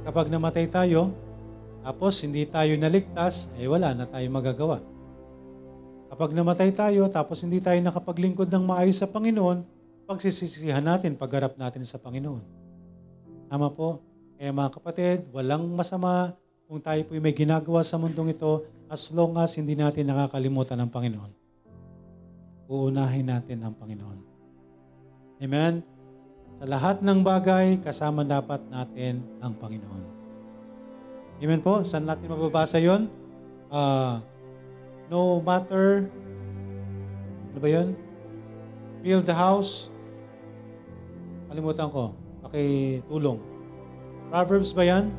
Kapag 0.04 0.28
namatay 0.28 0.68
tayo, 0.68 1.16
tapos 1.80 2.20
hindi 2.28 2.44
tayo 2.44 2.76
naligtas, 2.76 3.56
eh 3.56 3.72
wala 3.72 3.96
na 3.96 4.04
tayo 4.04 4.28
magagawa. 4.28 4.84
Kapag 6.12 6.36
namatay 6.36 6.76
tayo, 6.76 7.08
tapos 7.08 7.40
hindi 7.48 7.64
tayo 7.64 7.80
nakapaglingkod 7.80 8.52
ng 8.52 8.64
maayos 8.68 9.00
sa 9.00 9.08
Panginoon, 9.08 9.64
pagsisisihan 10.12 10.84
natin, 10.84 11.16
pagharap 11.16 11.56
natin 11.56 11.88
sa 11.88 11.96
Panginoon. 11.96 12.59
Tama 13.50 13.74
po. 13.74 14.06
Kaya 14.38 14.54
mga 14.54 14.72
kapatid, 14.78 15.18
walang 15.34 15.68
masama 15.74 16.38
kung 16.70 16.78
tayo 16.80 17.02
po 17.02 17.18
may 17.18 17.34
ginagawa 17.34 17.82
sa 17.82 17.98
mundong 17.98 18.38
ito, 18.38 18.62
as 18.86 19.10
long 19.10 19.34
as 19.42 19.58
hindi 19.58 19.74
natin 19.74 20.06
nakakalimutan 20.06 20.78
ang 20.78 20.94
Panginoon. 20.94 21.34
Uunahin 22.70 23.26
natin 23.26 23.66
ang 23.66 23.74
Panginoon. 23.74 24.20
Amen? 25.42 25.82
Sa 26.62 26.70
lahat 26.70 27.02
ng 27.02 27.26
bagay, 27.26 27.82
kasama 27.82 28.22
dapat 28.22 28.62
natin 28.70 29.26
ang 29.42 29.58
Panginoon. 29.58 30.04
Amen 31.42 31.62
po? 31.66 31.82
Saan 31.82 32.06
natin 32.06 32.30
mababasa 32.30 32.78
yon? 32.78 33.10
Uh, 33.74 34.22
no 35.10 35.42
matter, 35.42 36.06
ano 37.50 37.58
ba 37.58 37.70
yun? 37.70 37.98
Build 39.02 39.26
the 39.26 39.34
house. 39.34 39.90
Kalimutan 41.50 41.90
ko. 41.90 42.14
Pakitulong. 42.50 43.38
Proverbs 44.34 44.74
ba 44.74 44.82
yan? 44.82 45.14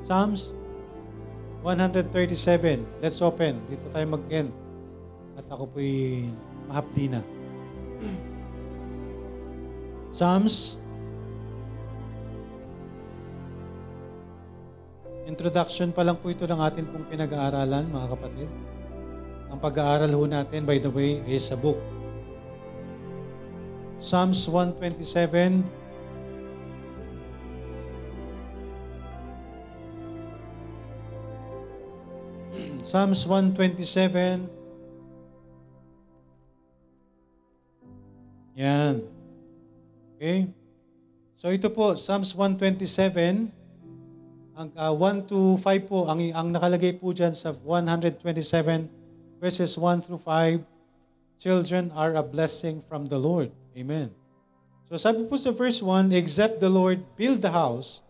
Psalms 0.00 0.56
137. 1.60 2.80
Let's 3.04 3.20
open. 3.20 3.60
Dito 3.68 3.84
tayo 3.92 4.08
mag-end. 4.08 4.48
At 5.36 5.44
ako 5.52 5.76
po'y 5.76 6.24
mahapdi 6.68 7.12
na. 7.12 7.20
Psalms 10.16 10.80
Introduction 15.24 15.88
pa 15.88 16.04
lang 16.04 16.20
po 16.20 16.28
ito 16.28 16.44
ng 16.44 16.60
atin 16.60 16.84
pong 16.84 17.08
pinag-aaralan, 17.08 17.88
mga 17.88 18.08
kapatid. 18.12 18.48
Ang 19.48 19.56
pag-aaral 19.56 20.12
ho 20.12 20.24
natin, 20.28 20.68
by 20.68 20.76
the 20.76 20.92
way, 20.92 21.24
is 21.24 21.48
a 21.48 21.56
book. 21.56 21.80
Psalms 23.96 24.44
127, 24.52 25.64
Psalms 32.94 33.26
127. 33.26 34.46
Yan. 38.54 39.02
Okay? 40.14 40.46
So 41.34 41.50
ito 41.50 41.66
po, 41.74 41.98
Psalms 41.98 42.30
127. 42.38 43.50
Ang 44.54 44.68
uh, 44.78 44.94
1 44.94 45.26
to 45.26 45.58
5 45.58 45.90
po, 45.90 46.06
ang, 46.06 46.22
ang 46.22 46.54
nakalagay 46.54 46.94
po 46.94 47.10
dyan 47.10 47.34
sa 47.34 47.50
127 47.50 48.86
verses 49.42 49.74
1 49.74 50.06
through 50.06 50.22
5, 50.22 50.62
Children 51.42 51.90
are 51.98 52.14
a 52.14 52.22
blessing 52.22 52.78
from 52.78 53.10
the 53.10 53.18
Lord. 53.18 53.50
Amen. 53.74 54.14
So 54.86 54.94
sabi 54.94 55.26
po 55.26 55.34
sa 55.34 55.50
verse 55.50 55.82
1, 55.82 56.14
Except 56.14 56.62
the 56.62 56.70
Lord 56.70 57.02
build 57.18 57.42
the 57.42 57.50
house, 57.50 58.06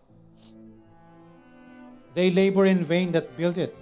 they 2.13 2.29
labor 2.29 2.69
in 2.69 2.85
vain 2.85 3.17
that 3.17 3.33
build 3.33 3.57
it. 3.57 3.73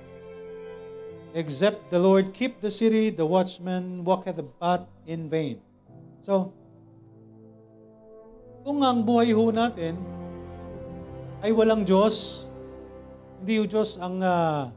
Except 1.33 1.89
the 1.89 1.97
Lord 1.97 2.37
keep 2.37 2.61
the 2.61 2.68
city, 2.68 3.09
the 3.09 3.24
watchman 3.24 4.05
walketh 4.05 4.37
about 4.37 4.85
in 5.09 5.33
vain. 5.33 5.64
So, 6.20 6.53
kung 8.62 8.85
ang 8.85 9.03
buhay 9.03 9.33
ho 9.35 9.51
natin 9.51 9.99
ay 11.43 11.51
walang 11.51 11.83
Diyos, 11.83 12.47
hindi 13.43 13.59
yung 13.59 13.66
Diyos 13.66 13.99
ang 13.99 14.22
uh, 14.22 14.70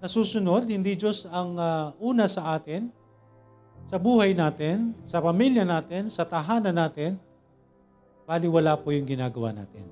nasusunod, 0.00 0.64
hindi 0.64 0.96
Diyos 0.96 1.28
ang 1.28 1.58
uh, 1.58 1.92
una 2.00 2.24
sa 2.24 2.56
atin, 2.56 2.88
sa 3.84 4.00
buhay 4.00 4.32
natin, 4.32 4.96
sa 5.04 5.20
pamilya 5.20 5.66
natin, 5.66 6.08
sa 6.08 6.24
tahanan 6.24 6.72
natin, 6.72 7.20
bali 8.24 8.48
wala 8.48 8.78
po 8.80 8.94
yung 8.94 9.04
ginagawa 9.04 9.52
natin. 9.52 9.84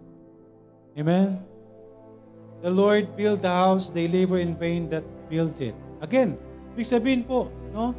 Amen? 0.97 1.37
The 2.65 2.73
Lord 2.73 3.13
build 3.17 3.45
the 3.45 3.53
house, 3.53 3.93
they 3.93 4.09
labor 4.09 4.41
in 4.41 4.57
vain 4.57 4.89
that 4.89 5.05
build 5.29 5.61
it. 5.61 5.77
Again, 6.01 6.37
ibig 6.77 6.89
sabihin 6.89 7.23
po, 7.25 7.49
no? 7.73 7.97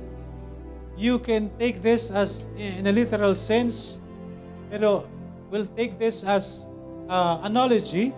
You 0.98 1.22
can 1.22 1.54
take 1.62 1.82
this 1.82 2.10
as 2.10 2.50
in 2.58 2.86
a 2.89 2.93
literal 2.93 3.38
sense, 3.38 4.02
pero 4.74 5.06
we'll 5.54 5.70
take 5.78 5.98
this 6.02 6.26
as 6.26 6.66
uh, 7.06 7.41
analogy, 7.45 8.14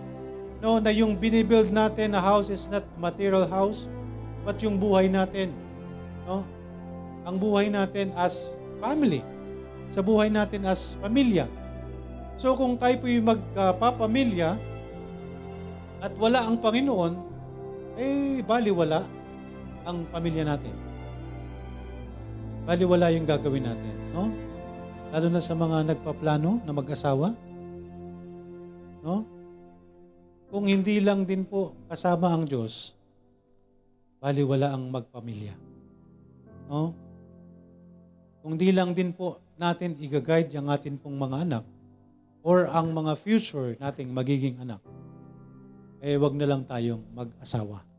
no, 0.64 0.80
na 0.80 0.88
yung 0.92 1.16
binibuild 1.16 1.68
natin 1.72 2.16
na 2.16 2.20
house 2.20 2.48
is 2.48 2.68
not 2.72 2.84
material 2.96 3.44
house, 3.44 3.88
but 4.44 4.56
yung 4.64 4.80
buhay 4.80 5.12
natin, 5.12 5.52
no? 6.24 6.44
Ang 7.28 7.36
buhay 7.36 7.68
natin 7.68 8.16
as 8.16 8.56
family, 8.80 9.20
sa 9.92 10.00
buhay 10.00 10.32
natin 10.32 10.64
as 10.64 10.96
pamilya. 10.96 11.44
So 12.40 12.56
kung 12.56 12.80
tayo 12.80 12.96
po 12.96 13.04
yung 13.04 13.28
magpapamilya 13.28 14.56
at 16.00 16.12
wala 16.16 16.48
ang 16.48 16.56
Panginoon, 16.56 17.12
eh 18.00 18.40
bali 18.40 18.72
wala 18.72 19.04
ang 19.90 20.06
pamilya 20.08 20.46
natin. 20.46 20.72
Baliwala 22.64 23.10
yung 23.10 23.26
gagawin 23.26 23.66
natin, 23.66 23.94
no? 24.14 24.30
Lalo 25.10 25.26
na 25.26 25.42
sa 25.42 25.58
mga 25.58 25.90
nagpaplano 25.90 26.62
na 26.62 26.72
mag-asawa, 26.72 27.34
no? 29.02 29.26
Kung 30.50 30.66
hindi 30.66 30.98
lang 30.98 31.22
din 31.22 31.46
po 31.46 31.78
kasama 31.86 32.34
ang 32.34 32.42
Diyos, 32.42 32.98
baliwala 34.18 34.74
ang 34.74 34.90
magpamilya. 34.90 35.54
No? 36.66 36.90
Kung 38.42 38.58
di 38.58 38.74
lang 38.74 38.90
din 38.90 39.14
po 39.14 39.38
natin 39.54 39.94
i-guide 40.02 40.50
yung 40.58 40.66
atin 40.66 40.98
pong 40.98 41.14
mga 41.14 41.46
anak, 41.46 41.64
or 42.42 42.66
ang 42.66 42.90
mga 42.90 43.14
future 43.14 43.78
nating 43.78 44.10
magiging 44.10 44.58
anak, 44.58 44.82
eh 46.02 46.18
wag 46.18 46.34
na 46.34 46.48
lang 46.50 46.66
tayong 46.66 47.04
mag-asawa. 47.14 47.89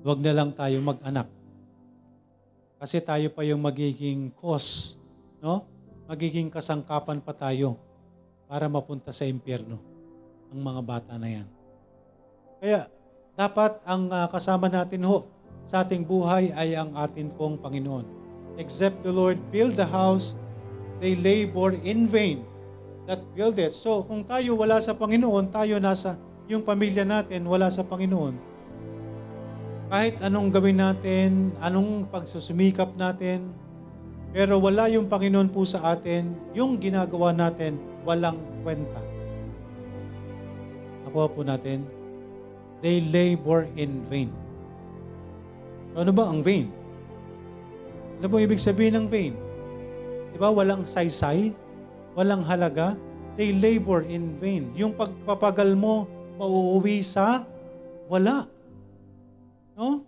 Wag 0.00 0.18
na 0.24 0.32
lang 0.32 0.50
tayong 0.56 0.84
mag-anak. 0.84 1.28
Kasi 2.80 2.96
tayo 3.04 3.28
pa 3.28 3.44
yung 3.44 3.60
magiging 3.60 4.32
cause, 4.32 4.96
no? 5.44 5.68
Magiging 6.08 6.48
kasangkapan 6.48 7.20
pa 7.20 7.36
tayo 7.36 7.76
para 8.48 8.66
mapunta 8.66 9.12
sa 9.12 9.28
impyerno 9.28 9.76
ang 10.50 10.60
mga 10.64 10.80
bata 10.82 11.14
na 11.20 11.28
yan. 11.28 11.48
Kaya 12.58 12.88
dapat 13.36 13.78
ang 13.86 14.10
ah, 14.10 14.26
kasama 14.26 14.66
natin 14.66 15.06
ho 15.06 15.28
sa 15.68 15.86
ating 15.86 16.02
buhay 16.02 16.50
ay 16.56 16.74
ang 16.74 16.96
atin 16.96 17.30
pong 17.30 17.60
Panginoon. 17.60 18.02
Except 18.58 19.04
the 19.06 19.12
Lord 19.14 19.38
build 19.54 19.78
the 19.78 19.86
house, 19.86 20.34
they 20.98 21.14
labor 21.14 21.76
in 21.84 22.10
vain 22.10 22.42
that 23.06 23.22
build 23.32 23.56
it. 23.60 23.70
So 23.70 24.02
kung 24.02 24.26
tayo 24.26 24.58
wala 24.58 24.82
sa 24.82 24.96
Panginoon, 24.96 25.52
tayo 25.52 25.78
nasa, 25.78 26.18
yung 26.50 26.66
pamilya 26.66 27.06
natin 27.06 27.46
wala 27.46 27.70
sa 27.70 27.86
Panginoon, 27.86 28.49
kahit 29.90 30.22
anong 30.22 30.54
gawin 30.54 30.78
natin, 30.78 31.50
anong 31.58 32.06
pagsusumikap 32.06 32.94
natin, 32.94 33.50
pero 34.30 34.62
wala 34.62 34.86
yung 34.86 35.10
Panginoon 35.10 35.50
po 35.50 35.66
sa 35.66 35.82
atin, 35.90 36.30
yung 36.54 36.78
ginagawa 36.78 37.34
natin, 37.34 37.74
walang 38.06 38.38
kwenta. 38.62 39.02
Nakuha 41.02 41.26
po 41.26 41.42
natin, 41.42 41.82
they 42.78 43.02
labor 43.02 43.66
in 43.74 43.98
vain. 44.06 44.30
So 45.90 46.06
ano 46.06 46.14
ba 46.14 46.30
ang 46.30 46.46
vain? 46.46 46.70
Ano 48.22 48.30
ba 48.30 48.38
ibig 48.38 48.62
sabihin 48.62 48.94
ng 48.94 49.06
vain? 49.10 49.34
Di 50.30 50.38
ba 50.38 50.54
walang 50.54 50.86
saysay, 50.86 51.50
walang 52.14 52.46
halaga, 52.46 52.94
they 53.34 53.50
labor 53.50 54.06
in 54.06 54.38
vain. 54.38 54.70
Yung 54.78 54.94
pagpapagal 54.94 55.74
mo, 55.74 56.06
mauuwi 56.38 57.02
sa 57.02 57.42
wala. 58.06 58.46
No? 59.80 60.04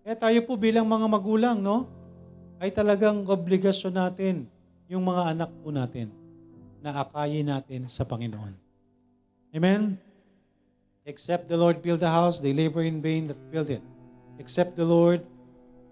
Kaya 0.00 0.16
tayo 0.16 0.40
po 0.48 0.56
bilang 0.56 0.88
mga 0.88 1.04
magulang, 1.04 1.60
no? 1.60 1.84
Ay 2.56 2.72
talagang 2.72 3.28
obligasyon 3.28 3.92
natin 3.92 4.48
yung 4.88 5.04
mga 5.04 5.36
anak 5.36 5.52
po 5.60 5.68
natin 5.68 6.08
na 6.80 7.04
akayin 7.04 7.52
natin 7.52 7.84
sa 7.84 8.08
Panginoon. 8.08 8.56
Amen? 9.52 10.00
Except 11.04 11.52
the 11.52 11.60
Lord 11.60 11.84
build 11.84 12.00
the 12.00 12.08
house, 12.08 12.40
they 12.40 12.56
labor 12.56 12.80
in 12.80 13.04
vain 13.04 13.28
that 13.28 13.36
build 13.52 13.68
it. 13.68 13.84
Except 14.40 14.72
the 14.72 14.88
Lord 14.88 15.20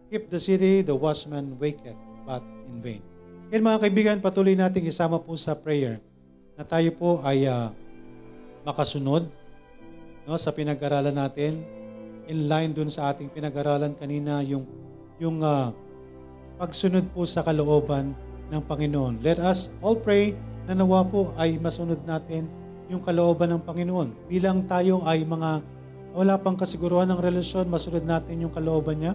keep 0.09 0.33
the 0.33 0.41
city, 0.41 0.81
the 0.81 0.97
watchman 0.97 1.61
waketh, 1.61 2.01
but 2.25 2.41
in 2.73 2.81
vain. 2.81 3.03
Yan 3.53 3.61
mga 3.61 3.79
kaibigan, 3.85 4.17
patuloy 4.25 4.57
nating 4.57 4.89
isama 4.89 5.21
po 5.21 5.37
sa 5.37 5.53
prayer 5.53 6.01
na 6.57 6.65
tayo 6.65 6.89
po 6.97 7.21
ay 7.21 7.45
ah, 7.45 7.77
makasunod 8.65 9.29
no, 10.25 10.41
sa 10.41 10.49
pinag-aralan 10.57 11.13
natin 11.13 11.76
in 12.27 12.51
line 12.51 12.75
dun 12.75 12.91
sa 12.91 13.15
ating 13.15 13.31
pinag-aralan 13.31 13.95
kanina 13.95 14.43
yung 14.43 14.67
yung 15.17 15.41
ah, 15.41 15.73
pagsunod 16.61 17.09
po 17.15 17.25
sa 17.25 17.41
kalooban 17.47 18.13
ng 18.53 18.63
Panginoon. 18.63 19.23
Let 19.25 19.41
us 19.43 19.73
all 19.83 19.99
pray 19.99 20.37
na 20.67 20.75
nawa 20.75 21.07
po 21.07 21.33
ay 21.39 21.59
masunod 21.59 22.03
natin 22.05 22.47
yung 22.87 23.03
kalooban 23.03 23.51
ng 23.55 23.63
Panginoon. 23.63 24.31
Bilang 24.31 24.67
tayo 24.67 25.03
ay 25.07 25.27
mga 25.27 25.63
wala 26.17 26.35
pang 26.41 26.57
kasiguruhan 26.57 27.13
ng 27.13 27.21
relasyon, 27.21 27.69
masunod 27.69 28.01
natin 28.07 28.41
yung 28.41 28.53
kalooban 28.55 28.97
niya 28.97 29.13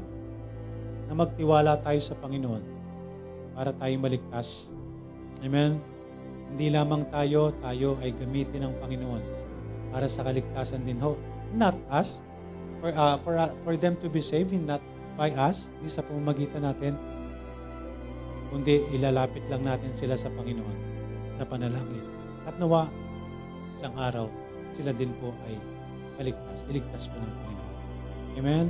na 1.09 1.14
magtiwala 1.18 1.82
tayo 1.82 1.97
sa 1.97 2.14
Panginoon 2.14 2.62
para 3.57 3.74
tayo 3.74 3.93
maligtas. 3.97 4.72
Amen? 5.41 5.82
Hindi 6.53 6.68
lamang 6.70 7.07
tayo, 7.09 7.55
tayo 7.57 7.97
ay 8.03 8.14
gamitin 8.14 8.70
ng 8.70 8.74
Panginoon 8.78 9.24
para 9.89 10.05
sa 10.07 10.22
kaligtasan 10.24 10.84
din 10.86 11.01
ho. 11.01 11.18
Not 11.51 11.76
us, 11.89 12.24
for, 12.82 12.89
uh, 12.89 13.15
for, 13.21 13.34
uh, 13.38 13.53
for 13.61 13.77
them 13.77 13.93
to 14.01 14.09
be 14.09 14.19
saved, 14.19 14.51
not 14.57 14.82
by 15.13 15.29
us, 15.38 15.69
hindi 15.77 15.93
sa 15.93 16.01
pamamagitan 16.01 16.65
natin, 16.65 16.97
kundi 18.49 18.84
ilalapit 18.91 19.45
lang 19.47 19.63
natin 19.63 19.93
sila 19.93 20.17
sa 20.17 20.34
Panginoon 20.34 20.77
sa 21.38 21.45
panalangin. 21.45 22.03
At 22.43 22.57
nawa, 22.57 22.89
isang 23.77 23.93
araw, 23.95 24.27
sila 24.73 24.91
din 24.91 25.13
po 25.21 25.32
ay 25.47 25.55
kaligtas, 26.17 26.65
iligtas 26.67 27.07
po 27.07 27.21
ng 27.21 27.34
Panginoon. 27.38 27.71
Amen? 28.41 28.65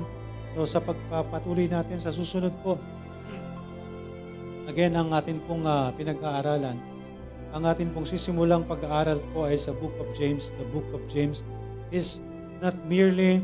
So 0.53 0.68
sa 0.68 0.84
pagpapatuloy 0.84 1.72
natin 1.72 1.95
sa 1.97 2.12
susunod 2.12 2.51
po, 2.62 2.76
again, 4.68 4.93
ang 4.93 5.16
atin 5.16 5.39
pong 5.47 5.64
ah, 5.64 5.89
pinag-aaralan, 5.95 6.78
ang 7.51 7.64
atin 7.68 7.91
pong 7.91 8.07
sisimulang 8.07 8.64
pag-aaral 8.64 9.20
po 9.36 9.47
ay 9.47 9.59
sa 9.59 9.76
Book 9.76 9.91
of 9.99 10.07
James. 10.16 10.55
The 10.55 10.68
Book 10.72 10.88
of 10.95 11.03
James 11.12 11.43
is 11.91 12.24
not 12.64 12.76
merely 12.88 13.43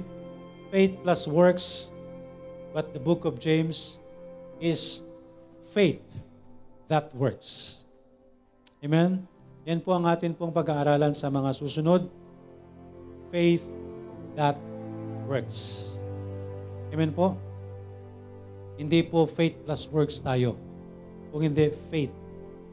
faith 0.69 0.99
plus 1.03 1.27
works, 1.27 1.91
but 2.73 2.91
the 2.93 3.01
Book 3.01 3.23
of 3.23 3.39
James 3.39 3.99
is 4.59 5.03
faith 5.71 6.03
that 6.87 7.11
works. 7.15 7.83
Amen? 8.83 9.25
Yan 9.67 9.83
po 9.83 9.91
ang 9.91 10.07
atin 10.07 10.31
pong 10.31 10.55
pag-aaralan 10.55 11.11
sa 11.11 11.27
mga 11.27 11.51
susunod. 11.51 12.07
Faith 13.27 13.67
that 14.39 14.55
works. 15.27 15.99
Amen 16.95 17.11
po? 17.11 17.35
Hindi 18.79 19.03
po 19.03 19.27
faith 19.27 19.59
plus 19.67 19.89
works 19.91 20.23
tayo. 20.23 20.55
Kung 21.33 21.43
hindi, 21.43 21.67
faith 21.91 22.13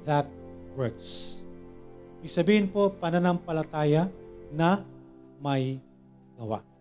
that 0.07 0.31
works. 0.79 1.43
Ibig 2.23 2.31
sabihin 2.31 2.67
po, 2.71 2.95
pananampalataya 2.95 4.07
na 4.55 4.85
may 5.43 5.83
gawa. 6.39 6.74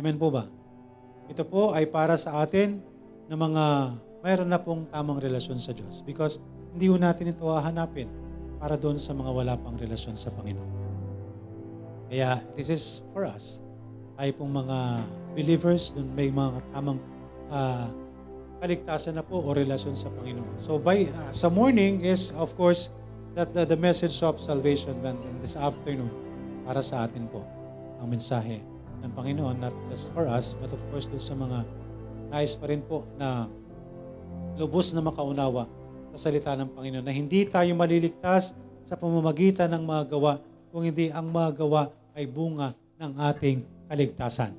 Amen 0.00 0.16
po 0.16 0.32
ba? 0.32 0.48
Ito 1.28 1.44
po 1.44 1.76
ay 1.76 1.84
para 1.84 2.16
sa 2.16 2.40
atin 2.40 2.80
na 3.28 3.36
mga 3.36 3.64
mayroon 4.24 4.48
na 4.48 4.56
pong 4.56 4.88
tamang 4.88 5.20
relasyon 5.20 5.60
sa 5.60 5.76
Diyos. 5.76 6.00
Because 6.00 6.40
hindi 6.72 6.88
po 6.88 6.96
natin 6.96 7.36
ito 7.36 7.44
hahanapin 7.44 8.08
para 8.56 8.80
doon 8.80 8.96
sa 8.96 9.12
mga 9.12 9.28
wala 9.28 9.54
pang 9.60 9.76
relasyon 9.76 10.16
sa 10.16 10.32
Panginoon. 10.32 10.72
Kaya 12.08 12.40
this 12.56 12.72
is 12.72 13.04
for 13.12 13.28
us. 13.28 13.60
Tayo 14.16 14.32
pong 14.40 14.56
mga 14.56 15.04
believers, 15.36 15.92
doon 15.92 16.08
may 16.16 16.32
mga 16.32 16.64
tamang 16.72 16.96
ah, 17.52 17.92
kaligtasan 18.64 19.20
na 19.20 19.24
po 19.24 19.44
o 19.44 19.52
relasyon 19.52 19.92
sa 19.92 20.08
Panginoon. 20.16 20.64
So 20.64 20.80
by 20.80 21.12
ah, 21.12 21.28
sa 21.36 21.52
morning 21.52 22.08
is 22.08 22.32
of 22.40 22.56
course 22.56 22.88
that 23.36 23.52
the, 23.52 23.68
the 23.68 23.76
message 23.76 24.16
of 24.24 24.40
salvation 24.40 24.96
and 25.04 25.20
in 25.28 25.36
this 25.44 25.60
afternoon 25.60 26.08
para 26.64 26.80
sa 26.80 27.04
atin 27.04 27.28
po 27.28 27.44
ang 28.00 28.08
mensahe 28.08 28.64
ng 29.00 29.12
Panginoon 29.16 29.56
not 29.60 29.74
just 29.88 30.12
for 30.12 30.28
us 30.28 30.56
but 30.60 30.70
of 30.72 30.80
course 30.92 31.08
doon 31.08 31.22
sa 31.22 31.36
mga 31.36 31.64
nais 32.30 32.54
pa 32.54 32.70
rin 32.70 32.84
po 32.84 33.04
na 33.18 33.50
lubos 34.60 34.92
na 34.92 35.02
makaunawa 35.02 35.66
sa 36.14 36.28
salita 36.30 36.54
ng 36.54 36.70
Panginoon 36.74 37.04
na 37.04 37.14
hindi 37.14 37.46
tayo 37.46 37.70
maliligtas 37.74 38.54
sa 38.84 38.94
pamamagitan 38.98 39.70
ng 39.72 39.82
mga 39.86 40.02
gawa 40.12 40.32
kung 40.70 40.86
hindi 40.86 41.10
ang 41.10 41.30
mga 41.30 41.64
gawa 41.64 41.90
ay 42.14 42.26
bunga 42.26 42.74
ng 43.00 43.12
ating 43.16 43.58
kaligtasan. 43.90 44.54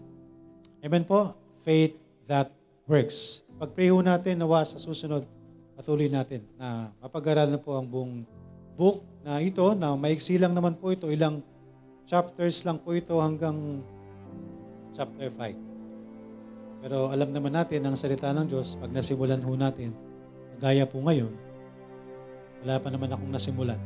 Amen 0.82 1.06
po? 1.06 1.36
Faith 1.62 1.96
that 2.26 2.50
works. 2.90 3.46
Ho 3.62 4.00
natin, 4.02 4.42
nawa 4.42 4.66
sa 4.66 4.82
susunod, 4.82 5.22
patuloy 5.78 6.10
natin 6.10 6.42
na 6.58 6.90
mapag-aralan 6.98 7.62
po 7.62 7.78
ang 7.78 7.86
buong 7.86 8.26
book 8.74 9.06
na 9.22 9.38
ito, 9.38 9.62
na 9.78 9.94
maiksi 9.94 10.42
lang 10.42 10.58
naman 10.58 10.74
po 10.74 10.90
ito, 10.90 11.06
ilang 11.14 11.46
chapters 12.10 12.66
lang 12.66 12.82
po 12.82 12.98
ito 12.98 13.14
hanggang 13.22 13.86
chapter 14.92 15.28
5. 15.28 16.82
Pero 16.82 17.14
alam 17.14 17.30
naman 17.30 17.54
natin 17.54 17.86
ang 17.86 17.96
salita 17.96 18.34
ng 18.34 18.48
Diyos, 18.50 18.76
pag 18.76 18.90
nasimulan 18.90 19.42
ho 19.42 19.54
natin, 19.54 19.94
gaya 20.58 20.86
po 20.86 21.02
ngayon, 21.02 21.32
wala 22.62 22.78
pa 22.78 22.90
naman 22.90 23.10
akong 23.10 23.32
nasimulan. 23.32 23.80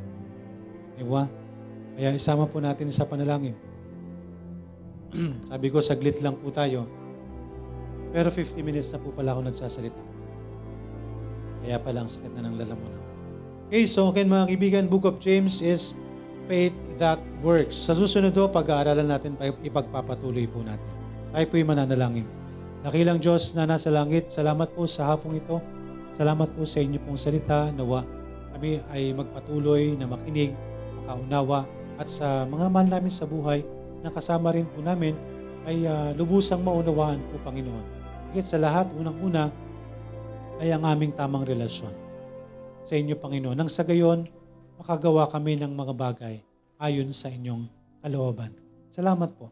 Di 0.96 1.04
ba? 1.04 1.28
Kaya 1.96 2.16
isama 2.16 2.48
po 2.48 2.60
natin 2.60 2.92
sa 2.92 3.08
panalangin. 3.08 3.56
Sabi 5.52 5.68
ko, 5.72 5.80
saglit 5.80 6.20
lang 6.20 6.36
po 6.40 6.52
tayo. 6.52 6.88
Pero 8.16 8.32
50 8.32 8.64
minutes 8.64 8.92
na 8.96 9.00
po 9.00 9.12
pala 9.12 9.36
ako 9.36 9.48
nagsasalita. 9.48 10.04
Kaya 11.64 11.80
pala 11.80 12.04
ang 12.04 12.12
sakit 12.12 12.32
na 12.36 12.48
ng 12.48 12.56
lalamunan. 12.60 13.04
Okay, 13.68 13.90
so 13.90 14.08
okay 14.08 14.24
mga 14.24 14.46
kaibigan, 14.52 14.84
Book 14.88 15.04
of 15.04 15.20
James 15.20 15.60
is 15.60 16.00
faith 16.46 16.74
that 16.98 17.20
works. 17.42 17.76
Sa 17.76 17.94
susunod 17.94 18.34
do, 18.34 18.48
pag-aaralan 18.50 19.06
natin, 19.06 19.38
ipagpapatuloy 19.62 20.46
po 20.50 20.62
natin. 20.62 20.94
Tayo 21.36 21.46
po'y 21.52 21.66
mananalangin. 21.68 22.26
Nakilang 22.86 23.18
Diyos 23.18 23.58
na 23.58 23.66
nasa 23.66 23.90
langit, 23.90 24.30
salamat 24.30 24.72
po 24.72 24.86
sa 24.86 25.14
hapong 25.14 25.36
ito. 25.36 25.58
Salamat 26.16 26.54
po 26.54 26.64
sa 26.64 26.80
inyo 26.80 27.02
pong 27.04 27.20
salita. 27.20 27.74
Nawa 27.74 28.06
kami 28.56 28.80
ay 28.94 29.12
magpatuloy 29.12 30.00
na 30.00 30.08
makinig, 30.08 30.56
makaunawa, 31.04 31.68
at 32.00 32.08
sa 32.08 32.48
mga 32.48 32.72
mahal 32.72 32.88
namin 32.88 33.12
sa 33.12 33.28
buhay 33.28 33.68
na 34.00 34.08
kasama 34.14 34.56
rin 34.56 34.64
po 34.70 34.80
namin 34.80 35.12
ay 35.66 35.84
ah, 35.90 36.14
lubusang 36.16 36.64
maunawaan 36.64 37.20
po 37.34 37.42
Panginoon. 37.44 37.86
Higit 38.32 38.48
sa 38.48 38.62
lahat, 38.62 38.94
unang-una 38.96 39.52
ay 40.64 40.72
ang 40.72 40.88
aming 40.88 41.12
tamang 41.12 41.44
relasyon 41.44 41.92
sa 42.86 42.94
inyo, 42.94 43.18
Panginoon. 43.18 43.58
Nang 43.58 43.68
sa 43.68 43.82
gayon, 43.82 44.30
makagawa 44.80 45.28
kami 45.32 45.60
ng 45.60 45.72
mga 45.72 45.94
bagay 45.96 46.36
ayon 46.80 47.10
sa 47.12 47.32
inyong 47.32 47.68
kalooban. 48.04 48.52
Salamat 48.92 49.32
po. 49.36 49.52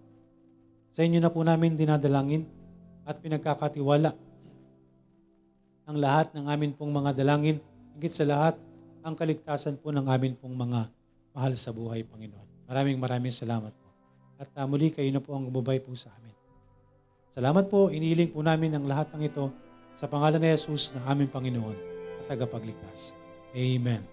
Sa 0.94 1.02
inyo 1.02 1.18
na 1.18 1.34
po 1.34 1.42
namin 1.42 1.74
dinadalangin 1.74 2.46
at 3.04 3.20
pinagkakatiwala 3.20 4.14
ang 5.84 5.98
lahat 6.00 6.32
ng 6.32 6.48
amin 6.48 6.72
pong 6.72 6.96
mga 6.96 7.12
dalangin, 7.12 7.60
higit 7.98 8.14
sa 8.16 8.24
lahat, 8.24 8.56
ang 9.04 9.20
kaligtasan 9.20 9.76
po 9.76 9.92
ng 9.92 10.08
amin 10.08 10.32
pong 10.40 10.56
mga 10.56 10.88
mahal 11.36 11.54
sa 11.60 11.76
buhay, 11.76 12.08
Panginoon. 12.08 12.72
Maraming 12.72 12.96
maraming 12.96 13.36
salamat 13.36 13.76
po. 13.76 13.88
At 14.40 14.48
uh, 14.56 14.64
muli 14.64 14.96
kayo 14.96 15.12
na 15.12 15.20
po 15.20 15.36
ang 15.36 15.44
gumabay 15.52 15.84
po 15.84 15.92
sa 15.92 16.16
amin. 16.16 16.32
Salamat 17.36 17.68
po, 17.68 17.92
inihiling 17.92 18.32
po 18.32 18.40
namin 18.40 18.72
ang 18.80 18.88
lahat 18.88 19.12
ng 19.12 19.28
ito 19.28 19.52
sa 19.92 20.08
pangalan 20.08 20.40
ni 20.40 20.56
Jesus 20.56 20.96
na 20.96 21.04
aming 21.12 21.28
Panginoon 21.28 21.78
at 22.24 22.32
tagapagligtas. 22.32 23.12
Amen. 23.52 24.13